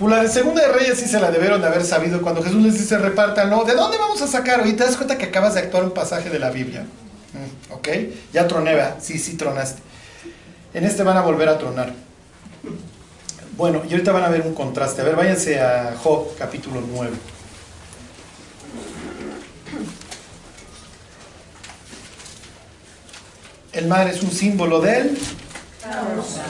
pues 0.00 0.10
la 0.10 0.20
de 0.20 0.28
Segunda 0.28 0.62
de 0.62 0.72
Reyes 0.72 0.98
sí 0.98 1.06
se 1.06 1.20
la 1.20 1.30
debieron 1.30 1.60
de 1.60 1.68
haber 1.68 1.84
sabido. 1.84 2.20
Cuando 2.22 2.42
Jesús 2.42 2.60
les 2.60 2.74
dice 2.74 2.98
repártanlo, 2.98 3.62
¿de 3.62 3.74
dónde 3.74 3.96
vamos 3.98 4.20
a 4.20 4.26
sacar? 4.26 4.66
Y 4.66 4.72
te 4.72 4.82
das 4.82 4.96
cuenta 4.96 5.16
que 5.16 5.26
acabas 5.26 5.54
de 5.54 5.60
actuar 5.60 5.84
un 5.84 5.92
pasaje 5.92 6.28
de 6.28 6.40
la 6.40 6.50
Biblia. 6.50 6.82
Mm, 6.82 7.72
¿Ok? 7.72 7.88
Ya 8.32 8.48
troné, 8.48 8.74
¿verdad? 8.74 8.96
Sí, 9.00 9.16
sí 9.16 9.36
tronaste. 9.36 9.80
En 10.74 10.84
este 10.84 11.04
van 11.04 11.16
a 11.16 11.22
volver 11.22 11.48
a 11.48 11.56
tronar. 11.56 11.92
Bueno, 13.56 13.82
y 13.88 13.92
ahorita 13.92 14.10
van 14.10 14.24
a 14.24 14.28
ver 14.28 14.42
un 14.42 14.52
contraste. 14.52 15.02
A 15.02 15.04
ver, 15.04 15.14
váyanse 15.14 15.60
a 15.60 15.94
Job 16.02 16.36
capítulo 16.36 16.82
9. 16.84 17.12
El 23.72 23.86
mar 23.86 24.08
es 24.08 24.20
un 24.20 24.32
símbolo 24.32 24.80
del 24.80 25.16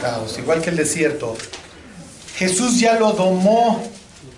Caos. 0.00 0.38
igual 0.38 0.62
que 0.62 0.70
el 0.70 0.76
desierto. 0.76 1.36
Jesús 2.36 2.78
ya 2.78 2.98
lo 2.98 3.12
domó, 3.12 3.82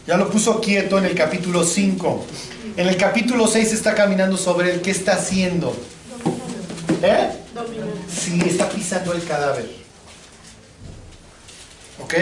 ya 0.07 0.16
lo 0.16 0.30
puso 0.30 0.61
quieto 0.61 0.99
en 0.99 1.05
el 1.05 1.14
capítulo 1.14 1.64
5. 1.64 2.26
En 2.76 2.88
el 2.88 2.96
capítulo 2.96 3.46
6 3.46 3.72
está 3.72 3.94
caminando 3.94 4.36
sobre 4.36 4.72
él. 4.72 4.80
¿Qué 4.80 4.90
está 4.90 5.14
haciendo? 5.14 5.76
¿Eh? 7.03 7.30
Sí, 8.09 8.40
está 8.46 8.68
pisando 8.68 9.12
el 9.12 9.24
cadáver. 9.24 9.68
¿Ok? 12.03 12.14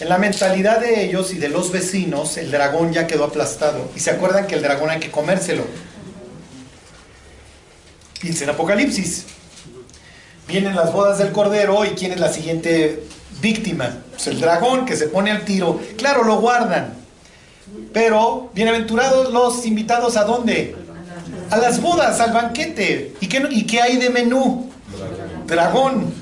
En 0.00 0.08
la 0.08 0.18
mentalidad 0.18 0.80
de 0.80 1.04
ellos 1.04 1.32
y 1.32 1.38
de 1.38 1.48
los 1.48 1.72
vecinos, 1.72 2.36
el 2.36 2.50
dragón 2.50 2.92
ya 2.92 3.06
quedó 3.06 3.24
aplastado. 3.24 3.90
Y 3.96 4.00
se 4.00 4.10
acuerdan 4.10 4.46
que 4.46 4.54
el 4.54 4.62
dragón 4.62 4.90
hay 4.90 5.00
que 5.00 5.10
comérselo. 5.10 5.64
Piensa 8.20 8.44
en 8.44 8.50
Apocalipsis. 8.50 9.26
Vienen 10.52 10.76
las 10.76 10.92
bodas 10.92 11.16
del 11.16 11.32
Cordero 11.32 11.82
y 11.86 11.92
quién 11.92 12.12
es 12.12 12.20
la 12.20 12.30
siguiente 12.30 13.04
víctima. 13.40 14.02
Pues 14.10 14.26
el 14.26 14.38
dragón 14.38 14.84
que 14.84 14.96
se 14.96 15.06
pone 15.06 15.30
al 15.30 15.46
tiro. 15.46 15.80
Claro, 15.96 16.24
lo 16.24 16.40
guardan. 16.40 16.92
Pero, 17.94 18.50
bienaventurados 18.52 19.32
los 19.32 19.64
invitados 19.64 20.18
a 20.18 20.24
dónde? 20.24 20.76
A 21.48 21.56
las 21.56 21.80
bodas, 21.80 22.20
al 22.20 22.34
banquete. 22.34 23.14
¿Y 23.18 23.28
qué, 23.28 23.48
y 23.50 23.66
qué 23.66 23.80
hay 23.80 23.96
de 23.96 24.10
menú? 24.10 24.70
Dragón. 25.46 26.12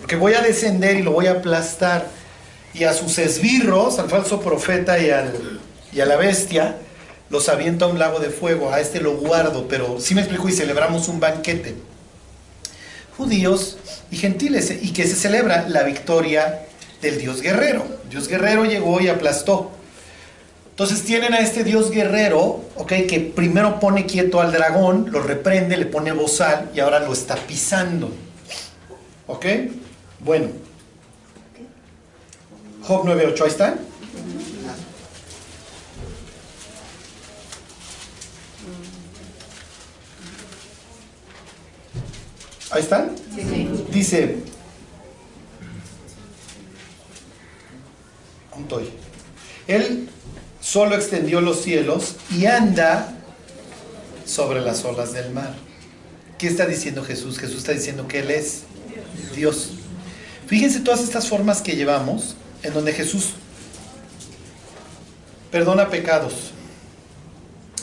Porque 0.00 0.16
voy 0.16 0.34
a 0.34 0.42
descender 0.42 0.98
y 0.98 1.02
lo 1.02 1.12
voy 1.12 1.28
a 1.28 1.32
aplastar. 1.32 2.08
Y 2.74 2.84
a 2.84 2.92
sus 2.92 3.18
esbirros, 3.18 3.98
al 3.98 4.10
falso 4.10 4.38
profeta 4.38 4.98
y, 4.98 5.08
al, 5.08 5.32
y 5.94 6.00
a 6.00 6.04
la 6.04 6.16
bestia, 6.16 6.76
los 7.30 7.48
aviento 7.48 7.86
a 7.86 7.88
un 7.88 7.98
lago 7.98 8.18
de 8.18 8.28
fuego. 8.28 8.70
A 8.70 8.80
este 8.80 9.00
lo 9.00 9.16
guardo, 9.16 9.66
pero 9.66 9.98
sí 9.98 10.14
me 10.14 10.20
explico 10.20 10.46
y 10.50 10.52
celebramos 10.52 11.08
un 11.08 11.20
banquete 11.20 11.74
judíos 13.18 13.76
y 14.10 14.16
gentiles, 14.16 14.72
y 14.80 14.92
que 14.92 15.06
se 15.06 15.16
celebra 15.16 15.68
la 15.68 15.82
victoria 15.82 16.66
del 17.02 17.18
Dios 17.18 17.42
guerrero. 17.42 17.84
Dios 18.08 18.28
guerrero 18.28 18.64
llegó 18.64 19.00
y 19.00 19.08
aplastó. 19.08 19.72
Entonces 20.70 21.02
tienen 21.02 21.34
a 21.34 21.40
este 21.40 21.64
Dios 21.64 21.90
guerrero, 21.90 22.62
ok, 22.76 22.92
que 23.08 23.32
primero 23.34 23.80
pone 23.80 24.06
quieto 24.06 24.40
al 24.40 24.52
dragón, 24.52 25.08
lo 25.10 25.20
reprende, 25.20 25.76
le 25.76 25.86
pone 25.86 26.12
bozal 26.12 26.70
y 26.72 26.78
ahora 26.78 27.00
lo 27.00 27.12
está 27.12 27.34
pisando. 27.34 28.12
¿Ok? 29.26 29.44
Bueno. 30.20 30.48
Job 32.84 33.04
9.8, 33.04 33.42
ahí 33.42 33.48
están. 33.48 33.80
Ahí 42.70 42.82
están. 42.82 43.10
Dice, 43.90 44.36
¿dónde 48.50 48.62
estoy? 48.62 48.90
Él 49.66 50.08
solo 50.60 50.96
extendió 50.96 51.40
los 51.40 51.62
cielos 51.62 52.16
y 52.30 52.46
anda 52.46 53.14
sobre 54.26 54.60
las 54.60 54.84
olas 54.84 55.12
del 55.12 55.30
mar. 55.32 55.54
¿Qué 56.38 56.46
está 56.46 56.66
diciendo 56.66 57.02
Jesús? 57.04 57.38
Jesús 57.38 57.58
está 57.58 57.72
diciendo 57.72 58.06
que 58.06 58.20
Él 58.20 58.30
es 58.30 58.62
Dios. 59.34 59.70
Fíjense 60.46 60.80
todas 60.80 61.00
estas 61.00 61.26
formas 61.28 61.62
que 61.62 61.74
llevamos 61.76 62.36
en 62.62 62.74
donde 62.74 62.92
Jesús 62.92 63.30
perdona 65.50 65.88
pecados, 65.88 66.52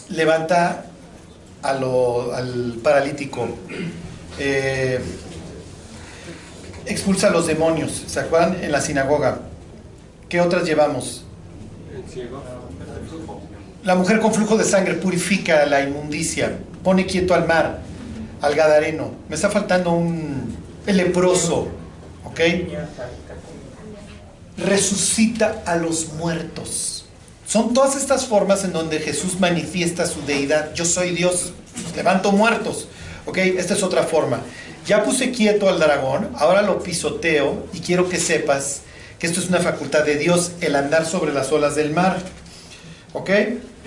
levanta 0.10 0.86
a 1.64 1.74
lo- 1.74 2.34
al 2.34 2.80
paralítico, 2.84 3.48
eh, 4.40 5.00
expulsa 6.86 7.28
a 7.28 7.32
los 7.32 7.48
demonios. 7.48 8.04
¿Se 8.08 8.20
acuerdan? 8.20 8.64
En 8.64 8.72
la 8.72 8.82
sinagoga. 8.82 9.40
¿Qué 10.30 10.42
otras 10.42 10.66
llevamos? 10.66 11.24
La 13.84 13.96
mujer 13.96 14.20
con 14.20 14.34
flujo 14.34 14.58
de 14.58 14.64
sangre 14.64 14.96
purifica 14.96 15.66
la 15.66 15.82
inmundicia, 15.82 16.58
pone 16.84 17.06
quieto 17.06 17.36
al 17.36 17.48
mar, 17.48 17.82
al 18.42 18.56
gadareno. 18.56 19.12
Me 19.30 19.36
está 19.36 19.50
faltando 19.50 19.92
un 19.92 20.56
leproso, 20.88 21.68
¿ok? 22.24 22.40
Resucita 24.58 25.62
a 25.66 25.76
los 25.76 26.14
muertos. 26.14 27.06
Son 27.48 27.74
todas 27.74 27.96
estas 27.96 28.26
formas 28.26 28.64
en 28.64 28.74
donde 28.74 29.00
Jesús 29.00 29.40
manifiesta 29.40 30.08
su 30.08 30.26
deidad. 30.26 30.74
Yo 30.74 30.84
soy 30.86 31.12
Dios, 31.12 31.54
levanto 31.96 32.32
muertos. 32.32 32.88
¿Ok? 33.26 33.38
Esta 33.38 33.74
es 33.74 33.84
otra 33.84 34.04
forma. 34.04 34.42
Ya 34.86 35.04
puse 35.04 35.32
quieto 35.32 35.68
al 35.68 35.80
dragón, 35.80 36.30
ahora 36.36 36.62
lo 36.62 36.82
pisoteo 36.84 37.66
y 37.74 37.80
quiero 37.80 38.08
que 38.08 38.18
sepas 38.18 38.82
que 39.18 39.28
esto 39.28 39.40
es 39.40 39.50
una 39.50 39.60
facultad 39.60 40.04
de 40.04 40.16
Dios, 40.18 40.52
el 40.62 40.76
andar 40.76 41.06
sobre 41.06 41.34
las 41.34 41.52
olas 41.52 41.76
del 41.76 41.92
mar. 41.92 42.20
¿Ok? 43.14 43.32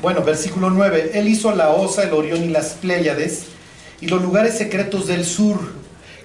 Bueno, 0.03 0.23
versículo 0.23 0.71
9. 0.71 1.13
Él 1.15 1.29
hizo 1.29 1.55
la 1.55 1.71
osa, 1.71 2.05
el 2.05 2.13
orión 2.13 2.43
y 2.43 2.49
las 2.49 2.71
pléyades 2.71 3.45
y 4.01 4.09
los 4.09 4.23
lugares 4.23 4.57
secretos 4.57 5.07
del 5.07 5.25
sur. 5.25 5.59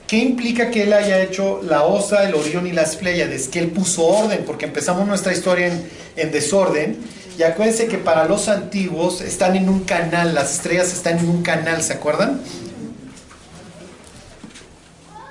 ¿Qué 0.07 0.17
implica 0.17 0.69
que 0.69 0.83
él 0.83 0.93
haya 0.93 1.21
hecho 1.21 1.61
la 1.63 1.83
osa, 1.83 2.27
el 2.27 2.35
orión 2.35 2.67
y 2.67 2.71
las 2.71 2.95
pléyades? 2.95 3.47
Que 3.47 3.59
él 3.59 3.67
puso 3.67 4.05
orden, 4.05 4.43
porque 4.45 4.65
empezamos 4.65 5.07
nuestra 5.07 5.33
historia 5.33 5.67
en, 5.67 5.89
en 6.15 6.31
desorden. 6.31 6.97
Y 7.37 7.43
acuérdense 7.43 7.87
que 7.87 7.97
para 7.97 8.25
los 8.25 8.47
antiguos 8.47 9.21
están 9.21 9.55
en 9.55 9.69
un 9.69 9.85
canal, 9.85 10.35
las 10.35 10.53
estrellas 10.55 10.93
están 10.93 11.17
en 11.19 11.29
un 11.29 11.41
canal, 11.41 11.81
¿se 11.81 11.93
acuerdan? 11.93 12.41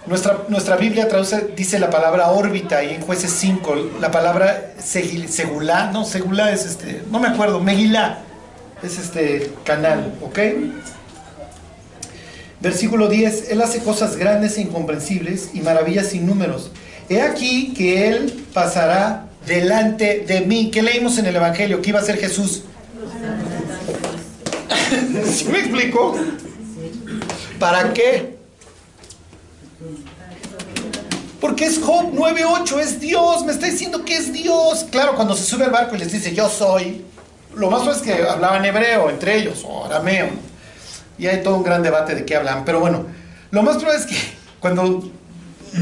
Nuestra, 0.07 0.45
nuestra 0.49 0.77
Biblia 0.77 1.07
traduce, 1.07 1.53
dice 1.57 1.79
la 1.79 1.89
palabra 1.89 2.31
órbita 2.33 2.83
y 2.83 2.95
en 2.95 3.03
jueces 3.03 3.31
5, 3.39 3.99
la 4.01 4.11
palabra 4.11 4.73
segulá, 4.79 5.93
no, 5.93 6.05
segulá 6.05 6.51
es 6.53 6.67
este, 6.67 7.03
no 7.11 7.21
me 7.21 7.29
acuerdo, 7.29 7.61
megilá, 7.61 8.19
es 8.83 8.99
este 8.99 9.53
canal, 9.65 10.13
¿ok? 10.21 10.39
Versículo 12.61 13.09
10, 13.09 13.51
Él 13.51 13.61
hace 13.63 13.81
cosas 13.81 14.17
grandes 14.17 14.59
e 14.59 14.63
incomprensibles 14.63 15.51
y 15.55 15.61
maravillas 15.61 16.09
sin 16.09 16.27
números. 16.27 16.71
He 17.09 17.21
aquí 17.21 17.73
que 17.75 18.09
Él 18.09 18.47
pasará 18.53 19.27
delante 19.47 20.25
de 20.27 20.43
mí. 20.43 20.71
¿Qué 20.71 20.83
leímos 20.83 21.19
en 21.19 21.27
el 21.27 21.37
Evangelio? 21.37 21.83
¿Qué 21.83 21.91
iba 21.91 21.99
a 21.99 22.03
hacer 22.03 22.19
Jesús? 22.19 22.63
¿Sí 25.27 25.45
me 25.47 25.59
explico? 25.59 26.17
¿Para 27.59 27.93
qué? 27.93 28.32
Porque 31.43 31.65
es 31.65 31.81
Job 31.81 32.13
9.8, 32.13 32.79
es 32.79 33.01
Dios, 33.01 33.45
me 33.45 33.51
está 33.51 33.67
diciendo 33.67 34.05
que 34.05 34.17
es 34.17 34.33
Dios. 34.33 34.87
Claro, 34.93 35.17
cuando 35.17 35.35
se 35.35 35.43
sube 35.43 35.65
al 35.65 35.73
barco 35.73 35.97
y 35.97 35.99
les 35.99 36.13
dice 36.13 36.33
yo 36.33 36.49
soy, 36.49 37.05
lo 37.57 37.69
más 37.69 37.83
probable 37.83 38.13
es 38.13 38.17
que 38.17 38.23
hablaban 38.23 38.65
hebreo 38.65 39.11
entre 39.11 39.39
ellos, 39.39 39.65
o 39.67 39.85
arameo. 39.85 40.29
Y 41.19 41.27
hay 41.27 41.43
todo 41.43 41.57
un 41.57 41.65
gran 41.65 41.83
debate 41.83 42.15
de 42.15 42.25
qué 42.25 42.37
hablan. 42.37 42.65
Pero 42.65 42.79
bueno, 42.79 43.07
lo 43.51 43.63
más 43.65 43.79
probable 43.79 44.03
es 44.03 44.07
que 44.07 44.17
cuando, 44.61 45.03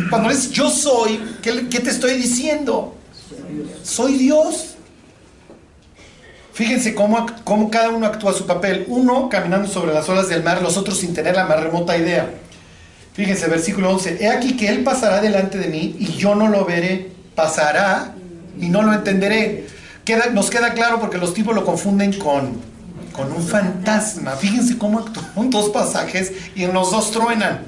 cuando 0.09 0.31
es 0.31 0.51
yo 0.51 0.71
soy, 0.71 1.37
¿qué, 1.43 1.69
qué 1.69 1.81
te 1.81 1.91
estoy 1.91 2.15
diciendo? 2.15 2.95
Soy 3.83 4.17
Dios. 4.17 4.77
Fíjense 6.55 6.95
cómo, 6.95 7.27
cómo 7.45 7.71
cada 7.71 7.91
uno 7.91 8.07
actúa 8.07 8.33
su 8.33 8.47
papel. 8.47 8.87
Uno 8.89 9.29
caminando 9.29 9.69
sobre 9.69 9.93
las 9.93 10.09
olas 10.09 10.31
del 10.31 10.43
mar, 10.43 10.63
los 10.63 10.79
otros 10.79 10.97
sin 10.97 11.13
tener 11.13 11.37
la 11.37 11.45
más 11.45 11.63
remota 11.63 11.99
idea. 11.99 12.31
Fíjense, 13.15 13.47
versículo 13.49 13.91
11. 13.91 14.19
He 14.21 14.29
aquí 14.29 14.57
que 14.57 14.69
Él 14.69 14.83
pasará 14.85 15.21
delante 15.21 15.59
de 15.59 15.69
mí 15.69 15.97
y 15.99 16.07
yo 16.17 16.35
no 16.35 16.49
lo 16.49 16.65
veré. 16.65 17.11
Pasará 17.35 18.15
y 18.59 18.69
no 18.69 18.83
lo 18.83 18.93
entenderé. 18.93 19.67
Queda, 20.05 20.27
nos 20.27 20.51
queda 20.51 20.73
claro 20.75 21.01
porque 21.01 21.19
los 21.19 21.35
tipos 21.35 21.55
lo 21.55 21.65
confunden 21.65 22.13
con, 22.19 22.61
con 23.13 23.33
un 23.33 23.43
fantasma. 23.47 24.33
Fíjense 24.33 24.79
cómo 24.79 25.01
actúan 25.01 25.51
dos 25.51 25.71
pasajes 25.71 26.33
y 26.55 26.65
en 26.65 26.73
los 26.73 26.91
dos 26.91 27.11
truenan. 27.11 27.61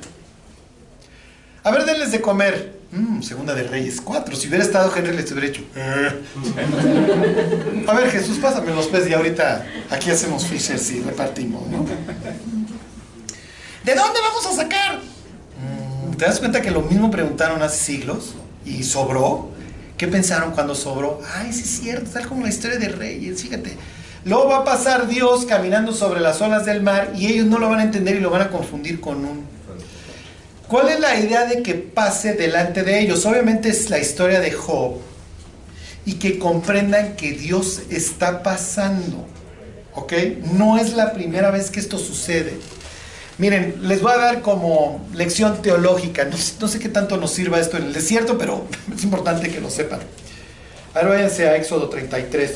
A 1.64 1.70
ver, 1.70 1.84
denles 1.84 2.10
de 2.12 2.20
comer. 2.20 2.80
Mm, 2.92 3.22
segunda 3.22 3.54
de 3.54 3.62
Reyes 3.62 4.00
4. 4.00 4.36
Si 4.36 4.48
hubiera 4.48 4.62
estado 4.64 4.92
Henry, 4.94 5.16
les 5.16 5.30
hubiera 5.32 5.48
hecho. 5.48 5.62
"Eh". 5.74 6.10
A 7.88 7.94
ver, 7.94 8.10
Jesús, 8.10 8.38
pásame 8.38 8.74
los 8.74 8.86
peces 8.86 9.10
y 9.10 9.14
ahorita 9.14 9.64
aquí 9.90 10.10
hacemos 10.10 10.46
fishers 10.46 10.90
y 10.90 11.00
repartimos, 11.00 11.66
¿no? 11.68 11.84
¿De 13.84 13.94
dónde 13.94 14.20
vamos 14.20 14.46
a 14.46 14.52
sacar? 14.62 15.00
¿Te 16.22 16.28
das 16.28 16.38
cuenta 16.38 16.62
que 16.62 16.70
lo 16.70 16.82
mismo 16.82 17.10
preguntaron 17.10 17.60
hace 17.62 17.84
siglos 17.84 18.34
y 18.64 18.84
sobró? 18.84 19.48
¿Qué 19.96 20.06
pensaron 20.06 20.52
cuando 20.52 20.76
sobró? 20.76 21.20
Ay, 21.34 21.52
sí 21.52 21.62
es 21.62 21.80
cierto, 21.80 22.10
tal 22.12 22.28
como 22.28 22.44
la 22.44 22.48
historia 22.48 22.78
de 22.78 22.90
Reyes, 22.90 23.42
fíjate. 23.42 23.76
Luego 24.24 24.46
va 24.46 24.58
a 24.58 24.64
pasar 24.64 25.08
Dios 25.08 25.44
caminando 25.46 25.92
sobre 25.92 26.20
las 26.20 26.40
olas 26.40 26.64
del 26.64 26.80
mar 26.80 27.12
y 27.18 27.26
ellos 27.26 27.46
no 27.46 27.58
lo 27.58 27.68
van 27.68 27.80
a 27.80 27.82
entender 27.82 28.14
y 28.14 28.20
lo 28.20 28.30
van 28.30 28.42
a 28.42 28.50
confundir 28.50 29.00
con 29.00 29.24
un 29.24 29.46
¿Cuál 30.68 30.90
es 30.90 31.00
la 31.00 31.18
idea 31.18 31.44
de 31.44 31.60
que 31.60 31.74
pase 31.74 32.34
delante 32.34 32.84
de 32.84 33.00
ellos? 33.00 33.26
Obviamente 33.26 33.68
es 33.70 33.90
la 33.90 33.98
historia 33.98 34.38
de 34.38 34.52
Job 34.52 34.98
y 36.06 36.12
que 36.20 36.38
comprendan 36.38 37.16
que 37.16 37.32
Dios 37.32 37.82
está 37.90 38.44
pasando. 38.44 39.26
¿Ok? 39.92 40.12
No 40.52 40.78
es 40.78 40.94
la 40.94 41.14
primera 41.14 41.50
vez 41.50 41.68
que 41.72 41.80
esto 41.80 41.98
sucede. 41.98 42.60
Miren, 43.38 43.76
les 43.82 44.02
voy 44.02 44.12
a 44.12 44.16
dar 44.18 44.42
como 44.42 45.04
lección 45.14 45.62
teológica. 45.62 46.24
No, 46.60 46.68
sé- 46.68 46.78
qué 46.78 46.88
tanto 46.88 47.16
nos 47.16 47.32
sirva 47.32 47.58
esto 47.58 47.76
en 47.76 47.84
el 47.84 47.92
desierto, 47.92 48.36
pero 48.38 48.66
es 48.96 49.02
importante 49.04 49.50
que 49.50 49.60
lo 49.60 49.70
sepan. 49.70 50.00
Ahora 50.94 51.08
váyanse 51.08 51.48
a 51.48 51.56
Éxodo 51.56 51.88
33. 51.88 52.52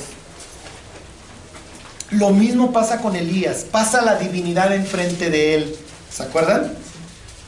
Lo 2.11 2.31
mismo 2.31 2.73
pasa 2.73 2.99
con 2.99 3.17
Elías. 3.17 3.65
Pasa 3.71 4.03
la 4.03 4.17
divinidad 4.17 4.73
enfrente 4.75 5.31
de 5.31 5.55
él. 5.55 5.77
¿Se 6.11 6.23
acuerdan? 6.23 6.73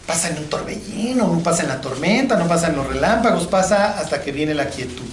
Pasa 0.07 0.31
en 0.31 0.39
un 0.39 0.45
torbellino, 0.47 1.29
no 1.29 1.39
pasa 1.41 1.63
en 1.63 1.69
la 1.69 1.81
tormenta, 1.83 2.37
no 2.39 2.49
pasa 2.49 2.69
en 2.69 2.77
los 2.77 2.87
relámpagos, 2.87 3.47
pasa 3.47 3.99
hasta 3.99 4.23
que 4.23 4.33
viene 4.33 4.55
la 4.55 4.69
quietud. 4.71 5.05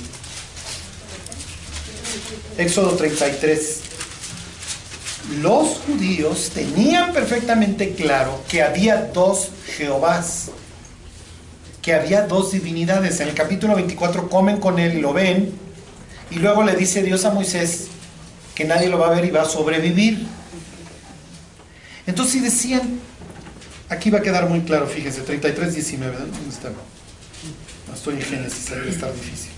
Éxodo 2.57 2.91
33. 2.95 3.81
Los 5.41 5.79
judíos 5.79 6.51
tenían 6.53 7.13
perfectamente 7.13 7.93
claro 7.93 8.43
que 8.47 8.61
había 8.61 9.09
dos 9.13 9.49
Jehovás, 9.77 10.51
que 11.81 11.93
había 11.93 12.23
dos 12.27 12.51
divinidades. 12.51 13.19
En 13.19 13.29
el 13.29 13.33
capítulo 13.33 13.75
24 13.75 14.29
comen 14.29 14.57
con 14.57 14.79
él 14.79 14.97
y 14.97 15.01
lo 15.01 15.13
ven, 15.13 15.51
y 16.31 16.35
luego 16.35 16.63
le 16.63 16.75
dice 16.75 17.03
Dios 17.03 17.25
a 17.25 17.31
Moisés 17.31 17.87
que 18.53 18.65
nadie 18.65 18.87
lo 18.87 18.97
va 18.97 19.07
a 19.07 19.09
ver 19.11 19.25
y 19.25 19.31
va 19.31 19.41
a 19.41 19.49
sobrevivir. 19.49 20.25
Entonces 22.05 22.33
si 22.33 22.39
decían, 22.39 22.99
Aquí 23.89 24.09
va 24.09 24.19
a 24.19 24.21
quedar 24.21 24.49
muy 24.49 24.61
claro, 24.61 24.87
fíjense, 24.87 25.21
33, 25.21 25.75
19, 25.75 26.17
¿dónde 26.17 26.49
está? 26.49 26.69
No 27.87 27.93
estoy 27.93 28.15
en 28.15 28.21
Génesis, 28.21 28.71
a 28.71 28.89
estar 28.89 29.13
difícil. 29.13 29.51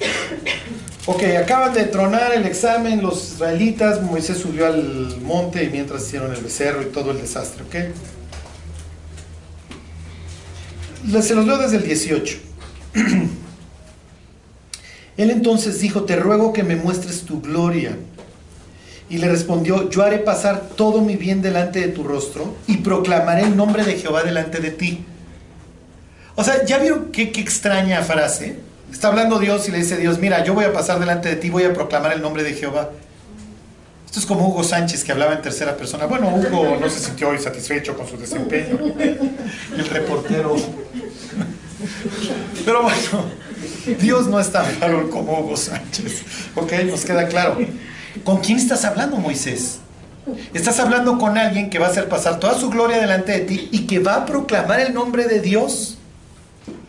Ok, 1.10 1.22
acaban 1.42 1.72
de 1.72 1.84
tronar 1.84 2.34
el 2.34 2.44
examen 2.44 3.00
los 3.00 3.32
israelitas, 3.32 4.02
Moisés 4.02 4.36
subió 4.36 4.66
al 4.66 5.18
monte 5.22 5.64
y 5.64 5.70
mientras 5.70 6.06
hicieron 6.06 6.34
el 6.34 6.42
becerro 6.42 6.82
y 6.82 6.86
todo 6.86 7.12
el 7.12 7.20
desastre, 7.22 7.62
¿ok? 7.62 7.76
Se 11.22 11.34
los 11.34 11.46
leo 11.46 11.56
desde 11.56 11.78
el 11.78 11.84
18. 11.84 12.38
Él 15.16 15.30
entonces 15.30 15.80
dijo, 15.80 16.04
te 16.04 16.16
ruego 16.16 16.52
que 16.52 16.62
me 16.62 16.76
muestres 16.76 17.22
tu 17.22 17.40
gloria. 17.40 17.96
Y 19.08 19.16
le 19.16 19.30
respondió, 19.30 19.88
yo 19.88 20.02
haré 20.02 20.18
pasar 20.18 20.68
todo 20.76 21.00
mi 21.00 21.16
bien 21.16 21.40
delante 21.40 21.80
de 21.80 21.88
tu 21.88 22.04
rostro 22.04 22.54
y 22.66 22.76
proclamaré 22.76 23.44
el 23.44 23.56
nombre 23.56 23.82
de 23.82 23.96
Jehová 23.96 24.24
delante 24.24 24.60
de 24.60 24.72
ti. 24.72 25.06
O 26.34 26.44
sea, 26.44 26.66
¿ya 26.66 26.76
vieron 26.76 27.10
qué, 27.12 27.32
qué 27.32 27.40
extraña 27.40 28.02
frase? 28.02 28.67
Está 28.92 29.08
hablando 29.08 29.38
Dios 29.38 29.68
y 29.68 29.72
le 29.72 29.78
dice 29.78 29.96
Dios, 29.96 30.18
mira, 30.18 30.44
yo 30.44 30.54
voy 30.54 30.64
a 30.64 30.72
pasar 30.72 30.98
delante 30.98 31.28
de 31.28 31.36
ti, 31.36 31.50
voy 31.50 31.64
a 31.64 31.72
proclamar 31.72 32.12
el 32.12 32.22
nombre 32.22 32.42
de 32.42 32.54
Jehová. 32.54 32.90
Esto 34.06 34.20
es 34.20 34.26
como 34.26 34.48
Hugo 34.48 34.64
Sánchez 34.64 35.04
que 35.04 35.12
hablaba 35.12 35.34
en 35.34 35.42
tercera 35.42 35.76
persona. 35.76 36.06
Bueno, 36.06 36.34
Hugo 36.34 36.78
no 36.80 36.88
se 36.88 36.98
sintió 36.98 37.28
hoy 37.28 37.38
satisfecho 37.38 37.94
con 37.94 38.08
su 38.08 38.16
desempeño. 38.16 38.78
El 39.76 39.86
reportero. 39.86 40.56
Pero 42.64 42.82
bueno, 42.82 43.98
Dios 44.00 44.26
no 44.28 44.40
es 44.40 44.50
tan 44.50 44.64
como 45.10 45.40
Hugo 45.40 45.56
Sánchez. 45.56 46.22
Ok, 46.54 46.72
nos 46.90 47.04
queda 47.04 47.28
claro. 47.28 47.58
¿Con 48.24 48.38
quién 48.38 48.56
estás 48.56 48.86
hablando, 48.86 49.18
Moisés? 49.18 49.80
Estás 50.54 50.80
hablando 50.80 51.18
con 51.18 51.36
alguien 51.36 51.68
que 51.68 51.78
va 51.78 51.88
a 51.88 51.90
hacer 51.90 52.08
pasar 52.08 52.40
toda 52.40 52.58
su 52.58 52.70
gloria 52.70 52.98
delante 52.98 53.32
de 53.32 53.40
ti 53.40 53.68
y 53.72 53.86
que 53.86 53.98
va 53.98 54.16
a 54.16 54.26
proclamar 54.26 54.80
el 54.80 54.94
nombre 54.94 55.26
de 55.26 55.40
Dios. 55.40 55.97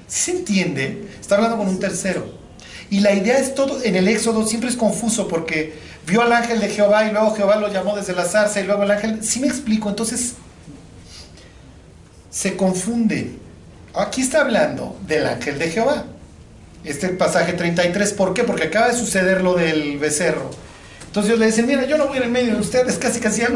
¿Sí 0.10 0.32
se 0.32 0.38
entiende? 0.38 1.07
Está 1.22 1.36
hablando 1.36 1.57
con 1.57 1.68
un 1.68 1.80
tercero. 1.80 2.26
Y 2.89 2.99
la 3.01 3.14
idea 3.14 3.38
es 3.38 3.53
todo, 3.53 3.82
en 3.84 3.95
el 3.95 4.07
Éxodo 4.07 4.45
siempre 4.47 4.70
es 4.70 4.76
confuso 4.76 5.28
porque 5.28 5.76
vio 6.07 6.24
al 6.24 6.34
ángel 6.34 6.60
de 6.60 6.70
Jehová 6.70 7.05
y 7.05 7.12
luego 7.12 7.36
Jehová 7.36 7.57
lo 7.57 7.72
llamó 7.72 7.95
desde 7.95 8.16
la 8.16 8.26
zarza 8.26 8.60
y 8.60 8.64
luego 8.64 8.84
el 8.84 8.91
ángel... 8.91 9.24
¿Sí 9.24 9.39
me 9.39 9.47
explico? 9.47 9.88
Entonces 9.88 10.34
se 12.32 12.57
confunde. 12.57 13.38
Aquí 13.93 14.22
está 14.22 14.41
hablando 14.41 14.97
del 15.07 15.28
ángel 15.28 15.60
de 15.60 15.70
Jehová. 15.70 16.05
Este 16.84 17.10
pasaje 17.10 17.53
33, 17.53 18.14
¿por 18.14 18.34
qué? 18.34 18.43
Porque 18.43 18.64
acaba 18.64 18.88
de 18.88 18.97
suceder 18.97 19.41
lo 19.41 19.53
del 19.53 19.99
becerro. 19.99 20.49
Entonces 21.05 21.30
Dios 21.30 21.39
le 21.39 21.45
dice, 21.47 21.62
mira, 21.62 21.86
yo 21.86 21.97
no 21.97 22.07
voy 22.07 22.18
a 22.18 22.22
ir 22.22 22.26
en 22.26 22.32
medio 22.32 22.53
de 22.55 22.62
ustedes, 22.62 22.97
casi 22.97 23.20
casi 23.20 23.41
ya, 23.41 23.49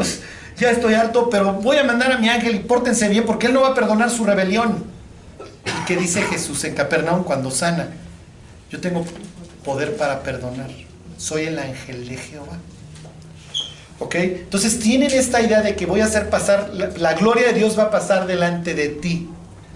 ya 0.56 0.70
estoy 0.70 0.94
harto, 0.94 1.30
pero 1.30 1.54
voy 1.54 1.78
a 1.78 1.84
mandar 1.84 2.12
a 2.12 2.18
mi 2.18 2.28
ángel 2.28 2.54
y 2.54 2.58
pórtense 2.60 3.08
bien 3.08 3.24
porque 3.24 3.46
él 3.46 3.54
no 3.54 3.62
va 3.62 3.68
a 3.70 3.74
perdonar 3.74 4.10
su 4.10 4.24
rebelión. 4.24 4.93
¿Y 5.66 5.84
qué 5.86 5.96
dice 5.96 6.22
Jesús 6.22 6.64
en 6.64 6.74
Capernaum 6.74 7.24
cuando 7.24 7.50
sana? 7.50 7.88
Yo 8.70 8.80
tengo 8.80 9.04
poder 9.64 9.96
para 9.96 10.22
perdonar. 10.22 10.70
Soy 11.16 11.44
el 11.44 11.58
ángel 11.58 12.08
de 12.08 12.16
Jehová. 12.16 12.58
¿Ok? 13.98 14.14
Entonces 14.16 14.78
tienen 14.78 15.10
esta 15.12 15.40
idea 15.40 15.62
de 15.62 15.76
que 15.76 15.86
voy 15.86 16.00
a 16.00 16.06
hacer 16.06 16.28
pasar, 16.28 16.70
la, 16.74 17.14
gloria 17.14 17.48
de 17.48 17.54
Dios 17.54 17.78
va 17.78 17.84
a 17.84 17.90
pasar 17.90 18.26
delante 18.26 18.74
de 18.74 18.88
ti. 18.88 19.28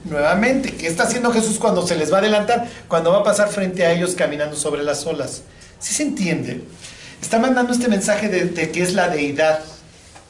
Nuevamente, 0.05 0.75
¿qué 0.75 0.87
está 0.87 1.05
haciendo 1.05 1.33
Jesús 1.33 1.59
cuando 1.59 1.87
se 1.87 1.97
les 1.97 2.13
va 2.13 2.17
a 2.17 2.21
adelantar? 2.21 2.67
Cuando 2.89 3.13
va 3.13 3.19
a 3.19 3.25
pasar 3.25 3.49
frente 3.49 3.85
a 3.85 3.93
ellos 3.93 4.15
caminando 4.15 4.57
sobre 4.57 4.83
las 4.83 5.07
olas. 5.07 5.43
¿Sí 5.79 5.95
se 5.95 6.03
entiende? 6.03 6.65
Está 7.23 7.39
mandando 7.39 7.73
este 7.73 7.89
mensaje 7.89 8.29
de, 8.29 8.47
de 8.47 8.71
que 8.71 8.83
es 8.83 8.95
la 8.95 9.09
deidad. 9.09 9.61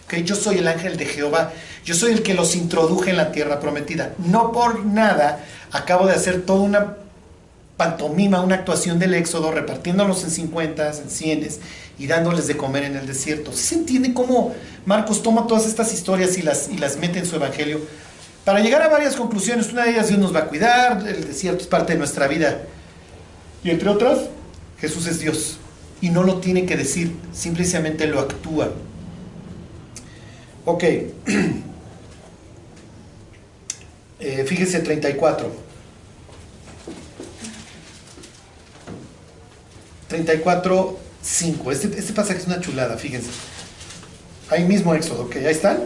Que 0.08 0.24
Yo 0.24 0.34
soy 0.34 0.58
el 0.58 0.68
ángel 0.68 0.96
de 0.96 1.06
Jehová. 1.06 1.52
Yo 1.84 1.94
soy 1.94 2.12
el 2.12 2.22
que 2.22 2.34
los 2.34 2.56
introduje 2.56 3.10
en 3.10 3.16
la 3.16 3.30
tierra 3.30 3.60
prometida. 3.60 4.14
No 4.18 4.52
por 4.52 4.84
nada 4.84 5.44
acabo 5.70 6.06
de 6.06 6.14
hacer 6.14 6.42
toda 6.42 6.60
una 6.60 6.96
pantomima, 7.76 8.40
una 8.40 8.56
actuación 8.56 8.98
del 8.98 9.14
éxodo, 9.14 9.52
repartiéndolos 9.52 10.24
en 10.24 10.30
50, 10.30 10.88
en 10.88 11.10
100 11.10 11.48
y 11.98 12.06
dándoles 12.06 12.46
de 12.46 12.56
comer 12.56 12.84
en 12.84 12.96
el 12.96 13.06
desierto. 13.06 13.52
¿Sí 13.52 13.62
se 13.62 13.74
entiende 13.76 14.12
cómo 14.12 14.54
Marcos 14.84 15.22
toma 15.22 15.46
todas 15.46 15.66
estas 15.66 15.92
historias 15.92 16.36
y 16.38 16.42
las, 16.42 16.68
y 16.68 16.78
las 16.78 16.96
mete 16.96 17.20
en 17.20 17.26
su 17.26 17.36
evangelio? 17.36 17.80
Para 18.44 18.60
llegar 18.60 18.82
a 18.82 18.88
varias 18.88 19.14
conclusiones, 19.14 19.72
una 19.72 19.84
de 19.84 19.90
ellas 19.90 20.08
Dios 20.08 20.18
nos 20.18 20.34
va 20.34 20.40
a 20.40 20.44
cuidar, 20.46 21.06
el 21.06 21.26
desierto 21.26 21.62
es 21.62 21.66
parte 21.66 21.92
de 21.92 21.98
nuestra 21.98 22.26
vida. 22.26 22.62
Y 23.62 23.70
entre 23.70 23.88
otras, 23.90 24.20
Jesús 24.80 25.06
es 25.06 25.20
Dios. 25.20 25.58
Y 26.00 26.10
no 26.10 26.22
lo 26.22 26.38
tiene 26.38 26.64
que 26.64 26.76
decir, 26.76 27.14
simplemente 27.32 28.06
lo 28.06 28.20
actúa. 28.20 28.70
Ok. 30.68 30.84
Eh, 34.20 34.44
fíjese 34.44 34.80
34. 34.80 35.48
34, 40.08 40.98
5. 41.22 41.70
Este, 41.70 41.96
este 41.96 42.12
pasaje 42.12 42.40
es 42.40 42.46
una 42.48 42.60
chulada, 42.60 42.96
fíjense. 42.96 43.28
Ahí 44.50 44.64
mismo 44.64 44.92
Éxodo, 44.96 45.22
ok, 45.26 45.36
ahí 45.36 45.44
están. 45.46 45.78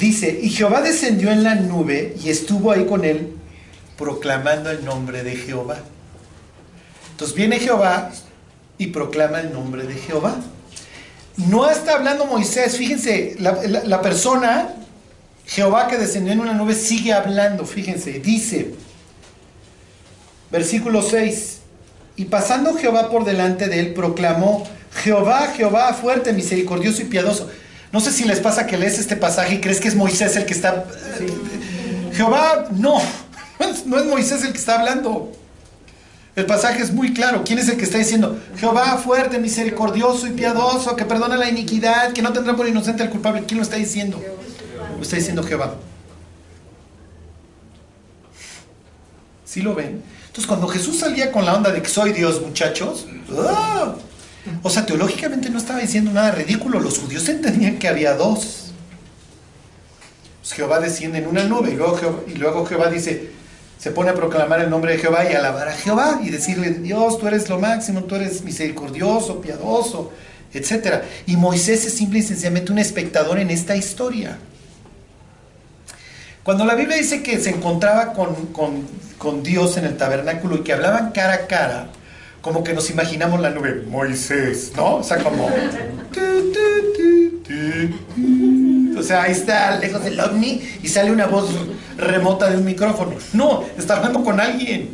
Dice, 0.00 0.40
y 0.42 0.50
Jehová 0.50 0.82
descendió 0.82 1.30
en 1.30 1.44
la 1.44 1.54
nube 1.54 2.16
y 2.20 2.30
estuvo 2.30 2.72
ahí 2.72 2.84
con 2.84 3.04
él, 3.04 3.36
proclamando 3.96 4.68
el 4.72 4.84
nombre 4.84 5.22
de 5.22 5.36
Jehová. 5.36 5.78
Entonces 7.12 7.36
viene 7.36 7.60
Jehová 7.60 8.10
y 8.76 8.88
proclama 8.88 9.38
el 9.38 9.52
nombre 9.52 9.84
de 9.84 9.94
Jehová. 9.94 10.34
No 11.48 11.70
está 11.70 11.94
hablando 11.94 12.26
Moisés, 12.26 12.76
fíjense, 12.76 13.36
la, 13.38 13.52
la- 13.66 13.84
la 13.84 14.02
persona, 14.02 14.74
Jehová 15.46 15.88
que 15.88 15.96
descendió 15.96 16.32
en 16.32 16.40
una 16.40 16.52
nube, 16.52 16.74
sigue 16.74 17.12
hablando, 17.12 17.64
fíjense, 17.64 18.20
dice, 18.20 18.74
versículo 20.50 21.02
6, 21.02 21.58
y 22.16 22.24
pasando 22.26 22.74
Jehová 22.74 23.08
por 23.10 23.24
delante 23.24 23.68
de 23.68 23.80
él, 23.80 23.94
proclamó, 23.94 24.64
Jehová, 25.02 25.52
Jehová, 25.56 25.94
fuerte, 25.94 26.32
misericordioso 26.32 27.02
y 27.02 27.06
piadoso. 27.06 27.48
No 27.92 28.00
sé 28.00 28.12
si 28.12 28.24
les 28.24 28.40
pasa 28.40 28.66
que 28.66 28.76
lees 28.76 28.98
este 28.98 29.16
pasaje 29.16 29.54
y 29.54 29.60
crees 29.60 29.80
que 29.80 29.88
es 29.88 29.94
Moisés 29.94 30.36
el 30.36 30.44
que 30.46 30.52
está... 30.52 30.84
Jehová, 32.12 32.66
no, 32.72 33.00
no 33.86 33.98
es 33.98 34.04
Moisés 34.06 34.42
el 34.44 34.52
que 34.52 34.58
está 34.58 34.78
hablando. 34.78 35.32
El 36.36 36.46
pasaje 36.46 36.82
es 36.82 36.92
muy 36.92 37.12
claro. 37.12 37.42
¿Quién 37.44 37.58
es 37.58 37.68
el 37.68 37.76
que 37.76 37.84
está 37.84 37.98
diciendo? 37.98 38.38
Jehová 38.56 38.96
fuerte, 38.98 39.38
misericordioso 39.38 40.26
y 40.26 40.30
piadoso, 40.30 40.94
que 40.94 41.04
perdona 41.04 41.36
la 41.36 41.48
iniquidad, 41.48 42.12
que 42.12 42.22
no 42.22 42.32
tendrá 42.32 42.54
por 42.54 42.68
inocente 42.68 43.02
al 43.02 43.10
culpable. 43.10 43.44
¿Quién 43.46 43.58
lo 43.58 43.64
está 43.64 43.76
diciendo? 43.76 44.22
Lo 44.96 45.02
está 45.02 45.16
diciendo 45.16 45.42
Jehová. 45.42 45.74
¿Sí 49.44 49.62
lo 49.62 49.74
ven? 49.74 50.02
Entonces, 50.26 50.46
cuando 50.46 50.68
Jesús 50.68 51.00
salía 51.00 51.32
con 51.32 51.44
la 51.44 51.54
onda 51.54 51.72
de 51.72 51.82
que 51.82 51.88
soy 51.88 52.12
Dios, 52.12 52.40
muchachos, 52.40 53.06
¡ah! 53.36 53.96
o 54.62 54.70
sea, 54.70 54.86
teológicamente 54.86 55.50
no 55.50 55.58
estaba 55.58 55.80
diciendo 55.80 56.12
nada 56.12 56.30
ridículo. 56.30 56.78
Los 56.78 57.00
judíos 57.00 57.28
entendían 57.28 57.78
que 57.78 57.88
había 57.88 58.14
dos. 58.14 58.70
Pues 60.40 60.52
Jehová 60.52 60.78
desciende 60.78 61.18
en 61.18 61.26
una 61.26 61.42
nube 61.44 61.72
y 61.72 61.74
luego, 61.74 61.96
Jehová, 61.96 62.20
y 62.28 62.34
luego 62.34 62.64
Jehová 62.64 62.88
dice, 62.88 63.32
se 63.80 63.90
pone 63.92 64.10
a 64.10 64.14
proclamar 64.14 64.60
el 64.60 64.68
nombre 64.68 64.92
de 64.92 64.98
Jehová 64.98 65.24
y 65.24 65.34
alabar 65.34 65.68
a 65.68 65.72
Jehová 65.72 66.20
y 66.22 66.28
decirle, 66.28 66.68
Dios, 66.70 67.18
tú 67.18 67.26
eres 67.26 67.48
lo 67.48 67.58
máximo, 67.58 68.04
tú 68.04 68.14
eres 68.14 68.44
misericordioso, 68.44 69.40
piadoso, 69.40 70.12
etc. 70.52 71.02
Y 71.26 71.38
Moisés 71.38 71.86
es 71.86 71.94
simple 71.94 72.18
y 72.18 72.22
sencillamente 72.22 72.72
un 72.72 72.78
espectador 72.78 73.38
en 73.38 73.48
esta 73.48 73.74
historia. 73.74 74.36
Cuando 76.42 76.66
la 76.66 76.74
Biblia 76.74 76.98
dice 76.98 77.22
que 77.22 77.38
se 77.38 77.50
encontraba 77.50 78.12
con, 78.12 79.42
Dios 79.42 79.78
en 79.78 79.86
el 79.86 79.96
tabernáculo 79.96 80.56
y 80.56 80.60
que 80.60 80.74
hablaban 80.74 81.12
cara 81.12 81.32
a 81.32 81.46
cara, 81.46 81.86
como 82.42 82.62
que 82.62 82.74
nos 82.74 82.90
imaginamos 82.90 83.40
la 83.40 83.48
nube, 83.48 83.82
Moisés, 83.88 84.72
¿no? 84.76 84.96
O 84.96 85.02
sea, 85.02 85.24
como... 85.24 85.48
O 89.00 89.02
sea, 89.02 89.22
ahí 89.22 89.32
está 89.32 89.78
lejos 89.78 90.04
del 90.04 90.20
ovni 90.20 90.62
y 90.82 90.88
sale 90.88 91.10
una 91.10 91.26
voz 91.26 91.50
remota 91.96 92.50
de 92.50 92.58
un 92.58 92.64
micrófono. 92.64 93.14
No, 93.32 93.64
está 93.76 93.96
hablando 93.96 94.22
con 94.22 94.38
alguien. 94.38 94.90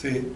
Sí. 0.00 0.32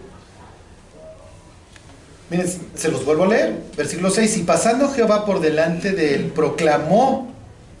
Miren, 2.29 2.47
se 2.75 2.89
los 2.89 3.05
vuelvo 3.05 3.25
a 3.25 3.27
leer. 3.27 3.53
Versículo 3.77 4.09
6. 4.09 4.37
Y 4.37 4.43
pasando 4.43 4.89
Jehová 4.89 5.25
por 5.25 5.39
delante 5.39 5.91
de 5.91 6.15
él, 6.15 6.31
proclamó 6.33 7.31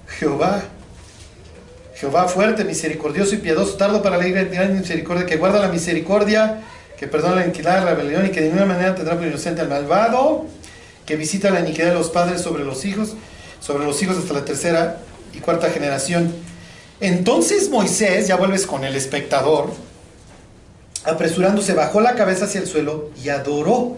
Jehová. 0.07 0.63
Jehová 1.95 2.27
fuerte, 2.27 2.65
misericordioso 2.65 3.35
y 3.35 3.37
piadoso, 3.37 3.77
tardo 3.77 4.01
para 4.01 4.17
la 4.17 4.27
ira 4.27 4.43
misericordia, 4.67 5.25
que 5.25 5.37
guarda 5.37 5.59
la 5.59 5.69
misericordia, 5.69 6.61
que 6.97 7.07
perdona 7.07 7.35
la 7.35 7.45
iniquidad, 7.45 7.85
la 7.85 7.95
rebelión 7.95 8.25
y 8.25 8.29
que 8.29 8.41
de 8.41 8.47
ninguna 8.47 8.65
manera 8.65 8.93
tendrá 8.93 9.15
por 9.15 9.25
inocente 9.25 9.61
al 9.61 9.69
malvado, 9.69 10.45
que 11.05 11.15
visita 11.15 11.49
la 11.49 11.59
iniquidad 11.59 11.89
de 11.89 11.95
los 11.95 12.09
padres 12.09 12.41
sobre 12.41 12.63
los 12.63 12.85
hijos, 12.85 13.13
sobre 13.59 13.85
los 13.85 14.01
hijos 14.01 14.17
hasta 14.17 14.33
la 14.33 14.45
tercera 14.45 14.99
y 15.33 15.39
cuarta 15.39 15.69
generación. 15.69 16.33
Entonces 16.99 17.69
Moisés, 17.69 18.27
ya 18.27 18.35
vuelves 18.35 18.65
con 18.65 18.83
el 18.83 18.95
espectador, 18.95 19.73
apresurándose, 21.03 21.73
bajó 21.73 22.01
la 22.01 22.15
cabeza 22.15 22.45
hacia 22.45 22.61
el 22.61 22.67
suelo 22.67 23.11
y 23.21 23.29
adoró. 23.29 23.97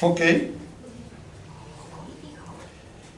¿Ok? 0.00 0.20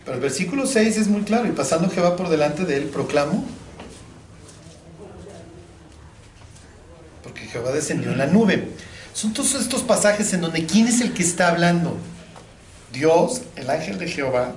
Pero 0.05 0.17
el 0.17 0.21
versículo 0.21 0.67
6 0.67 0.97
es 0.97 1.09
muy 1.09 1.23
claro, 1.23 1.47
y 1.47 1.53
pasando 1.53 1.89
Jehová 1.89 2.17
por 2.17 2.29
delante 2.29 2.65
de 2.65 2.77
él, 2.77 2.85
proclamó. 2.85 3.45
Porque 7.23 7.47
Jehová 7.47 7.71
descendió 7.71 8.11
en 8.11 8.19
la 8.19 8.27
nube. 8.27 8.69
Son 9.15 9.33
todos 9.33 9.55
estos 9.55 9.83
pasajes 9.83 10.33
en 10.33 10.41
donde 10.41 10.67
¿quién 10.67 10.89
es 10.89 11.01
el 11.01 11.13
que 11.13 11.23
está 11.23 11.49
hablando? 11.49 11.97
Dios, 12.93 13.43
el 13.57 13.71
ángel 13.71 13.99
de 13.99 14.09
Jehová. 14.09 14.55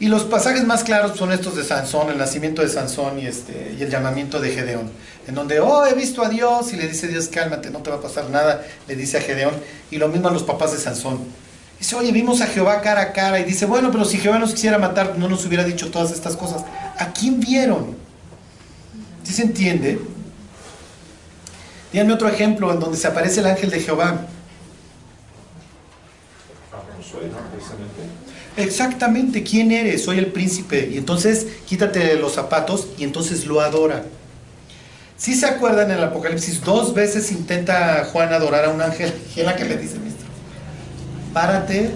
Y 0.00 0.06
los 0.06 0.24
pasajes 0.24 0.64
más 0.64 0.84
claros 0.84 1.16
son 1.16 1.32
estos 1.32 1.56
de 1.56 1.64
Sansón, 1.64 2.10
el 2.10 2.18
nacimiento 2.18 2.62
de 2.62 2.68
Sansón 2.68 3.18
y, 3.18 3.26
este, 3.26 3.74
y 3.78 3.82
el 3.82 3.90
llamamiento 3.90 4.40
de 4.40 4.50
Gedeón. 4.50 4.90
En 5.26 5.34
donde, 5.34 5.60
oh, 5.60 5.86
he 5.86 5.94
visto 5.94 6.22
a 6.22 6.28
Dios 6.28 6.72
y 6.72 6.76
le 6.76 6.88
dice 6.88 7.08
Dios, 7.08 7.28
cálmate, 7.28 7.70
no 7.70 7.80
te 7.80 7.90
va 7.90 7.96
a 7.96 8.00
pasar 8.00 8.28
nada, 8.30 8.64
le 8.88 8.96
dice 8.96 9.18
a 9.18 9.20
Gedeón. 9.20 9.54
Y 9.90 9.98
lo 9.98 10.08
mismo 10.08 10.28
a 10.28 10.32
los 10.32 10.42
papás 10.42 10.72
de 10.72 10.78
Sansón. 10.78 11.20
Dice, 11.78 11.96
oye, 11.96 12.12
vimos 12.12 12.40
a 12.40 12.46
Jehová 12.46 12.80
cara 12.80 13.02
a 13.02 13.12
cara. 13.12 13.38
Y 13.40 13.44
dice, 13.44 13.66
bueno, 13.66 13.90
pero 13.92 14.04
si 14.04 14.18
Jehová 14.18 14.38
nos 14.38 14.52
quisiera 14.52 14.78
matar, 14.78 15.16
no 15.18 15.28
nos 15.28 15.44
hubiera 15.46 15.64
dicho 15.64 15.90
todas 15.90 16.10
estas 16.10 16.36
cosas. 16.36 16.64
¿A 16.98 17.12
quién 17.12 17.40
vieron? 17.40 17.96
¿Sí 19.22 19.32
se 19.32 19.42
entiende? 19.42 20.00
Díganme 21.92 22.12
otro 22.12 22.28
ejemplo 22.28 22.72
en 22.72 22.80
donde 22.80 22.98
se 22.98 23.06
aparece 23.06 23.40
el 23.40 23.46
ángel 23.46 23.70
de 23.70 23.80
Jehová. 23.80 24.26
Exactamente, 28.56 29.42
¿quién 29.42 29.72
eres? 29.72 30.04
Soy 30.04 30.18
el 30.18 30.26
príncipe. 30.26 30.88
Y 30.92 30.98
entonces 30.98 31.46
quítate 31.66 32.16
los 32.16 32.34
zapatos 32.34 32.88
y 32.98 33.04
entonces 33.04 33.46
lo 33.46 33.60
adora. 33.60 34.04
Si 35.16 35.34
se 35.34 35.46
acuerdan 35.46 35.90
en 35.90 35.98
el 35.98 36.04
Apocalipsis, 36.04 36.62
dos 36.62 36.94
veces 36.94 37.30
intenta 37.32 38.04
Juan 38.12 38.32
adorar 38.32 38.66
a 38.66 38.68
un 38.70 38.80
ángel. 38.80 39.12
¿Y 39.36 39.42
la 39.42 39.56
que 39.56 39.64
le 39.64 39.76
dice, 39.76 39.96
párate, 41.32 41.90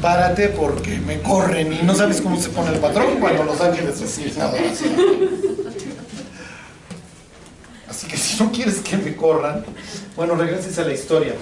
párate 0.00 0.48
porque 0.50 0.98
me 0.98 1.20
corren 1.20 1.72
y 1.72 1.82
no 1.82 1.94
sabes 1.94 2.20
cómo 2.20 2.40
se 2.40 2.48
pone 2.50 2.72
el 2.72 2.78
patrón 2.78 3.18
cuando 3.20 3.42
los 3.42 3.60
ángeles 3.60 4.00
reciben 4.00 4.40
adoración. 4.40 4.92
Así 7.88 8.06
que 8.06 8.16
si 8.16 8.42
no 8.42 8.52
quieres 8.52 8.76
que 8.76 8.96
me 8.96 9.16
corran, 9.16 9.64
bueno, 10.14 10.34
regreses 10.36 10.78
a 10.78 10.82
la 10.82 10.92
historia. 10.92 11.34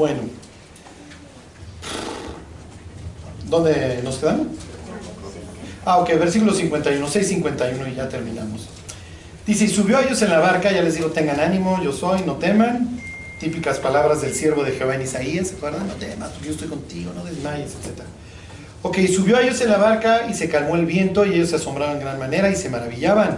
Bueno, 0.00 0.20
¿dónde 3.50 4.00
nos 4.02 4.16
quedamos? 4.16 4.46
Ah, 5.84 5.98
ok, 5.98 6.08
versículo 6.18 6.54
51, 6.54 7.06
6, 7.06 7.28
51 7.28 7.86
y 7.86 7.94
ya 7.96 8.08
terminamos. 8.08 8.66
Dice, 9.46 9.66
y 9.66 9.68
subió 9.68 9.98
a 9.98 10.02
ellos 10.02 10.22
en 10.22 10.30
la 10.30 10.38
barca, 10.38 10.72
ya 10.72 10.80
les 10.80 10.94
digo, 10.94 11.08
tengan 11.08 11.38
ánimo, 11.38 11.82
yo 11.82 11.92
soy, 11.92 12.22
no 12.22 12.36
teman. 12.36 12.98
Típicas 13.40 13.76
palabras 13.76 14.22
del 14.22 14.32
siervo 14.32 14.64
de 14.64 14.72
Jehová 14.72 14.94
en 14.94 15.02
Isaías, 15.02 15.48
¿se 15.48 15.56
acuerdan? 15.56 15.86
No 15.86 15.92
temas, 15.92 16.30
yo 16.40 16.52
estoy 16.52 16.68
contigo, 16.68 17.12
no 17.14 17.22
desmayes, 17.22 17.72
etc. 17.72 18.00
Ok, 18.80 19.00
subió 19.14 19.36
a 19.36 19.42
ellos 19.42 19.60
en 19.60 19.68
la 19.68 19.76
barca 19.76 20.26
y 20.30 20.32
se 20.32 20.48
calmó 20.48 20.76
el 20.76 20.86
viento 20.86 21.26
y 21.26 21.34
ellos 21.34 21.50
se 21.50 21.56
asombraban 21.56 21.96
en 21.96 22.00
gran 22.00 22.18
manera 22.18 22.48
y 22.48 22.56
se 22.56 22.70
maravillaban. 22.70 23.36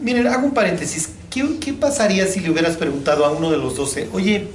Miren, 0.00 0.28
hago 0.28 0.46
un 0.46 0.54
paréntesis. 0.54 1.17
¿Qué, 1.30 1.72
pasaría 1.72 2.26
si 2.26 2.40
le 2.40 2.50
hubieras 2.50 2.76
preguntado 2.76 3.24
a 3.24 3.30
uno 3.30 3.50
de 3.50 3.56
los 3.56 3.76
doce, 3.76 4.08
oye, 4.12 4.48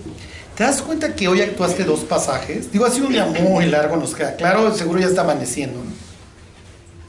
¿te 0.55 0.63
das 0.63 0.81
cuenta 0.81 1.15
que 1.15 1.27
hoy 1.27 1.41
actuaste 1.41 1.83
dos 1.83 2.01
pasajes? 2.01 2.71
Digo, 2.71 2.85
ha 2.85 2.91
sido 2.91 3.07
un 3.07 3.13
día 3.13 3.25
muy 3.25 3.65
largo, 3.65 3.95
nos 3.95 4.13
queda 4.15 4.35
claro, 4.35 4.73
seguro 4.75 4.99
ya 4.99 5.07
está 5.07 5.21
amaneciendo. 5.21 5.79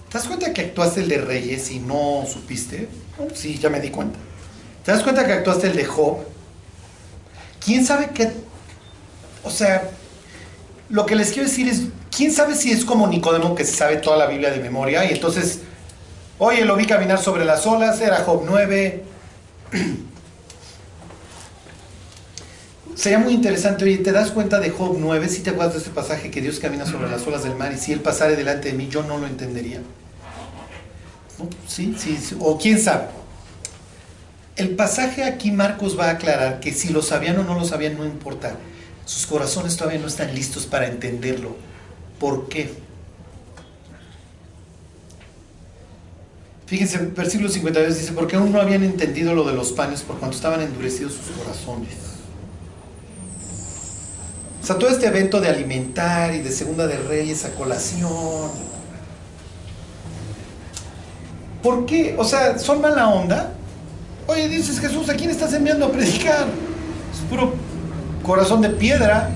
¿Te 0.08 0.18
das 0.18 0.26
cuenta 0.26 0.52
que 0.52 0.60
actuaste 0.60 1.00
el 1.00 1.08
de 1.08 1.18
Reyes 1.18 1.70
y 1.70 1.80
no 1.80 2.24
supiste? 2.30 2.88
sí, 3.34 3.58
ya 3.58 3.70
me 3.70 3.80
di 3.80 3.90
cuenta. 3.90 4.18
¿Te 4.84 4.92
das 4.92 5.02
cuenta 5.02 5.26
que 5.26 5.32
actuaste 5.32 5.68
el 5.68 5.76
de 5.76 5.84
Job? 5.84 6.18
¿Quién 7.64 7.86
sabe 7.86 8.10
qué? 8.14 8.30
O 9.42 9.50
sea, 9.50 9.90
lo 10.88 11.06
que 11.06 11.14
les 11.14 11.32
quiero 11.32 11.48
decir 11.48 11.68
es, 11.68 11.82
¿quién 12.14 12.32
sabe 12.32 12.54
si 12.54 12.70
es 12.70 12.84
como 12.84 13.06
Nicodemo 13.06 13.54
que 13.54 13.64
se 13.64 13.74
sabe 13.74 13.96
toda 13.96 14.16
la 14.16 14.26
Biblia 14.26 14.50
de 14.50 14.60
memoria? 14.60 15.04
Y 15.04 15.14
entonces, 15.14 15.60
oye, 16.38 16.64
lo 16.64 16.76
vi 16.76 16.86
caminar 16.86 17.20
sobre 17.20 17.44
las 17.44 17.66
olas, 17.66 18.00
era 18.00 18.18
Job 18.18 18.42
9, 18.44 19.04
Sería 22.94 23.18
muy 23.18 23.34
interesante, 23.34 23.84
oye, 23.84 23.98
¿te 23.98 24.12
das 24.12 24.30
cuenta 24.30 24.60
de 24.60 24.70
Job 24.70 24.96
9? 24.98 25.28
Si 25.28 25.42
te 25.42 25.50
acuerdas 25.50 25.74
de 25.74 25.80
este 25.80 25.90
pasaje 25.90 26.30
que 26.30 26.40
Dios 26.40 26.60
camina 26.60 26.86
sobre 26.86 27.10
las 27.10 27.26
olas 27.26 27.42
del 27.42 27.56
mar 27.56 27.72
y 27.72 27.78
si 27.78 27.92
Él 27.92 28.00
pasara 28.00 28.32
delante 28.32 28.70
de 28.70 28.74
mí, 28.74 28.88
yo 28.88 29.02
no 29.02 29.18
lo 29.18 29.26
entendería. 29.26 29.80
¿Sí? 31.66 31.96
Sí, 31.98 32.16
o 32.38 32.56
quién 32.56 32.80
sabe. 32.80 33.08
El 34.56 34.76
pasaje 34.76 35.24
aquí 35.24 35.50
Marcos 35.50 35.98
va 35.98 36.06
a 36.06 36.10
aclarar 36.12 36.60
que 36.60 36.72
si 36.72 36.90
lo 36.90 37.02
sabían 37.02 37.38
o 37.38 37.42
no 37.42 37.54
lo 37.54 37.64
sabían, 37.64 37.98
no 37.98 38.04
importa. 38.04 38.56
Sus 39.04 39.26
corazones 39.26 39.76
todavía 39.76 40.00
no 40.00 40.06
están 40.06 40.32
listos 40.32 40.64
para 40.66 40.86
entenderlo. 40.86 41.56
¿Por 42.20 42.48
qué? 42.48 42.72
Fíjense, 46.74 46.98
versículo 47.14 47.48
52 47.48 47.98
dice, 47.98 48.12
porque 48.14 48.34
aún 48.34 48.50
no 48.50 48.60
habían 48.60 48.82
entendido 48.82 49.32
lo 49.32 49.44
de 49.44 49.52
los 49.52 49.70
panes 49.70 50.02
por 50.02 50.18
cuanto 50.18 50.34
estaban 50.34 50.60
endurecidos 50.60 51.12
sus 51.12 51.26
corazones. 51.36 51.94
O 54.60 54.66
sea, 54.66 54.76
todo 54.76 54.90
este 54.90 55.06
evento 55.06 55.40
de 55.40 55.50
alimentar 55.50 56.34
y 56.34 56.40
de 56.40 56.50
segunda 56.50 56.88
de 56.88 56.96
reyes 56.96 57.44
a 57.44 57.50
colación. 57.50 58.50
¿Por 61.62 61.86
qué? 61.86 62.16
O 62.18 62.24
sea, 62.24 62.58
¿son 62.58 62.80
mala 62.80 63.06
onda? 63.06 63.52
Oye, 64.26 64.48
dices 64.48 64.80
Jesús, 64.80 65.08
¿a 65.08 65.14
quién 65.14 65.30
estás 65.30 65.52
enviando 65.52 65.86
a 65.86 65.92
predicar? 65.92 66.48
Es 67.12 67.20
puro 67.30 67.54
corazón 68.24 68.62
de 68.62 68.70
piedra. 68.70 69.30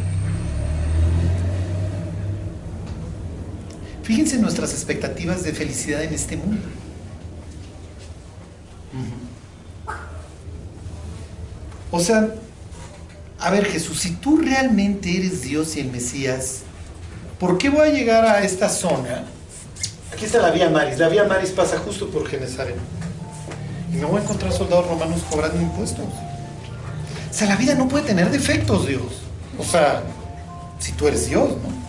Fíjense 4.02 4.34
en 4.34 4.42
nuestras 4.42 4.72
expectativas 4.72 5.44
de 5.44 5.52
felicidad 5.52 6.02
en 6.02 6.12
este 6.12 6.36
mundo. 6.36 6.66
O 11.90 12.00
sea, 12.00 12.34
a 13.38 13.50
ver 13.50 13.64
Jesús, 13.64 14.00
si 14.00 14.12
tú 14.16 14.36
realmente 14.36 15.16
eres 15.16 15.42
Dios 15.42 15.76
y 15.76 15.80
el 15.80 15.90
Mesías, 15.90 16.60
¿por 17.38 17.56
qué 17.56 17.70
voy 17.70 17.88
a 17.88 17.92
llegar 17.92 18.24
a 18.24 18.42
esta 18.42 18.68
zona? 18.68 19.24
Aquí 20.12 20.24
está 20.24 20.40
la 20.42 20.50
vía 20.50 20.68
Maris. 20.68 20.98
La 20.98 21.08
vía 21.08 21.24
Maris 21.24 21.50
pasa 21.50 21.78
justo 21.78 22.10
por 22.10 22.26
Genezaret. 22.26 22.76
Y 23.92 23.96
me 23.96 24.04
voy 24.04 24.20
a 24.20 24.22
encontrar 24.22 24.52
soldados 24.52 24.86
romanos 24.88 25.22
cobrando 25.30 25.60
impuestos. 25.60 26.04
O 26.04 27.32
sea, 27.32 27.48
la 27.48 27.56
vida 27.56 27.74
no 27.74 27.88
puede 27.88 28.04
tener 28.04 28.30
defectos, 28.30 28.86
Dios. 28.86 29.22
O 29.58 29.64
sea, 29.64 30.02
si 30.78 30.92
tú 30.92 31.08
eres 31.08 31.28
Dios, 31.28 31.50
¿no? 31.50 31.87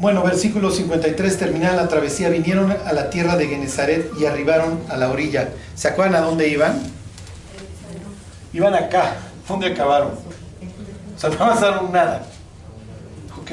Bueno, 0.00 0.22
versículo 0.22 0.70
53, 0.70 1.36
terminada 1.36 1.76
la 1.76 1.86
travesía, 1.86 2.30
vinieron 2.30 2.74
a 2.86 2.92
la 2.94 3.10
tierra 3.10 3.36
de 3.36 3.48
Genezaret 3.48 4.10
y 4.18 4.24
arribaron 4.24 4.80
a 4.88 4.96
la 4.96 5.10
orilla. 5.10 5.50
¿Se 5.74 5.88
acuerdan 5.88 6.22
a 6.22 6.24
dónde 6.24 6.48
iban? 6.48 6.80
Iban 8.54 8.72
acá. 8.72 9.16
¿Dónde 9.46 9.66
acabaron? 9.66 10.12
O 11.14 11.20
sea, 11.20 11.28
no 11.28 11.44
avanzaron 11.44 11.92
nada. 11.92 12.22
¿Ok? 13.42 13.50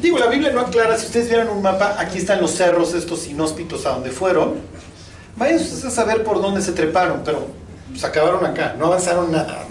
Digo, 0.00 0.20
la 0.20 0.28
Biblia 0.28 0.52
no 0.52 0.60
aclara, 0.60 0.96
si 0.96 1.06
ustedes 1.06 1.28
vieran 1.28 1.48
un 1.48 1.60
mapa, 1.60 1.96
aquí 1.98 2.18
están 2.18 2.40
los 2.40 2.52
cerros 2.52 2.94
estos 2.94 3.26
inhóspitos 3.26 3.84
a 3.86 3.90
donde 3.90 4.10
fueron. 4.10 4.54
Vayan 5.34 5.56
ustedes 5.56 5.84
a 5.86 5.90
saber 5.90 6.22
por 6.22 6.40
dónde 6.40 6.62
se 6.62 6.70
treparon, 6.70 7.22
pero 7.24 7.48
se 7.96 8.06
acabaron 8.06 8.46
acá, 8.46 8.76
no 8.78 8.86
avanzaron 8.86 9.32
nada. 9.32 9.64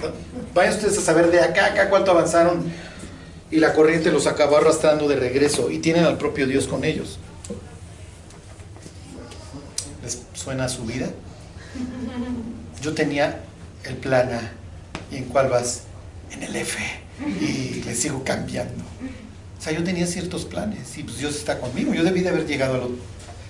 Vayan 0.53 0.73
ustedes 0.73 0.97
a 0.97 1.01
saber 1.01 1.31
de 1.31 1.39
acá 1.39 1.67
acá 1.67 1.89
cuánto 1.89 2.11
avanzaron 2.11 2.90
y 3.51 3.57
la 3.59 3.73
corriente 3.73 4.11
los 4.11 4.27
acabó 4.27 4.57
arrastrando 4.57 5.07
de 5.07 5.17
regreso 5.17 5.69
y 5.69 5.79
tienen 5.79 6.05
al 6.05 6.17
propio 6.17 6.47
Dios 6.47 6.67
con 6.67 6.85
ellos. 6.85 7.19
¿Les 10.01 10.21
suena 10.33 10.69
su 10.69 10.85
vida? 10.85 11.09
Yo 12.81 12.93
tenía 12.93 13.41
el 13.83 13.95
plan 13.95 14.31
A 14.33 14.51
y 15.11 15.17
en 15.17 15.25
cuál 15.25 15.49
vas 15.49 15.83
en 16.31 16.43
el 16.43 16.55
F 16.55 16.79
y 17.41 17.83
le 17.83 17.93
sigo 17.93 18.23
cambiando. 18.23 18.83
O 19.59 19.63
sea, 19.63 19.73
yo 19.73 19.83
tenía 19.83 20.07
ciertos 20.07 20.45
planes 20.45 20.97
y 20.97 21.03
pues 21.03 21.19
Dios 21.19 21.35
está 21.35 21.59
conmigo. 21.59 21.93
Yo 21.93 22.03
debí 22.03 22.21
de 22.21 22.29
haber 22.29 22.47
llegado 22.47 22.89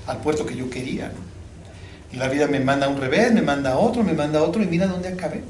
al, 0.07 0.17
puerto 0.17 0.45
que 0.45 0.55
yo 0.55 0.69
quería. 0.69 1.11
Y 2.11 2.17
la 2.17 2.27
vida 2.27 2.47
me 2.47 2.59
manda 2.59 2.89
un 2.89 2.99
revés, 2.99 3.31
me 3.31 3.41
manda 3.41 3.77
otro, 3.77 4.03
me 4.03 4.13
manda 4.13 4.43
otro 4.43 4.61
y 4.61 4.65
mira 4.65 4.87
dónde 4.87 5.07
acabé. 5.07 5.43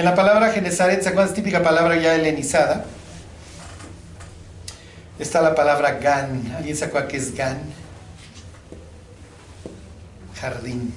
En 0.00 0.06
la 0.06 0.14
palabra 0.14 0.50
Genezaret, 0.50 1.02
¿se 1.02 1.10
acuerdan? 1.10 1.28
Es 1.28 1.34
típica 1.34 1.62
palabra 1.62 1.94
ya 1.94 2.14
helenizada. 2.14 2.86
Está 5.18 5.42
la 5.42 5.54
palabra 5.54 5.98
Gan. 6.02 6.54
¿Alguien 6.56 6.74
se 6.74 6.86
acuerda 6.86 7.06
qué 7.06 7.18
es 7.18 7.34
Gan? 7.34 7.58
Jardín. 10.40 10.94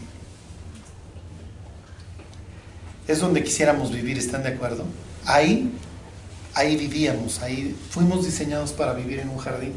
Es 3.06 3.20
donde 3.20 3.44
quisiéramos 3.44 3.92
vivir, 3.92 4.18
¿están 4.18 4.42
de 4.42 4.52
acuerdo? 4.52 4.86
Ahí, 5.26 5.70
ahí 6.54 6.78
vivíamos, 6.78 7.42
ahí 7.42 7.76
fuimos 7.90 8.24
diseñados 8.24 8.72
para 8.72 8.94
vivir 8.94 9.20
en 9.20 9.28
un 9.28 9.38
jardín. 9.38 9.74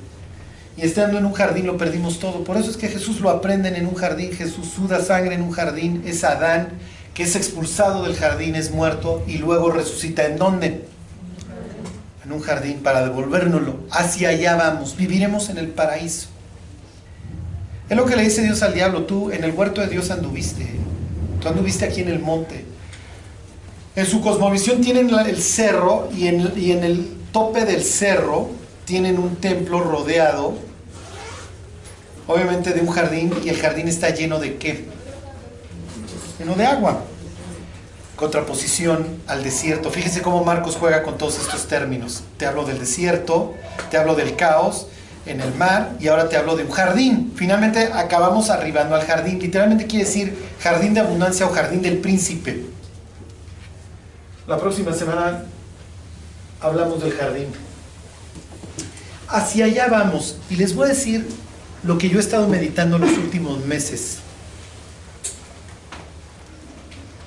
Y 0.76 0.82
estando 0.82 1.18
en 1.18 1.26
un 1.26 1.32
jardín 1.32 1.66
lo 1.66 1.76
perdimos 1.76 2.20
todo. 2.20 2.44
Por 2.44 2.58
eso 2.58 2.70
es 2.70 2.76
que 2.76 2.86
Jesús 2.86 3.18
lo 3.18 3.30
aprenden 3.30 3.74
en 3.74 3.86
un 3.86 3.96
jardín. 3.96 4.30
Jesús 4.30 4.68
suda 4.68 5.02
sangre 5.02 5.34
en 5.34 5.42
un 5.42 5.50
jardín. 5.50 6.04
Es 6.06 6.22
Adán 6.22 6.68
que 7.16 7.22
es 7.22 7.34
expulsado 7.34 8.02
del 8.02 8.14
jardín, 8.14 8.56
es 8.56 8.70
muerto 8.70 9.24
y 9.26 9.38
luego 9.38 9.70
resucita. 9.70 10.26
¿En 10.26 10.36
dónde? 10.36 10.84
En 12.22 12.30
un 12.30 12.42
jardín 12.42 12.80
para 12.82 13.02
devolvérnoslo. 13.02 13.78
Hacia 13.90 14.28
allá 14.28 14.54
vamos, 14.56 14.98
viviremos 14.98 15.48
en 15.48 15.56
el 15.56 15.68
paraíso. 15.68 16.26
Es 17.88 17.96
lo 17.96 18.04
que 18.04 18.16
le 18.16 18.22
dice 18.22 18.42
Dios 18.42 18.62
al 18.62 18.74
diablo, 18.74 19.04
tú 19.04 19.30
en 19.30 19.44
el 19.44 19.52
huerto 19.52 19.80
de 19.80 19.86
Dios 19.86 20.10
anduviste, 20.10 20.68
tú 21.40 21.48
anduviste 21.48 21.86
aquí 21.86 22.02
en 22.02 22.08
el 22.08 22.18
monte. 22.18 22.66
En 23.94 24.04
su 24.04 24.20
cosmovisión 24.20 24.82
tienen 24.82 25.08
el 25.08 25.40
cerro 25.40 26.10
y 26.14 26.26
en, 26.26 26.52
y 26.54 26.72
en 26.72 26.84
el 26.84 27.16
tope 27.32 27.64
del 27.64 27.82
cerro 27.82 28.50
tienen 28.84 29.18
un 29.18 29.36
templo 29.36 29.80
rodeado, 29.80 30.58
obviamente 32.26 32.74
de 32.74 32.80
un 32.82 32.88
jardín, 32.88 33.32
y 33.42 33.48
el 33.48 33.56
jardín 33.56 33.88
está 33.88 34.10
lleno 34.10 34.38
de 34.38 34.56
qué? 34.56 34.84
Lleno 36.38 36.54
de 36.54 36.66
agua. 36.66 37.02
Contraposición 38.16 39.06
al 39.26 39.44
desierto. 39.44 39.90
Fíjense 39.90 40.22
cómo 40.22 40.42
Marcos 40.42 40.76
juega 40.76 41.02
con 41.02 41.18
todos 41.18 41.38
estos 41.38 41.66
términos. 41.66 42.22
Te 42.38 42.46
hablo 42.46 42.64
del 42.64 42.78
desierto, 42.78 43.54
te 43.90 43.98
hablo 43.98 44.14
del 44.14 44.36
caos 44.36 44.86
en 45.26 45.40
el 45.40 45.54
mar 45.54 45.92
y 46.00 46.08
ahora 46.08 46.28
te 46.28 46.36
hablo 46.36 46.56
de 46.56 46.64
un 46.64 46.70
jardín. 46.70 47.32
Finalmente 47.36 47.90
acabamos 47.92 48.48
arribando 48.48 48.94
al 48.94 49.02
jardín. 49.02 49.38
Literalmente 49.38 49.86
quiere 49.86 50.06
decir 50.06 50.36
jardín 50.60 50.94
de 50.94 51.00
abundancia 51.00 51.46
o 51.46 51.50
jardín 51.50 51.82
del 51.82 51.98
príncipe. 51.98 52.64
La 54.46 54.58
próxima 54.58 54.94
semana 54.94 55.44
hablamos 56.60 57.02
del 57.02 57.12
jardín. 57.12 57.48
Hacia 59.28 59.66
allá 59.66 59.88
vamos. 59.88 60.38
Y 60.48 60.56
les 60.56 60.74
voy 60.74 60.86
a 60.86 60.88
decir 60.88 61.28
lo 61.82 61.98
que 61.98 62.08
yo 62.08 62.16
he 62.16 62.22
estado 62.22 62.48
meditando 62.48 62.98
los 62.98 63.10
últimos 63.18 63.62
meses 63.66 64.20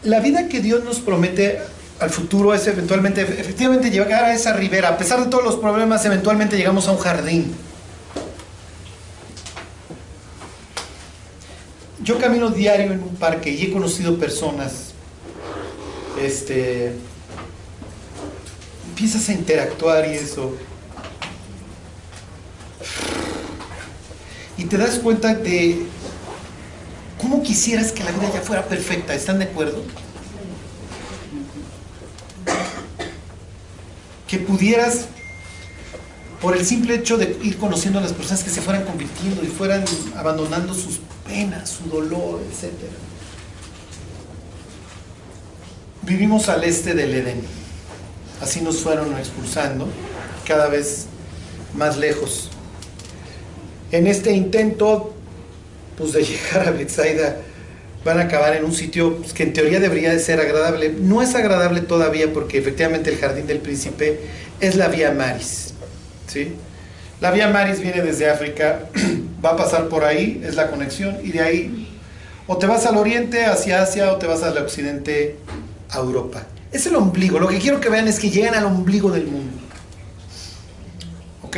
la 0.10 0.20
vida 0.20 0.48
que 0.48 0.60
Dios 0.60 0.84
nos 0.84 1.00
promete 1.00 1.60
al 2.00 2.10
futuro 2.10 2.54
es 2.54 2.66
eventualmente, 2.66 3.22
efectivamente 3.22 3.92
llegar 3.92 4.24
a 4.24 4.34
esa 4.34 4.54
ribera. 4.54 4.90
A 4.90 4.98
pesar 4.98 5.24
de 5.24 5.30
todos 5.30 5.44
los 5.44 5.58
problemas, 5.58 6.04
eventualmente 6.06 6.58
llegamos 6.58 6.88
a 6.88 6.92
un 6.92 6.98
jardín. 6.98 7.54
Yo 12.02 12.18
camino 12.18 12.50
diario 12.50 12.92
en 12.92 13.04
un 13.04 13.16
parque 13.16 13.52
y 13.52 13.64
he 13.64 13.72
conocido 13.72 14.18
personas. 14.18 14.94
Este. 16.20 16.94
Empiezas 18.90 19.30
a 19.30 19.34
interactuar 19.34 20.08
y 20.08 20.16
eso. 20.16 20.56
Y 24.58 24.66
te 24.66 24.78
das 24.78 25.00
cuenta 25.00 25.36
de 25.36 25.86
¿Cómo 27.20 27.44
quisieras 27.44 27.92
que 27.92 28.04
la 28.04 28.12
vida 28.12 28.32
ya 28.34 28.42
fuera 28.42 28.66
perfecta? 28.66 29.14
¿Están 29.14 29.40
de 29.40 29.46
acuerdo? 29.46 29.84
Que 34.28 34.38
pudieras, 34.40 35.06
por 36.42 36.56
el 36.56 36.66
simple 36.66 36.96
hecho 36.96 37.18
de 37.18 37.38
ir 37.44 37.58
conociendo 37.58 38.00
a 38.00 38.02
las 38.02 38.14
personas 38.14 38.44
que 38.44 38.50
se 38.50 38.62
fueran 38.62 38.86
convirtiendo 38.86 39.44
y 39.44 39.48
fueran 39.48 39.84
abandonando 40.16 40.74
sus 40.74 41.02
penas, 41.28 41.70
su 41.70 41.90
dolor, 41.90 42.42
etc. 42.42 42.72
Vivimos 46.04 46.48
al 46.48 46.64
este 46.64 46.94
del 46.94 47.14
Edén. 47.14 47.42
Así 48.42 48.62
nos 48.62 48.78
fueron 48.78 49.18
expulsando 49.18 49.90
cada 50.48 50.70
vez 50.70 51.08
más 51.74 51.98
lejos. 51.98 52.50
En 53.92 54.08
este 54.08 54.32
intento 54.32 55.16
pues 56.00 56.14
de 56.14 56.24
llegar 56.24 56.68
a 56.68 56.72
Bethsaida 56.72 57.38
van 58.04 58.20
a 58.20 58.24
acabar 58.24 58.56
en 58.56 58.64
un 58.64 58.74
sitio 58.74 59.18
pues, 59.18 59.34
que 59.34 59.44
en 59.44 59.54
teoría 59.54 59.80
debería 59.80 60.12
de 60.12 60.20
ser 60.20 60.40
agradable. 60.40 60.96
No 60.98 61.22
es 61.22 61.36
agradable 61.36 61.82
todavía 61.82 62.34
porque 62.34 62.58
efectivamente 62.58 63.12
el 63.12 63.18
jardín 63.18 63.46
del 63.46 63.60
príncipe 63.60 64.22
es 64.62 64.76
la 64.76 64.88
vía 64.88 65.12
Maris. 65.12 65.74
¿sí? 66.28 66.54
La 67.20 67.32
vía 67.32 67.50
Maris 67.50 67.82
viene 67.82 68.02
desde 68.02 68.30
África, 68.30 68.88
va 69.46 69.52
a 69.52 69.58
pasar 69.58 69.90
por 69.90 70.06
ahí, 70.06 70.42
es 70.44 70.56
la 70.56 70.72
conexión, 70.72 71.18
y 71.22 71.32
de 71.32 71.42
ahí 71.42 71.90
o 72.48 72.58
te 72.58 72.66
vas 72.66 72.88
al 72.88 72.98
oriente, 72.98 73.46
hacia 73.46 73.84
Asia, 73.84 74.12
o 74.12 74.16
te 74.16 74.26
vas 74.26 74.42
al 74.42 74.58
occidente, 74.58 75.36
a 75.92 76.00
Europa. 76.00 76.48
Es 76.72 76.88
el 76.88 76.96
ombligo. 76.96 77.40
Lo 77.40 77.48
que 77.48 77.60
quiero 77.60 77.80
que 77.80 77.90
vean 77.90 78.08
es 78.08 78.20
que 78.20 78.32
llegan 78.32 78.56
al 78.56 78.66
ombligo 78.66 79.12
del 79.12 79.28
mundo. 79.28 79.56
¿Ok? 81.44 81.58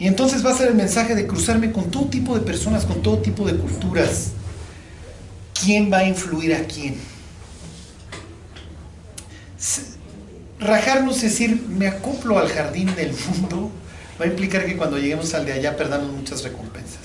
Y 0.00 0.06
entonces 0.06 0.44
va 0.44 0.50
a 0.50 0.56
ser 0.56 0.68
el 0.68 0.74
mensaje 0.74 1.14
de 1.14 1.26
cruzarme 1.26 1.72
con 1.72 1.90
todo 1.90 2.06
tipo 2.06 2.34
de 2.34 2.40
personas, 2.40 2.86
con 2.86 3.02
todo 3.02 3.18
tipo 3.18 3.46
de 3.46 3.54
culturas. 3.54 4.30
¿Quién 5.62 5.92
va 5.92 5.98
a 5.98 6.08
influir 6.08 6.54
a 6.54 6.64
quién? 6.64 6.96
Rajarnos, 10.58 11.16
es 11.16 11.22
decir, 11.22 11.66
me 11.68 11.86
acoplo 11.86 12.38
al 12.38 12.48
jardín 12.48 12.94
del 12.96 13.12
mundo, 13.12 13.70
va 14.18 14.24
a 14.24 14.28
implicar 14.28 14.64
que 14.64 14.78
cuando 14.78 14.96
lleguemos 14.96 15.34
al 15.34 15.44
de 15.44 15.52
allá 15.52 15.76
perdamos 15.76 16.10
muchas 16.10 16.42
recompensas. 16.44 17.00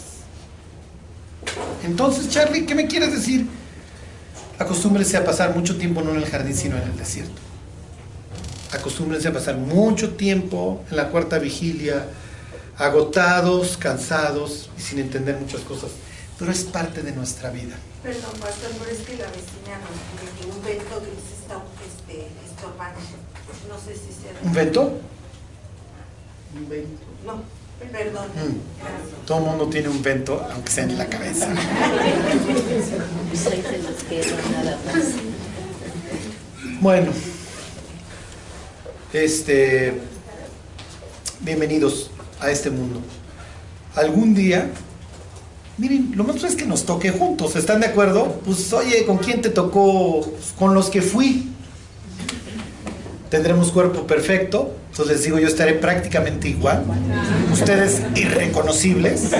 Entonces, 1.83 2.29
Charlie, 2.29 2.65
¿qué 2.65 2.75
me 2.75 2.87
quieres 2.87 3.11
decir? 3.11 3.45
Acostúmbrense 4.57 5.17
a 5.17 5.25
pasar 5.25 5.53
mucho 5.53 5.75
tiempo 5.77 6.01
no 6.01 6.11
en 6.11 6.17
el 6.17 6.25
jardín, 6.27 6.55
sino 6.55 6.77
en 6.77 6.83
el 6.83 6.97
desierto. 6.97 7.41
Acostúmbrense 8.71 9.27
a 9.27 9.33
pasar 9.33 9.57
mucho 9.57 10.11
tiempo 10.11 10.81
en 10.89 10.95
la 10.95 11.09
cuarta 11.09 11.39
vigilia, 11.39 12.05
agotados, 12.77 13.77
cansados 13.77 14.69
y 14.77 14.81
sin 14.81 14.99
entender 14.99 15.37
muchas 15.37 15.61
cosas, 15.61 15.91
pero 16.37 16.51
es 16.51 16.63
parte 16.63 17.01
de 17.01 17.11
nuestra 17.13 17.49
vida. 17.49 17.75
Perdón, 18.03 18.31
pastor, 18.39 18.71
pero 18.79 18.91
es 18.91 18.99
que 18.99 19.17
la 19.17 19.27
vecina 19.27 19.79
nos 19.81 19.91
dice 20.21 20.45
un 20.51 20.63
vento 20.63 20.99
que 20.99 21.05
se 21.05 21.41
está 21.41 21.63
este, 21.85 22.27
estorbando. 22.45 22.99
No 23.69 23.79
sé 23.79 23.95
si 23.95 24.13
sea... 24.13 24.31
¿Un 24.43 24.53
vento? 24.53 24.99
Un 26.55 26.69
vento. 26.69 27.01
No, 27.25 27.41
perdón. 27.91 28.27
Mm. 28.27 29.25
Todo 29.25 29.37
el 29.39 29.43
mundo 29.45 29.67
tiene 29.69 29.89
un 29.89 30.03
vento, 30.03 30.45
aunque 30.51 30.71
sea 30.71 30.83
en 30.83 30.97
la 30.97 31.07
cabeza. 31.07 31.47
Se 33.33 33.49
nos. 33.49 33.95
Bueno, 36.81 37.11
este, 39.13 39.99
bienvenidos 41.39 42.11
a 42.39 42.51
este 42.51 42.69
mundo. 42.69 43.01
Algún 43.95 44.33
día, 44.33 44.69
miren, 45.77 46.11
lo 46.15 46.23
más 46.23 46.43
es 46.43 46.55
que 46.55 46.65
nos 46.65 46.85
toque 46.85 47.11
juntos, 47.11 47.55
¿están 47.55 47.79
de 47.79 47.87
acuerdo? 47.87 48.41
Pues 48.45 48.71
oye, 48.73 49.05
¿con 49.05 49.17
quién 49.17 49.41
te 49.41 49.49
tocó? 49.49 50.21
Pues, 50.21 50.53
con 50.57 50.73
los 50.73 50.89
que 50.89 51.01
fui. 51.01 51.51
Tendremos 53.29 53.71
cuerpo 53.71 54.05
perfecto, 54.07 54.75
entonces 54.91 55.23
digo, 55.23 55.39
yo 55.39 55.47
estaré 55.47 55.73
prácticamente 55.73 56.47
igual. 56.47 56.83
Ustedes 57.51 58.01
irreconocibles. 58.15 59.31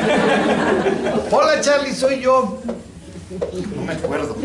Hola 1.32 1.62
Charlie, 1.62 1.94
soy 1.94 2.20
yo. 2.20 2.60
No 3.76 3.82
me 3.84 3.94
acuerdo. 3.94 4.36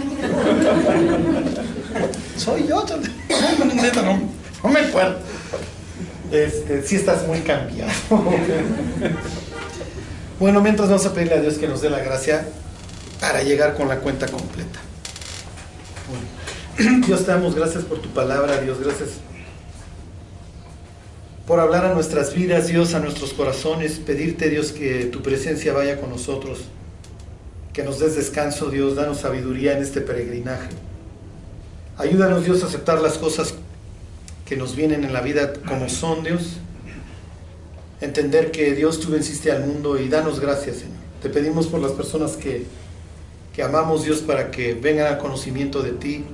Soy 2.36 2.66
yo. 2.66 2.84
No 4.62 4.70
me 4.70 4.80
acuerdo. 4.80 5.18
Este, 6.32 6.82
sí 6.82 6.96
estás 6.96 7.26
muy 7.26 7.40
cambiado. 7.40 7.92
Bueno, 10.38 10.62
mientras 10.62 10.88
vamos 10.88 11.04
a 11.04 11.12
pedirle 11.12 11.34
a 11.34 11.40
Dios 11.42 11.58
que 11.58 11.68
nos 11.68 11.82
dé 11.82 11.90
la 11.90 11.98
gracia 11.98 12.46
para 13.20 13.42
llegar 13.42 13.76
con 13.76 13.88
la 13.88 13.98
cuenta 13.98 14.26
completa. 14.26 14.78
Bueno, 16.78 17.00
Dios 17.06 17.26
te 17.26 17.30
damos 17.30 17.54
gracias 17.54 17.84
por 17.84 18.00
tu 18.00 18.08
palabra, 18.08 18.58
Dios, 18.58 18.80
gracias 18.80 19.10
por 21.50 21.58
hablar 21.58 21.84
a 21.84 21.92
nuestras 21.94 22.32
vidas, 22.32 22.68
Dios, 22.68 22.94
a 22.94 23.00
nuestros 23.00 23.32
corazones, 23.32 23.98
pedirte, 23.98 24.48
Dios, 24.48 24.70
que 24.70 25.06
tu 25.06 25.20
presencia 25.20 25.72
vaya 25.72 26.00
con 26.00 26.08
nosotros, 26.08 26.60
que 27.72 27.82
nos 27.82 27.98
des 27.98 28.14
descanso, 28.14 28.70
Dios, 28.70 28.94
danos 28.94 29.18
sabiduría 29.18 29.76
en 29.76 29.82
este 29.82 30.00
peregrinaje. 30.00 30.68
Ayúdanos, 31.98 32.44
Dios, 32.44 32.62
a 32.62 32.66
aceptar 32.66 33.00
las 33.00 33.18
cosas 33.18 33.54
que 34.50 34.56
nos 34.56 34.74
vienen 34.74 35.04
en 35.04 35.12
la 35.12 35.20
vida 35.20 35.52
como 35.64 35.88
son, 35.88 36.24
Dios. 36.24 36.56
Entender 38.00 38.50
que 38.50 38.74
Dios 38.74 38.98
tú 38.98 39.12
venciste 39.12 39.52
al 39.52 39.64
mundo 39.64 39.96
y 39.96 40.08
danos 40.08 40.40
gracias, 40.40 40.78
Señor. 40.78 40.96
Te 41.22 41.28
pedimos 41.30 41.68
por 41.68 41.78
las 41.78 41.92
personas 41.92 42.32
que, 42.32 42.66
que 43.54 43.62
amamos, 43.62 44.02
Dios, 44.02 44.22
para 44.22 44.50
que 44.50 44.74
vengan 44.74 45.06
al 45.06 45.18
conocimiento 45.18 45.82
de 45.82 45.92
ti, 45.92 46.24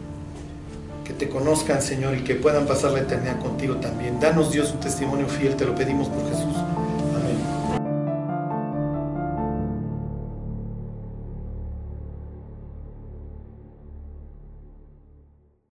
que 1.04 1.12
te 1.12 1.28
conozcan, 1.28 1.82
Señor, 1.82 2.16
y 2.16 2.24
que 2.24 2.36
puedan 2.36 2.66
pasar 2.66 2.92
la 2.92 3.00
eternidad 3.00 3.38
contigo 3.38 3.76
también. 3.76 4.18
Danos, 4.18 4.50
Dios, 4.50 4.72
un 4.72 4.80
testimonio 4.80 5.28
fiel, 5.28 5.54
te 5.54 5.66
lo 5.66 5.74
pedimos 5.74 6.08
por 6.08 6.26
Jesús. 6.30 6.56